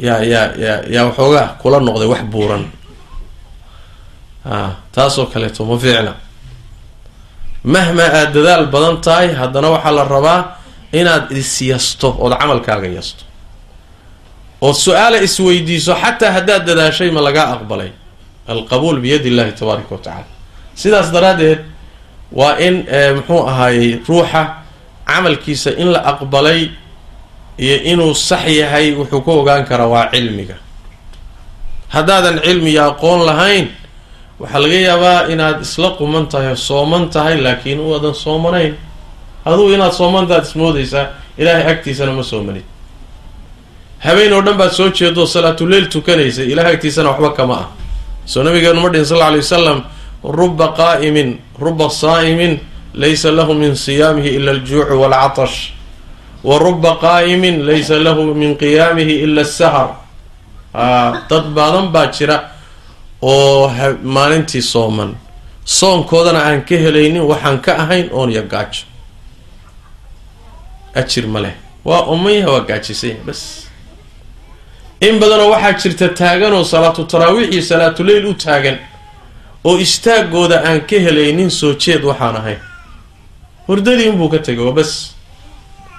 yaa 0.06 0.20
yaa 0.32 0.46
yaa 0.64 0.78
yaa 0.94 1.04
waxoogaa 1.08 1.46
kula 1.62 1.78
noqday 1.80 2.08
wax 2.12 2.22
buuran. 2.32 2.64
A 4.44 4.70
taasoo 4.94 5.26
kaleeto 5.32 5.64
ma 5.64 5.76
fiicna. 5.78 6.12
Mahma 7.64 8.02
aad 8.18 8.32
dadaal 8.34 8.66
badan 8.74 8.96
tahay 9.00 9.28
haddana 9.40 9.68
waxaa 9.74 9.92
la 9.98 10.04
rabaa 10.04 10.40
inaad 10.92 11.30
is 11.32 11.60
yasto 11.62 12.08
ood 12.20 12.32
camalkaaga 12.40 12.88
yasto. 12.98 13.22
Ood 14.60 14.74
su'aala 14.74 15.18
isweydiiso 15.26 15.94
xataa 16.02 16.32
haddaad 16.36 16.62
dadaashay 16.66 17.10
ma 17.10 17.20
lagaa 17.20 17.52
aqbalay. 17.56 17.90
Alqabuul 18.48 18.98
biyadi 19.04 19.28
illahi 19.28 19.52
tabaaraka 19.52 19.92
wa 19.94 20.00
tacala 20.00 20.26
sidaas 20.74 21.08
daraaddeed 21.12 21.60
waa 22.32 22.56
in 22.58 22.84
muxuu 23.16 23.46
ahaayey 23.48 24.00
ruuxa 24.08 24.42
camalkiisa 25.06 25.70
in 25.78 25.88
la 25.92 26.00
aqbalay 26.12 26.70
iyo 27.58 27.76
inuu 27.82 28.14
sax 28.14 28.44
yahay 28.48 28.92
wuxuu 28.94 29.20
ka 29.20 29.30
ogaan 29.32 29.64
karaa 29.64 29.86
waa 29.86 30.10
cilmiga. 30.12 30.54
Haddaadan 31.88 32.40
cilmi 32.44 32.70
iyo 32.70 32.84
aqoon 32.90 33.24
lahayn 33.26 33.68
waxaa 34.40 34.60
laga 34.60 34.74
yaabaa 34.88 35.26
inaad 35.32 35.60
isla 35.62 35.90
quman 35.98 36.26
tahay 36.28 36.56
sooman 36.56 37.08
tahay 37.10 37.36
laakiin 37.40 37.80
uadan 37.80 38.14
soomanayn. 38.14 38.74
Adugu 39.44 39.72
inaad 39.74 39.92
soomantaad 39.92 40.44
ismoodaysaa 40.44 41.06
ilaahay 41.38 41.66
agtiisana 41.72 42.12
ma 42.12 42.22
soomanid 42.22 42.64
habeen 43.98 44.32
oo 44.32 44.42
dhan 44.42 44.56
baad 44.56 44.70
soo 44.70 44.88
jeedo 44.90 45.26
salaatuleyl 45.26 45.86
tukanaysa 45.88 46.42
ilahay 46.42 46.74
agtiisana 46.74 47.10
waxba 47.10 47.30
kama 47.30 47.54
ah. 47.54 47.68
Soo 48.26 48.42
nabigeenu 48.42 48.80
ma 48.80 48.88
dhihin 48.92 49.06
sal 49.06 49.16
lla 49.18 49.26
alay 49.26 49.40
wasalam 49.40 49.82
ruba 50.22 50.72
qaa'imin 50.76 51.38
ruba 51.60 51.90
saa'imin 51.90 52.58
laysa 52.94 53.30
lahu 53.30 53.54
min 53.54 53.74
siyaamihi 53.76 54.36
ila 54.36 54.50
aljuucu 54.52 54.94
waalcatash 55.00 55.72
wa 56.44 56.58
ruba 56.58 56.96
qaa'imin 57.00 57.66
laysa 57.66 57.98
lahu 57.98 58.34
min 58.34 58.56
qiyaamihi 58.56 59.22
ila 59.24 59.42
asahar 59.42 59.88
dad 61.30 61.44
badan 61.54 61.88
baa 61.92 62.06
jira 62.06 62.50
oo 63.22 63.70
maalintii 64.02 64.62
sooman. 64.62 65.14
Soonkoodana 65.64 66.40
aan 66.48 66.62
ka 66.64 66.76
helaynin 66.76 67.22
waxaan 67.22 67.58
ka 67.60 67.72
ahayn 67.82 68.08
oon 68.12 68.30
gaajo. 68.32 68.86
Ajir 70.94 71.26
ma 71.26 71.40
leh. 71.40 71.54
Waa 71.84 72.02
umayaha 72.14 72.50
waa 72.52 72.60
gaajisanya 72.60 73.20
bas. 73.26 73.66
In 75.00 75.18
badanoo 75.20 75.50
waxaa 75.50 75.72
jirta 75.82 76.08
taaganoo 76.08 76.64
salaatu 76.64 77.04
taraawiix 77.04 77.52
iyo 77.52 77.62
salaatuleyl 77.62 78.26
u 78.26 78.34
taagan 78.34 78.78
oo 79.64 79.76
istaagooda 79.78 80.62
aan 80.64 80.80
ka 80.86 80.96
helaynin 81.06 81.50
soo 81.50 81.74
jeed 81.74 82.02
waxaan 82.04 82.36
ahayn 82.36 82.60
hurdadii 83.68 84.08
inbuu 84.08 84.28
ka 84.28 84.38
tegay 84.38 84.64
waa 84.64 84.72
bas. 84.72 85.14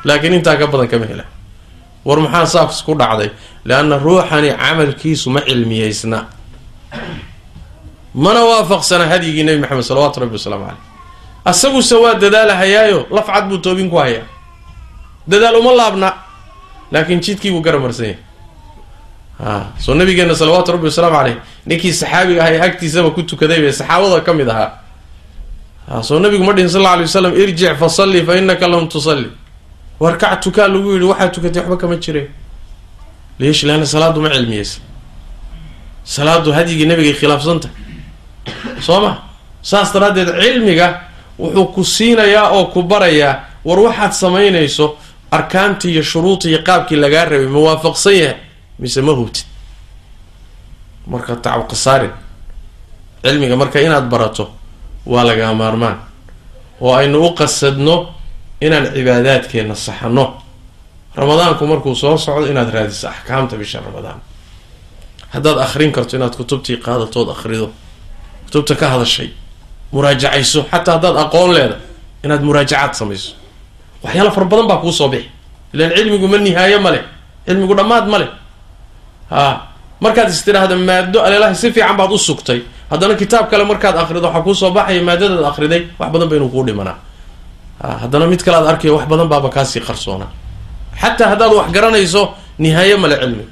Laakiin 0.03 0.33
intaa 0.33 0.55
ka 0.57 0.67
badan 0.67 0.87
kama 0.87 1.05
hela. 1.05 1.25
War 2.05 2.19
maxaa 2.19 2.45
saas 2.45 2.81
ku 2.83 2.95
dhacday? 2.95 3.29
Leanna 3.65 3.97
ruuxani 3.99 4.49
camalkiisu 4.55 5.29
ma 5.29 5.41
cilmiyeysna. 5.41 6.25
Mana 8.15 8.41
waafaqsana 8.45 9.05
hadyigii 9.11 9.43
nebi 9.43 9.59
maxamed 9.61 9.83
salawaatu 9.83 10.19
rabbi 10.23 10.33
wasalaamu 10.39 10.65
caleyh 10.65 10.81
asaguse 11.45 11.95
waa 11.95 12.13
dadaalahayaayo 12.15 13.07
lafcad 13.11 13.45
buu 13.49 13.57
toobin 13.57 13.89
ku 13.89 13.97
hayaa. 13.97 14.25
Dadaal 15.27 15.55
uma 15.61 15.71
laabna. 15.75 16.09
Laakiin 16.91 17.19
jidkiibuu 17.21 17.61
garamarsan 17.61 18.05
yahay 18.05 18.17
soo 19.79 19.93
nabigeena 19.95 20.35
salawaatu 20.35 20.71
rabbi 20.71 20.85
wasalaamu 20.85 21.15
caleyh 21.17 21.37
ninkii 21.65 21.93
saxaabiga 21.93 22.41
ahaa 22.43 22.53
ee 22.53 22.61
agtiisaba 22.61 23.09
ku 23.11 23.23
tukaday 23.23 23.61
bay 23.61 23.71
saxaabada 23.71 24.21
ka 24.21 24.33
mid 24.33 24.49
ahaa. 24.49 24.71
A 25.87 26.03
soo 26.03 26.19
nabigu 26.19 26.43
ma 26.43 26.53
dhihin 26.53 26.69
sal 26.69 26.81
alla 26.81 26.91
alay 26.91 27.05
wasalam 27.05 27.33
irjic 27.33 27.77
fa 27.79 27.89
salli 27.89 28.25
fa 28.25 28.35
innaka 28.37 28.67
lam 28.67 28.87
tusalli. 28.89 29.29
Warkac 29.99 30.41
tukaa 30.41 30.67
lagu 30.67 30.91
yidhi 30.93 31.05
waxaa 31.05 31.29
tukatay 31.29 31.61
waxba 31.61 31.77
kama 31.77 31.95
jireen 31.95 32.27
leesh 33.39 33.63
leanna 33.63 33.85
salaadu 33.85 34.21
ma 34.21 34.29
cilmiyeysa. 34.29 34.79
Salaadu 36.03 36.51
hadyigii 36.51 36.85
nabigay 36.85 37.13
khilaafsantah 37.13 37.69
soo 38.81 38.99
ma 39.01 39.17
saas 39.61 39.93
daraaddeed 39.93 40.29
cilmiga 40.41 41.01
wuxuu 41.39 41.65
ku 41.73 41.83
siinayaa 41.83 42.49
oo 42.51 42.65
ku 42.73 42.83
barayaa 42.83 43.39
war 43.65 43.79
waxaad 43.79 44.11
samaynayso 44.11 44.97
arkaantii 45.31 45.91
iyo 45.91 46.03
shuruudii 46.03 46.49
iyo 46.49 46.59
qaabkii 46.63 46.95
lagaa 46.95 47.25
rabay 47.25 47.47
ma 47.47 47.59
waafaqsan 47.59 48.13
yahay 48.13 48.35
mise 48.79 49.01
ma 49.01 49.11
hubtid 49.19 49.45
marka 51.07 51.35
tacab 51.35 51.67
khasaarin 51.69 52.11
cilmiga 53.23 53.55
marka 53.55 53.79
inaad 53.81 54.05
barato 54.09 54.45
waa 55.05 55.23
lagaa 55.23 55.53
maarmaan. 55.53 55.97
Oo 56.81 56.93
aynu 56.95 57.17
u 57.25 57.29
qasadno 57.35 57.95
inaan 58.61 58.85
cibaadaadkeenna 58.95 59.75
saxano 59.75 60.25
ramadaanku 61.15 61.63
markuu 61.67 61.95
soo 61.95 62.17
socdo 62.17 62.45
inaad 62.47 62.69
raadiso 62.75 63.07
axkaamta 63.09 63.55
bisha 63.57 63.79
ramadaan. 63.81 64.19
Haddaad 65.33 65.57
akrin 65.65 65.91
karto 65.91 66.15
inaad 66.17 66.35
kutubtii 66.35 66.77
qaadatood 66.77 67.29
akrido 67.35 67.67
kutubta 68.45 68.75
ka 68.75 68.89
hadashay. 68.89 69.29
Muraajacayso. 69.91 70.63
Xataa 70.71 70.93
haddaad 70.95 71.17
aqoon 71.23 71.51
leeda 71.53 71.75
inaad 72.23 72.41
muraajacaad 72.47 72.93
samayso. 72.93 73.31
Waxyaala 74.03 74.31
fara 74.31 74.45
badan 74.45 74.67
baa 74.67 74.77
kuu 74.77 74.91
soo 74.91 75.09
bixi. 75.09 75.29
Ilaan 75.73 75.91
cilmigu 75.95 76.27
ma 76.27 76.37
nihaayo 76.37 76.79
ma 76.81 76.91
leh. 76.91 77.03
Cilmigu 77.45 77.73
dhammaad 77.75 78.05
ma 78.07 78.17
leh 78.21 78.29
ha 79.29 79.41
markaad 80.03 80.29
is 80.29 80.41
tidhaahda 80.45 80.75
maado 80.89 81.17
aleelaha 81.27 81.55
si 81.55 81.71
fiican 81.71 81.97
baad 81.97 82.11
u 82.11 82.17
sugtay. 82.17 82.61
Haddana 82.91 83.13
kitaab 83.21 83.45
kale 83.51 83.63
markaad 83.71 83.95
akrido 84.01 84.27
waxaa 84.27 84.41
kuusoo 84.47 84.71
baxaya 84.77 85.01
maadadaad 85.09 85.45
akriday 85.51 85.81
wax 85.99 86.09
badan 86.13 86.27
ba 86.29 86.35
inuu 86.35 86.49
kuu 86.53 86.63
dhimanaa. 86.67 86.97
Ha 87.81 87.87
haddana 88.03 88.25
mid 88.31 88.41
kale 88.45 88.57
aad 88.57 88.67
arkayo 88.73 88.95
wax 88.97 89.05
badan 89.11 89.27
baaba 89.33 89.49
kaasii 89.55 89.81
qarsoona. 89.87 90.27
Xataa 91.01 91.27
haddaad 91.33 91.51
wax 91.59 91.67
garanayso 91.75 92.21
nihaayo 92.63 92.97
male 92.97 93.15
cilmiga 93.21 93.51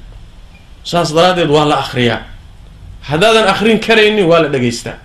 saas 0.90 1.08
daraaddeed 1.16 1.50
waa 1.56 1.64
la 1.70 1.76
akriyaa 1.84 2.20
haddaadan 3.10 3.46
akrin 3.52 3.78
karaynin 3.86 4.26
waa 4.30 4.40
la 4.42 4.48
dhegaystaa. 4.54 4.96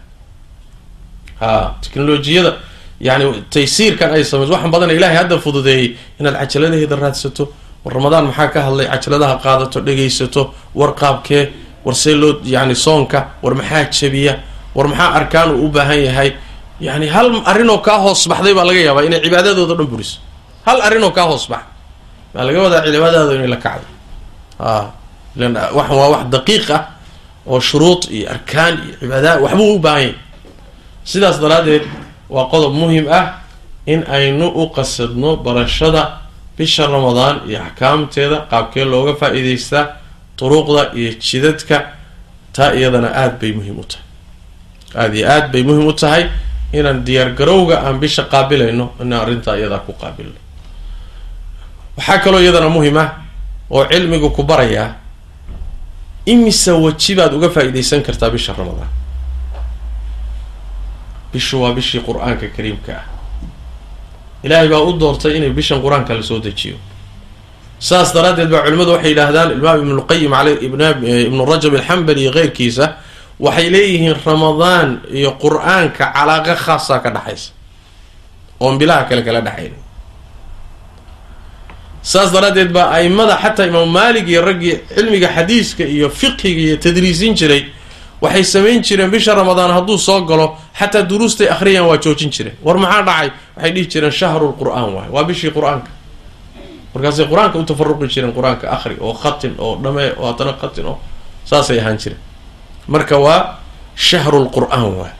Ha 1.41 1.75
teknolojiyada 1.83 2.51
yani 3.07 3.25
taysiirkan 3.53 4.09
ay 4.15 4.23
samayso 4.23 4.53
waxaan 4.55 4.71
badana 4.71 4.93
ilaahay 4.97 5.17
hadda 5.21 5.35
fududeeyey 5.45 5.87
inaad 6.19 6.35
cajaladaheeda 6.41 6.95
raadsato 7.03 7.43
war 7.85 7.93
ramadaan 7.93 8.25
maxaa 8.29 8.47
ka 8.53 8.59
hadlay? 8.67 8.87
Cajaladaha 8.87 9.35
qaadato 9.43 9.79
dhegaysato 9.81 10.53
war 10.75 10.91
qaabkee 10.95 11.43
war 11.85 11.95
see 11.95 12.15
loo 12.15 12.39
yani 12.43 12.75
soonka 12.75 13.19
war 13.43 13.53
maxaa 13.55 13.85
jabiya 13.91 14.33
war 14.75 14.87
maxaa 14.87 15.13
arkaan 15.19 15.51
uu 15.55 15.65
u 15.65 15.69
baahan 15.69 15.99
yahay? 16.07 16.29
Yani 16.79 17.07
hal 17.07 17.27
arrinoo 17.45 17.77
kaa 17.79 17.97
hoos 17.99 18.27
baxday 18.27 18.53
baa 18.53 18.65
laga 18.65 18.79
yaabaa 18.79 19.03
inay 19.07 19.19
cibaadadooda 19.25 19.75
dhan 19.75 19.87
buriso. 19.87 20.19
Hal 20.65 20.81
arrinoo 20.81 21.11
kaa 21.11 21.25
hoos 21.29 21.47
baxay 21.51 21.69
baa 22.33 22.43
laga 22.47 22.59
wadaa 22.65 22.81
cibaadadaada 22.85 23.33
inay 23.39 23.47
la 23.53 23.57
kacdo 23.65 23.87
waxan 25.77 25.95
waa 25.97 26.09
wax 26.13 26.23
daqiiq 26.33 26.69
ah 26.71 26.81
oo 27.47 27.59
shuruud 27.59 28.01
iyo 28.11 28.29
arkaan 28.31 28.73
iyo 28.85 28.95
cibaadaad 28.99 29.39
waxbuu 29.43 29.75
u 29.75 29.79
baahan 29.79 30.01
yahay. 30.01 30.15
Sidaas 31.03 31.37
daraaddeed 31.41 31.83
waa 32.29 32.47
qodob 32.51 32.73
muhiim 32.73 33.07
ah 33.11 33.25
in 33.85 34.03
aynu 34.07 34.47
u 34.55 34.69
qasadno 34.75 35.35
barashada 35.45 36.21
bisha 36.57 36.83
ramadaan 36.87 37.35
iyo 37.49 37.59
axkaamteeda 37.67 38.37
qaabkee 38.51 38.85
looga 38.85 39.13
faa-iideystaa 39.21 39.85
duruuqda 40.39 40.81
iyo 40.99 41.11
jidadka 41.27 41.77
taa 42.55 42.71
iyadana 42.77 43.09
aada 43.21 43.35
bay 43.41 43.51
muhiim 43.57 43.79
u 43.79 43.83
tahay. 43.83 44.03
Aada 45.01 45.15
iyo 45.17 45.27
aada 45.33 45.47
bay 45.53 45.63
muhiim 45.63 45.87
u 45.87 45.93
tahay 45.93 46.23
inaan 46.73 46.99
diyaargarowga 47.05 47.75
aan 47.85 47.99
bisha 48.03 48.23
qaabilayno 48.33 48.85
inaan 49.01 49.21
arrintaa 49.23 49.55
iyadaa 49.59 49.79
ku 49.87 49.93
qaabilno 50.01 50.39
waxaa 51.97 52.19
kaloo 52.23 52.41
iyadana 52.45 52.69
muhiim 52.69 52.97
ah 52.97 53.09
oo 53.69 53.83
cilmigu 53.91 54.29
ku 54.29 54.43
barayaa 54.43 54.89
imise 56.25 56.71
weji 56.71 57.15
baad 57.15 57.33
uga 57.37 57.49
faa-iideysan 57.55 58.01
kartaa 58.07 58.29
bisha 58.29 58.53
ramadaan 58.57 58.89
bishu 61.33 61.61
waa 61.61 61.73
bishii 61.77 62.01
qur'aanka 62.07 62.47
kariimka 62.55 62.91
ah 62.99 63.05
ilaahay 64.43 64.67
baa 64.67 64.81
u 64.81 64.93
doortay 64.99 65.37
inay 65.37 65.49
bishan 65.49 65.81
qur'aanka 65.81 66.13
la 66.13 66.23
soo 66.23 66.39
dejiyo. 66.39 66.75
Saas 67.79 68.13
daraaddeed 68.13 68.49
baa 68.51 68.61
culimmadu 68.65 68.91
waxay 68.95 69.11
yidhaahdaan 69.11 69.51
imaam 69.59 69.79
ibnulqayim 69.83 70.33
ale 70.33 70.51
ibnu 71.27 71.45
rajab 71.45 71.73
alxambali 71.75 72.21
iyo 72.21 72.31
keyrkiisa 72.31 72.85
waxay 73.39 73.69
leeyihiin 73.73 74.15
ramadaan 74.25 74.89
iyo 75.19 75.31
qur'aanka 75.43 76.03
calaaqa 76.15 76.55
khaasaa 76.55 76.99
ka 77.03 77.09
dhexaysa 77.15 77.51
oon 78.59 78.77
bilaha 78.79 79.03
kale 79.09 79.21
kala 79.27 79.41
dhexayn 79.41 79.73
saas 82.01 82.31
daraaddeed 82.33 82.71
baa 82.71 82.87
aimada 82.99 83.35
xataa 83.43 83.65
imaam 83.67 83.89
maalik 83.97 84.27
iyo 84.27 84.41
raggii 84.45 84.75
cilmiga 84.95 85.27
xadiiska 85.35 85.83
iyo 85.95 86.09
fiqhiga 86.09 86.61
iyo 86.67 86.77
tadriisin 86.77 87.33
jiray 87.35 87.63
waxay 88.21 88.43
samayn 88.43 88.81
jireen 88.83 89.11
bisha 89.11 89.35
ramadaan 89.35 89.71
hadduu 89.71 89.97
soo 89.97 90.21
galo 90.29 90.57
xataa 90.79 91.03
duruustay 91.09 91.47
akhriyaan 91.55 91.87
waa 91.89 91.97
joojin 92.03 92.29
jireen 92.35 92.55
war 92.65 92.77
maxaa 92.77 93.03
dhacay? 93.07 93.29
Waxay 93.55 93.71
dhihi 93.75 93.87
jireen 93.91 94.11
shahrul 94.11 94.53
qur'aan 94.61 94.89
waay. 94.95 95.09
Waa 95.15 95.23
bishii 95.29 95.51
qur'aanka. 95.57 95.89
Markaasay 96.93 97.25
qur'aanka 97.31 97.55
u 97.59 97.63
tafaruqi 97.69 98.07
jireen 98.13 98.33
qur'aanka 98.37 98.65
akhri 98.75 98.95
oo 98.99 99.13
khatin 99.13 99.53
oo 99.59 99.75
dhamee 99.83 100.09
oo 100.17 100.25
haddana 100.31 100.53
khatin 100.61 100.85
oo 100.85 100.97
saasay 101.49 101.79
ahaan 101.79 101.97
jireen. 102.01 102.19
Marka 102.87 103.17
waa 103.25 103.57
shahrul 103.95 104.47
qur'aan 104.55 104.89
waay. 104.99 105.13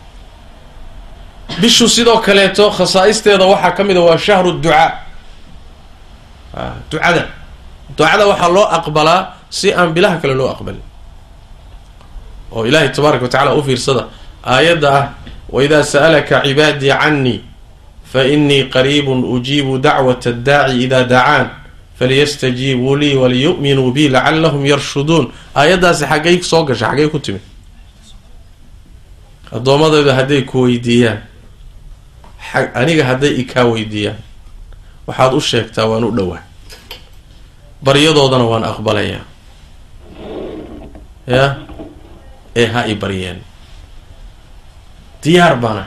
Bishu 1.61 1.85
sidoo 1.89 2.17
kaleeto 2.25 2.71
khasaa-isteeda 2.77 3.45
waxaa 3.45 3.71
ka 3.77 3.83
mid 3.83 3.97
a 3.97 4.01
waa 4.01 4.17
shahru 4.17 4.51
ducaa. 4.63 4.89
Ducada. 6.91 7.23
Ducada 7.97 8.23
waxaa 8.27 8.49
loo 8.55 8.65
aqbalaa 8.77 9.21
si 9.49 9.73
aan 9.73 9.93
bilaha 9.93 10.17
kale 10.21 10.33
loo 10.33 10.49
aqbalin. 10.49 10.81
Oo 12.53 12.65
ilaahay 12.65 12.89
tabaaraka 12.89 13.23
wa 13.25 13.29
tacala 13.29 13.51
u 13.57 13.61
fiirsada 13.63 14.03
aayadda 14.45 14.87
ah 14.99 15.05
waidaa 15.49 15.83
sa'alaka 15.83 16.41
cibaadii 16.45 16.89
cannii 17.01 17.41
fa 18.11 18.23
inii 18.23 18.63
qariibun 18.69 19.23
ujiibu 19.23 19.77
dacwata 19.77 20.29
addaaci 20.29 20.83
idaa 20.83 21.03
dacaan 21.03 21.49
falyastajiibuu 21.99 22.95
lii 22.95 23.15
waliyu'minuu 23.15 23.91
bi 23.91 24.09
lacallahum 24.09 24.65
yarshuduun 24.65 25.31
aayaddaasi 25.55 26.05
xaggay 26.05 26.41
soo 26.41 26.63
gasha 26.65 26.87
xaggay 26.89 27.07
ku 27.09 27.19
timid. 27.19 27.41
Addoommadayda 29.53 30.13
hadday 30.17 30.41
ku 30.41 30.61
weydiiyaan 30.65 31.21
aniga 32.73 33.03
hadday 33.05 33.33
ikaa 33.41 33.65
weydiiyaan. 33.69 34.17
Waxaad 35.07 35.33
u 35.33 35.41
sheegtaa 35.41 35.85
waan 35.85 36.03
u 36.03 36.11
dhowaa 36.11 36.41
baryadoodana 37.83 38.43
waan 38.49 38.63
aqbalayaa. 38.63 39.21
Ya 41.27 41.57
ee 42.55 42.65
ha 42.65 42.85
i 42.87 42.95
baryeen 42.95 43.37
diyaar 45.23 45.55
baana. 45.63 45.83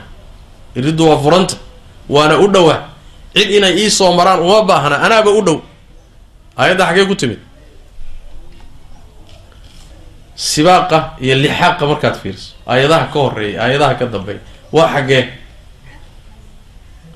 Iriddu 0.75 1.03
waa 1.09 1.17
furanta 1.23 1.55
waana 2.09 2.35
u 2.39 2.47
dhowaa 2.53 2.79
cid 3.35 3.49
inay 3.57 3.73
ii 3.83 3.89
soo 3.91 4.11
maraan 4.17 4.39
uma 4.39 4.61
baahna 4.69 4.95
anaaba 5.05 5.31
u 5.31 5.41
dhow. 5.45 5.59
Aayadda 6.57 6.85
xaggee 6.89 7.05
ku 7.05 7.15
timid. 7.15 7.39
Sibaaqa 10.35 11.17
iyo 11.21 11.35
lixaaqa 11.35 11.83
markaad 11.85 12.15
fiiriso. 12.21 12.53
Aayadaha 12.67 13.05
ka 13.13 13.19
horreeya 13.19 13.57
aayadaha 13.63 13.93
ka 13.99 14.05
dambeeya 14.05 14.39
waa 14.71 14.87
xaggee. 14.93 15.23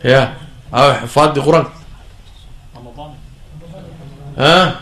Ya 0.03 0.21
a 0.73 0.81
xufaadi 1.05 1.39
qur'aanka 1.45 1.71
a 4.37 4.73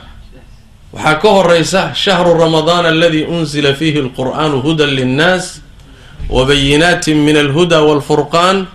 waxaa 0.93 1.15
ka 1.21 1.29
horeysa 1.29 1.81
shahru 1.93 2.33
ramadaan 2.39 2.85
aladi 2.85 3.23
unzila 3.27 3.73
fiihi 3.75 3.99
alqur'aanu 4.07 4.61
hudan 4.63 4.89
linnaas 4.97 5.59
wabayinaati 6.29 7.13
min 7.15 7.37
alhuda 7.37 7.81
walfurqaan 7.81 8.67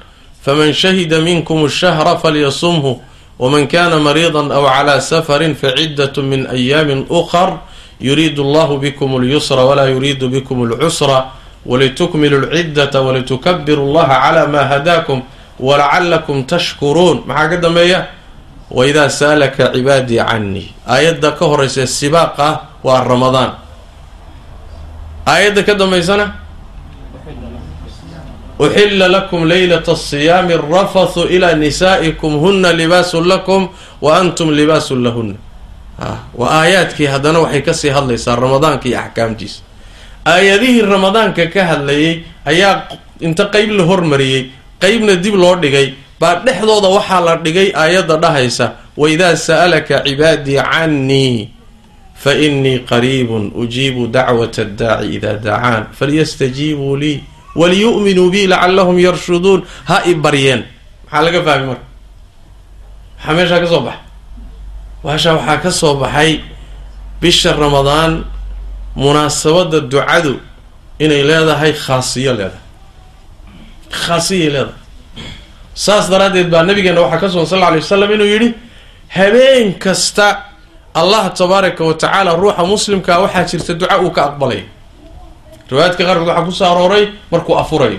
faman 0.44 0.72
shahida 0.72 1.20
minkum 1.20 1.64
ashahra 1.68 2.16
falyasumhu 2.16 3.00
waman 3.38 3.66
kana 3.68 3.98
mariida 3.98 4.38
aw 4.40 4.64
calaa 4.64 5.00
safarin 5.00 5.54
faciddat 5.54 6.16
min 6.22 6.46
ayaamin 6.46 7.06
ukar 7.10 7.60
yuriidu 8.00 8.42
allahu 8.42 8.78
bikum 8.78 9.16
اlyusra 9.20 9.64
walaa 9.64 9.88
yuriidu 9.90 10.28
bikum 10.28 10.62
اlcusra 10.70 11.32
walitukmilu 11.66 12.40
lciddata 12.46 13.00
walitukabiru 13.02 13.92
llaha 13.92 14.20
cala 14.22 14.46
ma 14.46 14.62
hadaakum 14.68 15.22
walacalakum 15.58 16.44
tashkuruun 16.44 17.24
maxaa 17.26 17.48
ka 17.48 17.56
dambeeya 17.56 18.06
waidaa 18.70 19.08
sa'alaka 19.08 19.72
cibaadii 19.72 20.18
canii 20.20 20.68
aayadda 20.86 21.32
ka 21.38 21.44
horeysa 21.46 21.86
sibaaq 21.86 22.38
ah 22.38 22.60
waa 22.84 23.00
ramadaan 23.04 23.50
aayadda 25.26 25.62
ka 25.62 25.74
dambeysana 25.74 26.43
uxila 28.58 29.08
lakum 29.08 29.44
leylata 29.48 29.92
asiyaami 29.92 30.54
arafathu 30.54 31.26
ilaa 31.26 31.54
nisaa'ikum 31.54 32.38
huna 32.38 32.72
libaasun 32.72 33.26
lakum 33.28 33.68
wa 34.02 34.16
antum 34.18 34.50
libaasun 34.50 35.02
lahuna 35.02 35.34
waa 36.34 36.50
aayaadkii 36.62 37.06
haddana 37.06 37.38
waxay 37.38 37.60
ka 37.62 37.74
sii 37.74 37.88
hadlaysaa 37.90 38.36
ramadaanka 38.36 38.88
iyo 38.88 38.98
axkaamtiisa 39.00 39.60
aayadihii 40.26 40.82
ramadaanka 40.82 41.46
ka 41.46 41.64
hadlayay 41.66 42.22
ayaa 42.46 42.82
inta 43.20 43.44
qeyb 43.50 43.70
la 43.70 43.82
hormariyey 43.84 44.50
qeybna 44.80 45.16
dib 45.16 45.34
loo 45.34 45.56
dhigay 45.56 45.92
baa 46.20 46.34
dhexdooda 46.46 46.88
waxaa 46.88 47.20
la 47.20 47.36
dhigay 47.36 47.68
aayadda 47.74 48.16
dhahaysa 48.16 48.72
waidaa 48.96 49.36
sa'alaka 49.36 50.02
cibaadii 50.06 50.58
cannii 50.62 51.48
fa 52.14 52.34
inii 52.34 52.78
qariibun 52.90 53.50
ujiibu 53.54 54.06
dacwata 54.06 54.62
addaaci 54.62 55.14
idaa 55.18 55.36
dacaan 55.42 55.86
falyastajiibuu 55.98 56.96
lii 56.96 57.18
waliyu'minuu 57.60 58.30
bi 58.34 58.46
lacallahum 58.52 58.96
yarshuduun 58.98 59.60
ha 59.88 59.96
i 60.10 60.14
baryeen. 60.14 60.62
Maxaa 61.10 61.22
laga 61.26 61.40
fahmay 61.46 61.66
marka. 61.70 61.86
Maxaa 63.18 63.34
meeshaa 63.36 63.60
ka 63.62 63.66
soo 63.72 63.80
baxay. 63.86 64.00
Waashaa 65.04 65.34
waxaa 65.38 65.58
ka 65.64 65.70
soo 65.80 65.94
baxay 66.02 66.30
bisha 67.20 67.52
ramadaan 67.52 68.12
munaasabadda 68.96 69.78
ducadu 69.92 70.32
inay 71.04 71.22
leedahay 71.28 71.72
khaasiyo 71.84 72.32
leedahay. 72.38 72.62
Khaasiyay 73.90 74.50
leedahay. 74.54 74.82
Saas 75.74 76.06
daraaddeed 76.12 76.48
baa 76.52 76.62
nabigeena 76.68 77.00
waxaa 77.04 77.20
ka 77.22 77.28
sugan 77.32 77.46
sal 77.50 77.58
lla 77.60 77.66
alay 77.70 77.80
wasalam 77.84 78.10
inuu 78.14 78.30
yidhi 78.34 78.48
habeen 79.16 79.74
kasta 79.84 80.26
allah 80.94 81.24
tabaaraka 81.40 81.82
wa 81.88 81.94
tacaala 81.94 82.30
ruuxa 82.42 82.62
muslimkaa 82.72 83.18
waxaa 83.24 83.44
jirta 83.50 83.72
duca 83.80 83.96
uu 84.02 84.10
ka 84.16 84.22
aqbalayo 84.30 84.64
riwaayaadka 85.70 86.02
qaarkood 86.04 86.28
waxaa 86.28 86.44
ku 86.44 86.52
soo 86.52 86.66
arooray 86.72 87.04
markuu 87.30 87.56
afurayo 87.58 87.98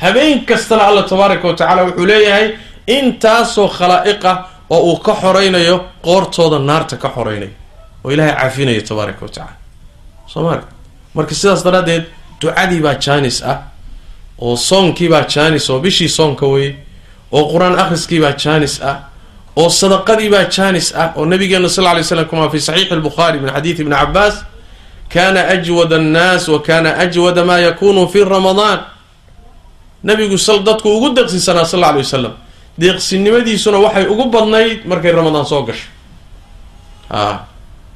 habeen 0.00 0.44
kastana 0.46 0.82
allah 0.86 1.04
tabaaraka 1.08 1.48
wa 1.48 1.54
tacaala 1.54 1.82
wuxuu 1.84 2.06
leeyahay 2.06 2.46
intaasoo 2.86 3.68
khalaa'iqa 3.68 4.32
oo 4.70 4.80
uu 4.90 4.96
ka 4.98 5.14
xoreynayo 5.22 5.76
qoortooda 6.04 6.58
naarta 6.58 6.96
ka 6.96 7.08
xoreynayo 7.16 7.52
oo 8.04 8.10
ilaahay 8.12 8.34
caafinayo 8.34 8.80
tabaaraka 8.82 9.22
wa 9.22 9.28
tacaala. 9.28 9.54
Soo 10.26 10.42
maarka 10.42 10.66
marka 11.14 11.34
sidaas 11.34 11.64
daraaddeed 11.64 12.04
ducadii 12.40 12.80
baa 12.80 12.94
jaanis 12.94 13.42
ah 13.42 13.58
oo 14.38 14.56
soonkii 14.56 15.08
baa 15.08 15.22
jaanis 15.34 15.70
oo 15.70 15.78
bishii 15.80 16.08
soonka 16.08 16.46
weye 16.46 16.76
oo 17.32 17.44
qur'aan 17.52 17.78
akhriskii 17.78 18.20
baa 18.20 18.32
jaanis 18.32 18.80
ah 18.82 18.96
oo 19.56 19.68
sadaqadii 19.70 20.30
baa 20.30 20.44
jaanis 20.56 20.94
ah 20.96 21.12
oo 21.16 21.24
nabigeena 21.26 21.68
sal 21.68 21.84
lla 21.84 21.94
lay 21.94 22.04
slam 22.04 22.24
kuma 22.24 22.50
fi 22.50 22.60
saxiixi 22.60 22.94
albukhaari 22.94 23.38
min 23.40 23.50
xadiidi 23.54 23.82
ibni 23.82 23.94
cabaas 23.96 24.34
kana 25.12 25.40
ajwad 25.54 25.92
annaas 25.92 26.48
wa 26.48 26.62
kana 26.62 26.96
ajwada 26.98 27.44
maa 27.44 27.58
yakunu 27.58 28.08
fi 28.08 28.24
ramadaan 28.24 28.80
nabigu 30.02 30.36
dadku 30.64 30.88
ugu 30.96 31.08
deeqsisanaa 31.14 31.64
sal 31.64 31.78
alla 31.84 31.88
alay 31.92 32.02
wasalam 32.02 32.32
deeqsinimadiisuna 32.78 33.78
waxay 33.78 34.06
ugu 34.06 34.24
badnayd 34.30 34.86
markay 34.86 35.12
ramadaan 35.12 35.44
soo 35.46 35.62
gasho. 35.68 35.88
A 37.10 37.44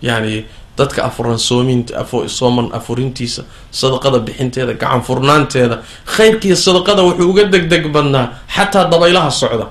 yani 0.02 0.44
dadka 0.76 1.04
afuran 1.08 1.38
soominta 1.38 2.04
sooman 2.26 2.68
afurintiisa 2.74 3.42
sadaqada 3.70 4.18
bixinteeda 4.18 4.72
gacan 4.74 5.02
furnaanteeda 5.02 5.78
khayrkiiyo 6.04 6.56
sadaqada 6.56 7.02
wuxuu 7.02 7.30
uga 7.30 7.44
deg 7.44 7.68
deg 7.70 7.84
badnaa 7.94 8.26
xataa 8.56 8.84
dabaylaha 8.90 9.30
socda. 9.30 9.66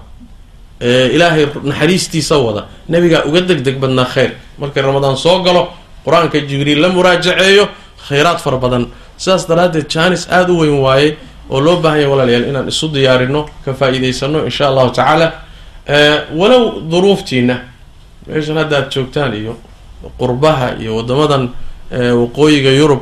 Ee 0.82 1.08
ilaahay 1.16 1.46
naxariistiisa 1.64 2.38
wada. 2.38 2.66
Nabigaa 2.90 3.24
uga 3.30 3.42
deg 3.42 3.62
deg 3.64 3.78
badnaa 3.80 4.06
khayr. 4.06 4.32
Markay 4.58 4.82
ramadaan 4.84 5.18
soo 5.18 5.44
galo 5.44 5.70
qur'aanka 6.06 6.40
jibriil 6.50 6.80
la 6.82 6.90
muraajaceeyo 6.90 7.68
khayraad 8.08 8.40
fara 8.40 8.58
badan. 8.58 8.88
Sidaas 9.18 9.48
daraaddeed 9.48 9.88
jaanis 9.90 10.28
aada 10.30 10.52
u 10.54 10.60
weyn 10.60 10.80
waaye 10.80 11.18
oo 11.50 11.60
loo 11.62 11.78
baahanya 11.82 12.10
walaalayaal 12.10 12.48
inaan 12.50 12.68
isu 12.68 12.88
diyaarino 12.94 13.46
ka 13.66 13.74
faa-iideysano 13.74 14.46
insha 14.46 14.68
allahu 14.68 14.90
tacaala. 14.92 15.28
Walow 16.40 16.82
duruuftiina 16.92 17.56
meeshan 18.28 18.58
hadda 18.58 18.78
aad 18.78 18.92
joogtaan 18.92 19.34
iyo 19.34 19.58
qurbaha 20.20 20.76
iyo 20.82 20.96
waddamadan 20.98 21.50
waqooyiga 21.92 22.72
yurub 22.72 23.02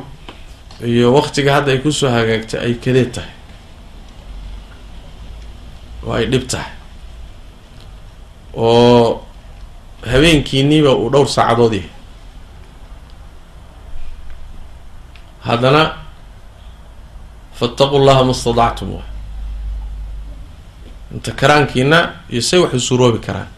iyo 0.84 1.12
waqtiga 1.14 1.54
hadda 1.54 1.72
ay 1.72 1.78
ku 1.78 1.92
soo 1.92 2.10
hagaagtay 2.10 2.60
ay 2.60 2.74
kadeed 2.74 3.10
tahay. 3.14 3.30
Oo 6.06 6.12
ay 6.14 6.26
dhib 6.26 6.46
tahay. 6.50 6.70
Oo 8.54 9.22
habeenkiiniiba 10.12 10.90
uu 10.94 11.10
dhowr 11.10 11.28
saacadood 11.28 11.72
yahay 11.74 11.90
haddana 15.46 15.82
fattaqu 17.58 17.96
llaha 18.06 18.24
ma 18.24 18.34
stadactum 18.34 18.88
wa 18.96 19.02
inta 21.14 21.30
karaankiina 21.32 21.98
iyo 22.30 22.42
say 22.42 22.58
wax 22.58 22.72
u 22.74 22.80
suroobi 22.80 23.18
karaan. 23.18 23.48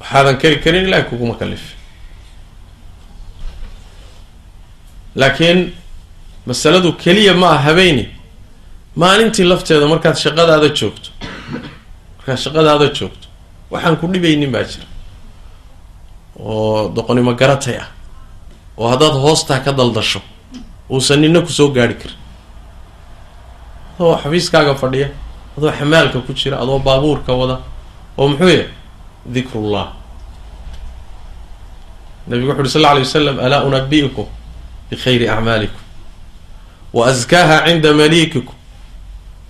Waxaadan 0.00 0.38
kari 0.38 0.60
karin 0.60 0.84
ilahay 0.86 1.04
kuguma 1.10 1.34
kalif. 1.34 1.74
Laakiin 5.16 5.72
masaladu 6.46 6.92
keliya 6.92 7.34
ma 7.34 7.50
ah 7.50 7.58
habeeni. 7.66 8.04
Maalintii 8.96 9.44
lafteeda 9.44 9.86
markaad 9.88 10.16
shaqadaada 10.24 10.68
joogto. 10.78 11.10
Markaad 12.18 12.38
shaqadaada 12.44 12.86
joogto. 12.94 13.26
Waxaan 13.70 13.96
ku 13.96 14.06
dhibaynin 14.12 14.50
baa 14.52 14.62
jira. 14.70 14.86
Oo 16.38 16.88
doqonimo 16.94 17.34
garatay 17.34 17.76
ah 17.82 17.88
oo 18.78 18.88
haddaad 18.88 19.12
hoostaa 19.24 19.60
ka 19.60 19.72
daldasho 19.72 20.20
uusan 20.90 21.20
nina 21.20 21.40
ku 21.40 21.48
soo 21.52 21.68
gaari 21.68 21.94
karin. 21.94 22.16
Adoo 23.98 24.16
xafiiskaaga 24.22 24.74
fadhiya 24.74 25.08
adoo 25.58 25.72
xamaalka 25.72 26.20
ku 26.20 26.32
jira 26.32 26.60
adoo 26.60 26.78
baabuurka 26.78 27.32
wada 27.32 27.60
oo 28.18 28.28
muxuu 28.28 28.48
yahay? 28.48 28.68
Dikrullah. 29.26 29.92
Nabigu 32.28 32.48
wuxu 32.50 32.60
uhi 32.62 32.70
sal 32.70 32.84
alay 32.84 33.02
wasalam 33.02 33.38
alaa 33.38 33.62
unabi'ikum 33.64 34.26
bikhayri 34.90 35.28
acmaalikum 35.28 35.80
wa 36.92 37.06
askaaha 37.06 37.66
cinda 37.66 37.92
malikikum 37.94 38.54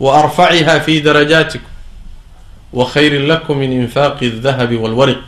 wa 0.01 0.19
arfaciha 0.25 0.81
fi 0.81 1.01
darajaatikum 1.01 1.69
wa 2.73 2.85
khayrin 2.87 3.27
lakum 3.27 3.59
min 3.59 3.73
infaaqi 3.73 4.27
aldahabi 4.27 4.77
walwariq 4.77 5.19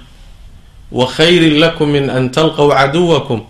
wa 0.93 1.07
khayrin 1.07 1.61
lakum 1.61 1.89
min 1.91 2.11
an 2.11 2.31
talqaw 2.31 2.69
caduwakum 2.69 3.45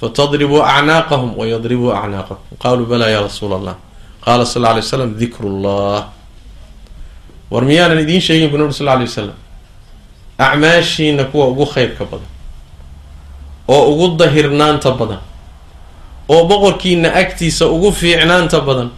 fatadribuu 0.00 0.62
acnaaqahum 0.62 1.30
wayadribuu 1.40 1.92
acnaaqakum 1.92 2.56
qaluu 2.62 2.86
bala 2.86 3.08
ya 3.10 3.20
rasuula 3.22 3.56
allah 3.60 3.76
qaala 4.24 4.44
sal 4.46 4.62
lla 4.62 4.68
alay 4.72 4.82
waslam 4.82 5.10
dikru 5.20 5.48
llah 5.62 6.08
war 7.50 7.62
miyaanan 7.64 7.98
idiin 8.04 8.20
sheegin 8.20 8.48
bu 8.50 8.56
nabi 8.58 8.72
sal 8.72 8.88
alay 8.88 9.04
wasalam 9.06 9.36
acmaashiina 10.38 11.24
kuwa 11.24 11.48
ugu 11.52 11.66
khayrka 11.66 12.04
badan 12.04 12.28
oo 13.68 13.82
ugu 13.92 14.16
dahirnaanta 14.16 14.90
badan 14.96 15.20
oo 16.28 16.44
boqorkiina 16.48 17.12
agtiisa 17.14 17.66
ugu 17.68 17.92
fiicnaanta 17.92 18.60
badan 18.60 18.90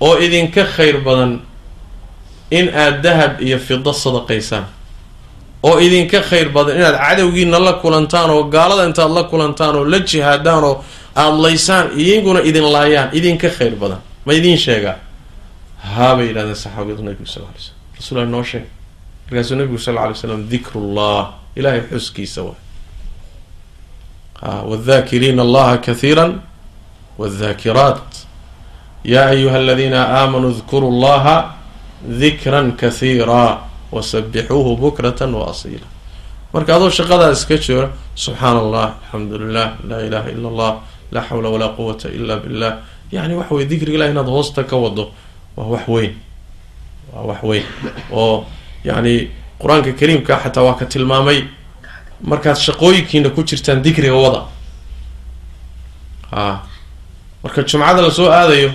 oo 0.00 0.18
idinka 0.18 0.64
khayr 0.64 0.98
badan 1.06 1.40
in 2.50 2.68
aad 2.74 3.02
dahab 3.02 3.38
iyo 3.40 3.58
fido 3.58 3.92
sadaqaysaan 3.92 4.64
oo 5.62 5.76
idinka 5.80 6.20
khayr 6.28 6.48
badan 6.48 6.76
inaad 6.78 6.96
cadowgiina 7.04 7.58
la 7.58 7.72
kulantaan 7.82 8.30
oo 8.30 8.42
gaalada 8.54 8.84
intaad 8.88 9.10
la 9.18 9.22
kulantaan 9.30 9.76
oo 9.76 9.84
la 9.84 9.98
jihaadaan 10.00 10.64
oo 10.64 10.84
aada 11.16 11.36
laysaan 11.44 11.86
idinkuna 12.00 12.40
idin 12.48 12.66
laayaan 12.72 13.08
idinka 13.18 13.48
khayr 13.58 13.74
badan. 13.82 14.00
Ma 14.24 14.32
idiin 14.32 14.58
sheegaa? 14.58 14.96
Haabay 15.94 16.26
yidhahdeen 16.28 16.56
saxaabiyadu 16.64 17.02
nabigu 17.02 17.26
sal 17.26 17.42
ly 17.42 17.60
slm 17.60 17.74
rasuul 17.98 18.26
noo 18.34 18.44
sheeg 18.50 18.64
markaasuu 19.26 19.56
nabigu 19.56 19.78
sal 19.78 19.94
lla 19.94 20.02
alay 20.04 20.14
slam 20.14 20.42
dikrullah. 20.52 21.22
Ilahay 21.56 21.80
xuskiisa 21.92 22.42
waay. 22.46 22.58
Wاdhakiriina 24.70 25.42
allaha 25.42 25.76
kahiira 25.78 26.24
wاdhakiraat 27.18 28.08
ya 29.04 29.26
ayuha 29.26 29.56
aladiina 29.56 30.00
aamanuu 30.08 30.52
dkuruu 30.60 31.00
llaha 31.00 31.36
dikran 32.20 32.72
kahiira 32.76 33.58
wasabixuuhu 33.92 34.76
bukrata 34.76 35.26
waasiila 35.26 35.86
marka 36.52 36.76
adoo 36.76 36.90
shaqadaa 36.90 37.32
iska 37.32 37.56
jooga 37.56 37.90
subxaan 38.14 38.56
allah 38.56 38.86
alxamdu 39.02 39.38
lilah 39.38 39.68
laa 39.88 40.00
ilaha 40.08 40.28
ila 40.30 40.48
allah 40.48 40.72
laa 41.12 41.24
xawla 41.28 41.48
walaa 41.48 41.68
quwata 41.78 42.08
ila 42.08 42.36
billah 42.36 42.72
yani 43.12 43.34
waxa 43.34 43.54
weye 43.54 43.66
dikriga 43.66 43.96
ilah 43.98 44.10
inaad 44.10 44.26
hoosta 44.26 44.64
ka 44.64 44.76
wado 44.76 45.10
waa 45.56 45.66
wax 45.66 45.88
weyn 45.88 46.14
waa 47.14 47.22
wax 47.22 47.42
weyn 47.42 47.64
oo 48.12 48.44
yani 48.84 49.30
qur'aanka 49.60 49.92
kariimka 49.92 50.36
xataa 50.42 50.62
waa 50.62 50.74
ka 50.78 50.86
tilmaamay 50.86 51.44
markaad 52.22 52.56
shaqooyinkiina 52.56 53.30
ku 53.30 53.42
jirtaan 53.42 53.82
dikriga 53.82 54.14
wada 54.14 54.42
a 56.32 56.62
marka 57.42 57.62
jumcada 57.62 58.02
la 58.02 58.10
soo 58.10 58.28
aadayo 58.30 58.70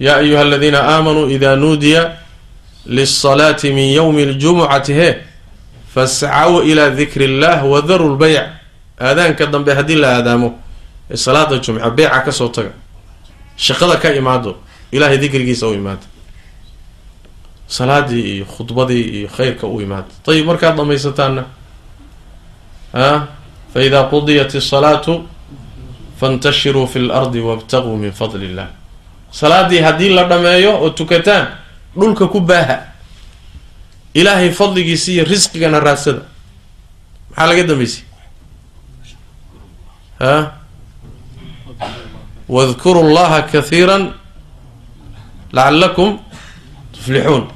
yaa 0.00 0.16
ayuha 0.16 0.40
aladiina 0.42 0.80
aamanuu 0.82 1.28
ida 1.30 1.56
nuudiya 1.56 2.16
lisalaati 2.86 3.72
min 3.72 3.92
yowmi 3.94 4.22
اljumucati 4.22 4.92
he 4.94 5.18
fascaw 5.94 6.62
ilaa 6.64 6.90
dikri 6.90 7.24
illah 7.24 7.64
wadaru 7.70 8.14
lbeyc 8.14 8.42
aadaanka 9.00 9.46
dambe 9.46 9.74
haddii 9.74 9.96
la 9.96 10.16
aadaamo 10.16 10.58
ee 11.10 11.16
salaada 11.16 11.58
jumca 11.58 11.90
beyca 11.90 12.20
ka 12.24 12.32
soo 12.32 12.48
taga 12.48 12.70
shaqada 13.56 13.96
ka 13.96 14.14
imaado 14.14 14.56
ilaahay 14.92 15.18
dikrigiisa 15.18 15.66
u 15.68 15.74
imaado 15.74 16.02
salaadii 17.66 18.34
iyo 18.36 18.44
khudbadii 18.44 19.02
iyo 19.02 19.28
khayrka 19.28 19.66
u 19.66 19.80
imaada 19.80 20.08
ayib 20.28 20.46
markaad 20.46 20.76
dhamaysataana 20.76 21.44
a 22.94 23.20
faida 23.74 24.02
qudiyat 24.12 24.54
isalaatu 24.54 25.24
fantashiruu 26.20 26.86
fi 26.86 26.98
lardi 26.98 27.40
wabtaguu 27.40 27.96
min 27.96 28.12
fadli 28.12 28.46
illah 28.46 28.66
salaadii 29.30 29.78
haddii 29.80 30.08
la 30.14 30.24
dhameeyo 30.24 30.80
oo 30.82 30.90
tukataan 30.90 31.46
dhulka 31.96 32.26
ku 32.28 32.40
baaha. 32.40 32.78
Ilaahay 34.14 34.50
fadligiisa 34.50 35.10
iyo 35.12 35.24
risqigana 35.24 35.80
raadsada. 35.80 36.22
Maxaa 37.30 37.46
laga 37.46 37.62
dambeysay 37.62 38.02
ha? 40.18 40.52
Wadkuru 42.48 43.02
llaha 43.14 43.42
kahiira 43.42 44.12
lacalakum 45.52 46.18
tuflixuun. 46.92 47.48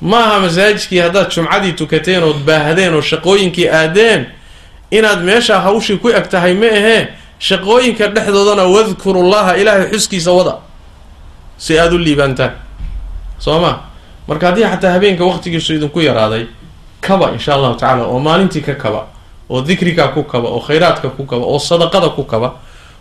Ma 0.00 0.18
aha 0.24 0.40
masaajidkii 0.40 0.98
haddaad 0.98 1.30
jumcadii 1.30 1.72
tukateen 1.72 2.22
ood 2.22 2.40
baahdeen 2.46 2.94
oo 2.94 3.00
shaqooyinkii 3.00 3.68
aadeen 3.68 4.26
inaad 4.90 5.22
meesha 5.24 5.60
hawshii 5.60 5.96
ku 5.98 6.08
eg 6.10 6.28
tahay 6.28 6.54
ma 6.54 6.66
ahee 6.66 7.08
shaqooyinka 7.38 8.08
dhexdoodana 8.08 8.64
wadkuru 8.68 9.22
llaha 9.30 9.56
ilaahay 9.56 9.88
xuskiisa 9.92 10.30
wada 10.32 10.54
si 11.58 11.78
aada 11.78 11.94
u 11.94 11.98
liibaantaan 11.98 12.50
soo 13.38 13.60
ma? 13.60 13.78
Marka 14.28 14.46
haddii 14.46 14.64
xataa 14.64 14.92
habeenka 14.92 15.24
waqtigiisu 15.24 15.74
idinku 15.74 16.00
yaraaday 16.00 16.46
kaba 17.00 17.30
insha 17.32 17.54
allahu 17.54 17.74
tacaala 17.74 18.04
oo 18.04 18.18
maalintii 18.20 18.62
ka 18.62 18.74
kaba 18.74 19.06
oo 19.50 19.60
dikriga 19.62 20.08
ku 20.08 20.22
kaba 20.24 20.48
oo 20.48 20.60
khayraadka 20.60 21.08
ku 21.10 21.24
kaba 21.26 21.44
oo 21.44 21.58
sadaqada 21.58 22.08
ku 22.08 22.24
kaba 22.24 22.52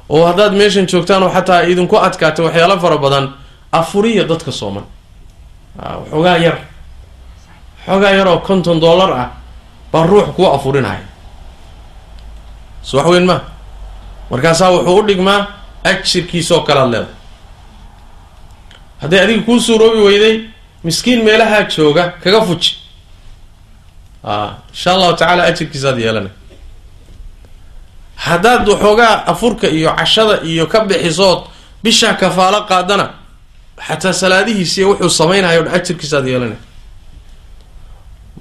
oo 0.10 0.26
haddaad 0.26 0.53
meeshan 0.53 0.86
joogtaan 0.88 1.24
oo 1.24 1.30
xataa 1.34 1.62
idinku 1.64 1.97
adkaata 1.97 2.43
waxyaalo 2.43 2.80
fara 2.80 2.97
badan 2.97 3.34
afuriya 3.72 4.24
dadka 4.24 4.51
sooman. 4.51 4.84
Waxoogaa 5.82 6.38
yar. 6.38 6.58
Xoogaa 7.86 8.12
yar 8.12 8.28
oo 8.28 8.38
konton 8.39 8.80
dollar 8.82 9.12
ah 9.14 9.30
baa 9.91 10.06
ruux 10.06 10.28
kuu 10.36 10.47
afurinaya 10.47 10.99
so 12.82 12.97
wax 12.97 13.08
weyn 13.10 13.26
ma? 13.26 13.39
Markaasaa 14.30 14.70
wuxuu 14.72 14.99
u 14.99 15.08
dhigmaa 15.08 15.47
ajirkiisoo 15.84 16.62
kalead 16.62 16.89
leedahay 16.91 17.14
hadday 19.02 19.20
adiga 19.26 19.41
kuu 19.48 19.60
suuroobi 19.60 20.02
weyday 20.08 20.36
miskiin 20.84 21.24
meelahaa 21.28 21.64
jooga 21.76 22.04
kaga 22.24 22.41
fuji. 22.48 22.72
Insha 24.74 24.89
allahu 24.96 25.14
tacaala 25.20 25.43
ajirkiisaad 25.50 25.98
yeelanay 26.00 26.32
haddaad 28.26 28.68
waxoogaa 28.70 29.26
afurka 29.32 29.68
iyo 29.68 29.89
cashada 30.00 30.36
iyo 30.43 30.66
ka 30.68 30.80
bixisood 30.89 31.39
bishaa 31.84 32.14
kafaalo 32.14 32.60
qaadana 32.70 33.06
xataa 33.88 34.14
salaadihiisiiy 34.14 34.86
wuxuu 34.89 35.10
samaynayo 35.10 35.62
dhan 35.66 35.74
ajirkiisaad 35.78 36.26
yeelanay 36.28 36.58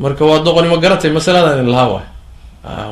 marka 0.03 0.25
waa 0.25 0.39
doqonimo 0.47 0.77
garatay 0.85 1.11
masaladan 1.11 1.59
in 1.63 1.69
lahaa 1.75 1.89
waay. 1.95 2.07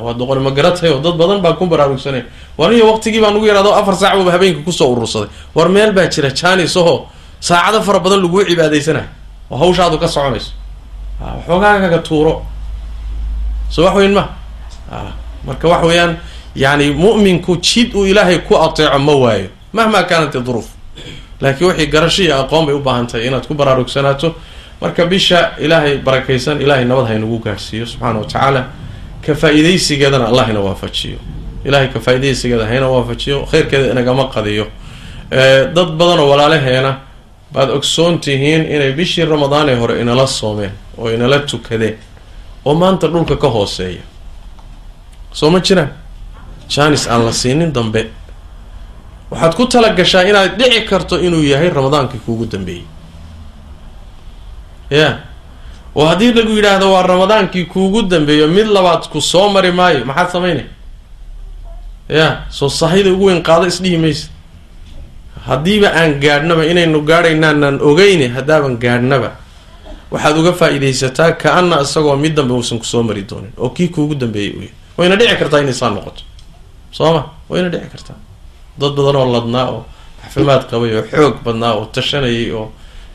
Waa 0.05 0.13
doqonimo 0.19 0.51
garatay 0.57 0.89
oo 0.93 0.99
dad 1.05 1.15
badan 1.21 1.39
baa 1.41 1.53
ku 1.59 1.65
baraarugsanay 1.65 2.23
waniyo 2.57 2.83
waqtigii 2.91 3.21
baan 3.23 3.35
ugu 3.37 3.45
yihahdo 3.49 3.71
afar 3.79 3.95
saac 3.95 4.13
baba 4.19 4.31
habeenka 4.35 4.61
ku 4.67 4.71
soo 4.71 4.91
urursaday. 4.93 5.29
War 5.55 5.69
meel 5.69 5.91
baa 5.97 6.07
jira 6.13 6.29
janis 6.29 6.75
oo 6.77 7.09
saacado 7.47 7.79
fara 7.87 7.99
badan 8.03 8.21
laguu 8.23 8.41
cibaadaysanayo 8.49 9.07
oo 9.51 9.57
hawshaadu 9.61 9.97
ka 10.03 10.07
soconayso. 10.07 10.51
Waxoogaagaga 11.21 11.99
tuuro. 12.07 12.33
So 13.69 13.83
wax 13.85 13.95
weyn 13.95 14.13
ma. 14.13 14.23
Marka 15.47 15.67
wax 15.67 15.83
weeyaan 15.87 16.17
yani 16.55 16.91
mu'minku 16.93 17.57
jid 17.61 17.93
uu 17.95 18.05
ilaahay 18.05 18.39
ku 18.47 18.55
ateeco 18.55 18.99
ma 18.99 19.13
waayo. 19.23 19.49
Mahma 19.73 20.03
kaanat 20.03 20.33
duruuf. 20.45 20.67
Laakiin 21.41 21.67
waxay 21.67 21.87
garasho 21.87 22.23
iyo 22.23 22.35
aqoon 22.41 22.65
bay 22.65 22.75
u 22.75 22.79
baahan 22.79 23.07
tahay 23.07 23.27
inaad 23.27 23.47
ku 23.47 23.53
baraarugsanaato 23.53 24.35
marka 24.81 25.05
bisha 25.05 25.51
ilaahay 25.59 25.97
barakaysan 25.97 26.61
ilaahay 26.61 26.85
nabad 26.85 27.07
haynagu 27.07 27.39
gaadhsiiyo 27.39 27.85
subxaana 27.85 28.19
wa 28.19 28.25
tacaala. 28.25 28.61
Ka 29.25 29.33
faa-iidaysigeedana 29.35 30.25
allah 30.27 30.49
ina 30.49 30.59
waafajiyo. 30.59 31.17
Ilahay 31.65 31.87
ka 31.87 31.99
faa-idaysigeeda 31.99 32.65
hayna 32.65 32.87
waafajiyo 32.87 33.45
khayrkeeda 33.51 33.91
inagama 33.91 34.23
qadiyo. 34.35 34.65
Dad 35.75 35.89
badanoo 35.99 36.29
walaalaheena 36.29 36.97
baad 37.53 37.69
ogsoon 37.69 38.19
tihiin 38.19 38.63
inay 38.75 38.91
bishii 38.93 39.25
ramadaanee 39.25 39.75
hore 39.75 40.01
inala 40.01 40.27
soomeen 40.27 40.71
oo 40.97 41.09
inala 41.11 41.39
tukadeen 41.39 41.97
oo 42.65 42.73
maanta 42.75 43.07
dhulka 43.07 43.35
ka 43.37 43.47
hooseeya. 43.49 44.01
Soo 45.31 45.49
ma 45.49 45.59
jiraan? 45.59 45.89
Janis 46.69 47.07
aan 47.07 47.25
la 47.25 47.31
siinin 47.31 47.73
dambe. 47.73 48.09
Waxaad 49.31 49.53
ku 49.55 49.65
tala 49.67 49.89
gashaa 49.89 50.21
inaad 50.23 50.57
dhici 50.59 50.81
karto 50.89 51.19
inuu 51.19 51.43
yahay 51.43 51.69
ramadaankii 51.69 52.19
kuugu 52.25 52.45
dambeeyey. 52.45 52.85
Ya. 54.89 55.17
Oo 55.95 56.05
haddii 56.05 56.33
lagu 56.33 56.51
yidhaahdo 56.57 56.91
waa 56.93 57.01
ramadaankii 57.03 57.65
kuugu 57.65 58.01
dambeeyo 58.01 58.47
mid 58.47 58.67
labaad 58.67 59.09
ku 59.09 59.21
soo 59.21 59.49
mari 59.49 59.71
maayo. 59.71 60.05
Maxaad 60.05 60.31
samaynay 60.31 60.65
ya. 62.09 62.41
Soo 62.49 62.69
sahayda 62.69 63.09
ugu 63.13 63.25
weyn 63.25 63.43
qaado 63.43 63.67
isdhihi 63.67 63.97
maysa 63.97 64.27
haddiiba 65.47 65.87
aan 65.99 66.19
gaadhnaba 66.23 66.63
inaynu 66.71 67.01
gaadhaynaanaan 67.09 67.77
ogeyne 67.81 68.27
haddaaban 68.35 68.77
gaadhnaba. 68.83 69.31
Waxaad 70.11 70.37
uga 70.37 70.51
faa-iidaysataa 70.59 71.31
ka-ana 71.41 71.81
isagoo 71.81 72.15
mid 72.17 72.33
dambe 72.37 72.53
uusan 72.53 72.79
ku 72.79 72.85
soo 72.85 73.03
mari 73.03 73.23
doonin 73.29 73.51
oo 73.57 73.69
kii 73.69 73.87
kuugu 73.89 74.15
dambeeyay 74.15 74.53
u 74.57 74.61
yahay 74.61 74.71
wayna 74.97 75.15
dhici 75.19 75.35
kartaa 75.41 75.59
inay 75.65 75.73
saa 75.73 75.89
noqoto. 75.89 76.21
Soo 76.91 77.13
ma? 77.13 77.21
Wayna 77.49 77.69
dhici 77.73 77.87
kartaa. 77.93 78.15
Dad 78.79 78.91
badan 78.95 79.15
oo 79.15 79.27
ladnaa 79.33 79.65
oo 79.71 79.85
xafimaad 80.23 80.63
qabay 80.69 80.95
oo 80.97 81.03
xoog 81.11 81.35
badnaa 81.45 81.73
oo 81.73 81.85
tashanayay 81.95 82.51
oo 82.51 82.71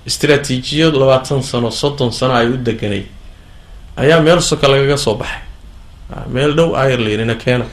istraatiijiyad 0.06 0.94
labaatan 0.94 1.42
sano 1.42 1.70
soddon 1.70 2.12
sano 2.12 2.34
ay 2.34 2.48
u 2.50 2.56
deganay 2.56 3.04
ayaa 3.96 4.20
meel 4.20 4.40
soka 4.42 4.66
lagaga 4.68 4.96
soo 4.96 5.14
baxay. 5.14 5.42
Meel 6.34 6.52
dhow 6.56 6.70
irelandina 6.74 7.34
keena. 7.34 7.64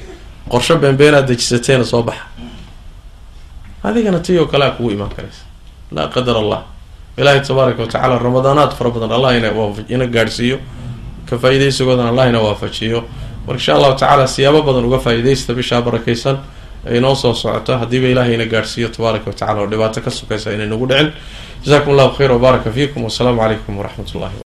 Qorsho 0.49 0.75
beenbeenaad 0.77 1.25
dejisateena 1.27 1.83
soo 1.85 2.03
baxa 2.03 2.23
adigana 3.89 4.19
tii 4.19 4.37
oo 4.39 4.45
kalea 4.45 4.71
kugu 4.71 4.91
imaan 4.91 5.09
karaysa. 5.15 5.43
Laa 5.91 6.07
qadar 6.07 6.37
allah. 6.37 6.61
Ilaahay 7.17 7.41
tabaaraka 7.41 7.81
wa 7.81 7.87
tacaala 7.87 8.19
ramadaanaad 8.19 8.71
fara 8.77 8.89
badan 8.89 9.11
allah 9.11 9.31
ina 9.37 9.49
ina 9.89 10.05
gaadhsiiyo. 10.15 10.57
Ka 11.29 11.37
faa-iidaysigoodana 11.37 12.09
allah 12.09 12.25
ina 12.29 12.39
waafajiyo. 12.41 12.99
Mar 13.47 13.55
insha 13.55 13.73
allahu 13.75 13.93
tacaala 13.99 14.27
siyaabo 14.27 14.61
badan 14.67 14.85
uga 14.85 14.99
faa-iidaysta 15.05 15.53
bishaa 15.53 15.81
barakaysan 15.81 16.37
ay 16.89 16.99
noo 16.99 17.15
soo 17.15 17.33
socoto. 17.33 17.77
Haddiiba 17.77 18.07
ilahay 18.13 18.33
ina 18.35 18.45
gaadhsiiyo 18.45 18.89
tabaaraka 18.89 19.27
wa 19.29 19.33
tacala 19.39 19.59
oo 19.61 19.67
dhibaato 19.71 20.01
ka 20.01 20.09
sokaysa 20.11 20.53
inay 20.53 20.67
nagu 20.67 20.85
dhicin. 20.87 21.11
Jazakum 21.63 21.91
allahu 21.93 22.11
khayr 22.17 22.31
wbaaraka 22.37 22.69
fiikum. 22.71 23.03
Wasalaamu 23.07 23.39
calaykum 23.41 23.77
waraxmat 23.77 24.09
ullahi 24.15 24.44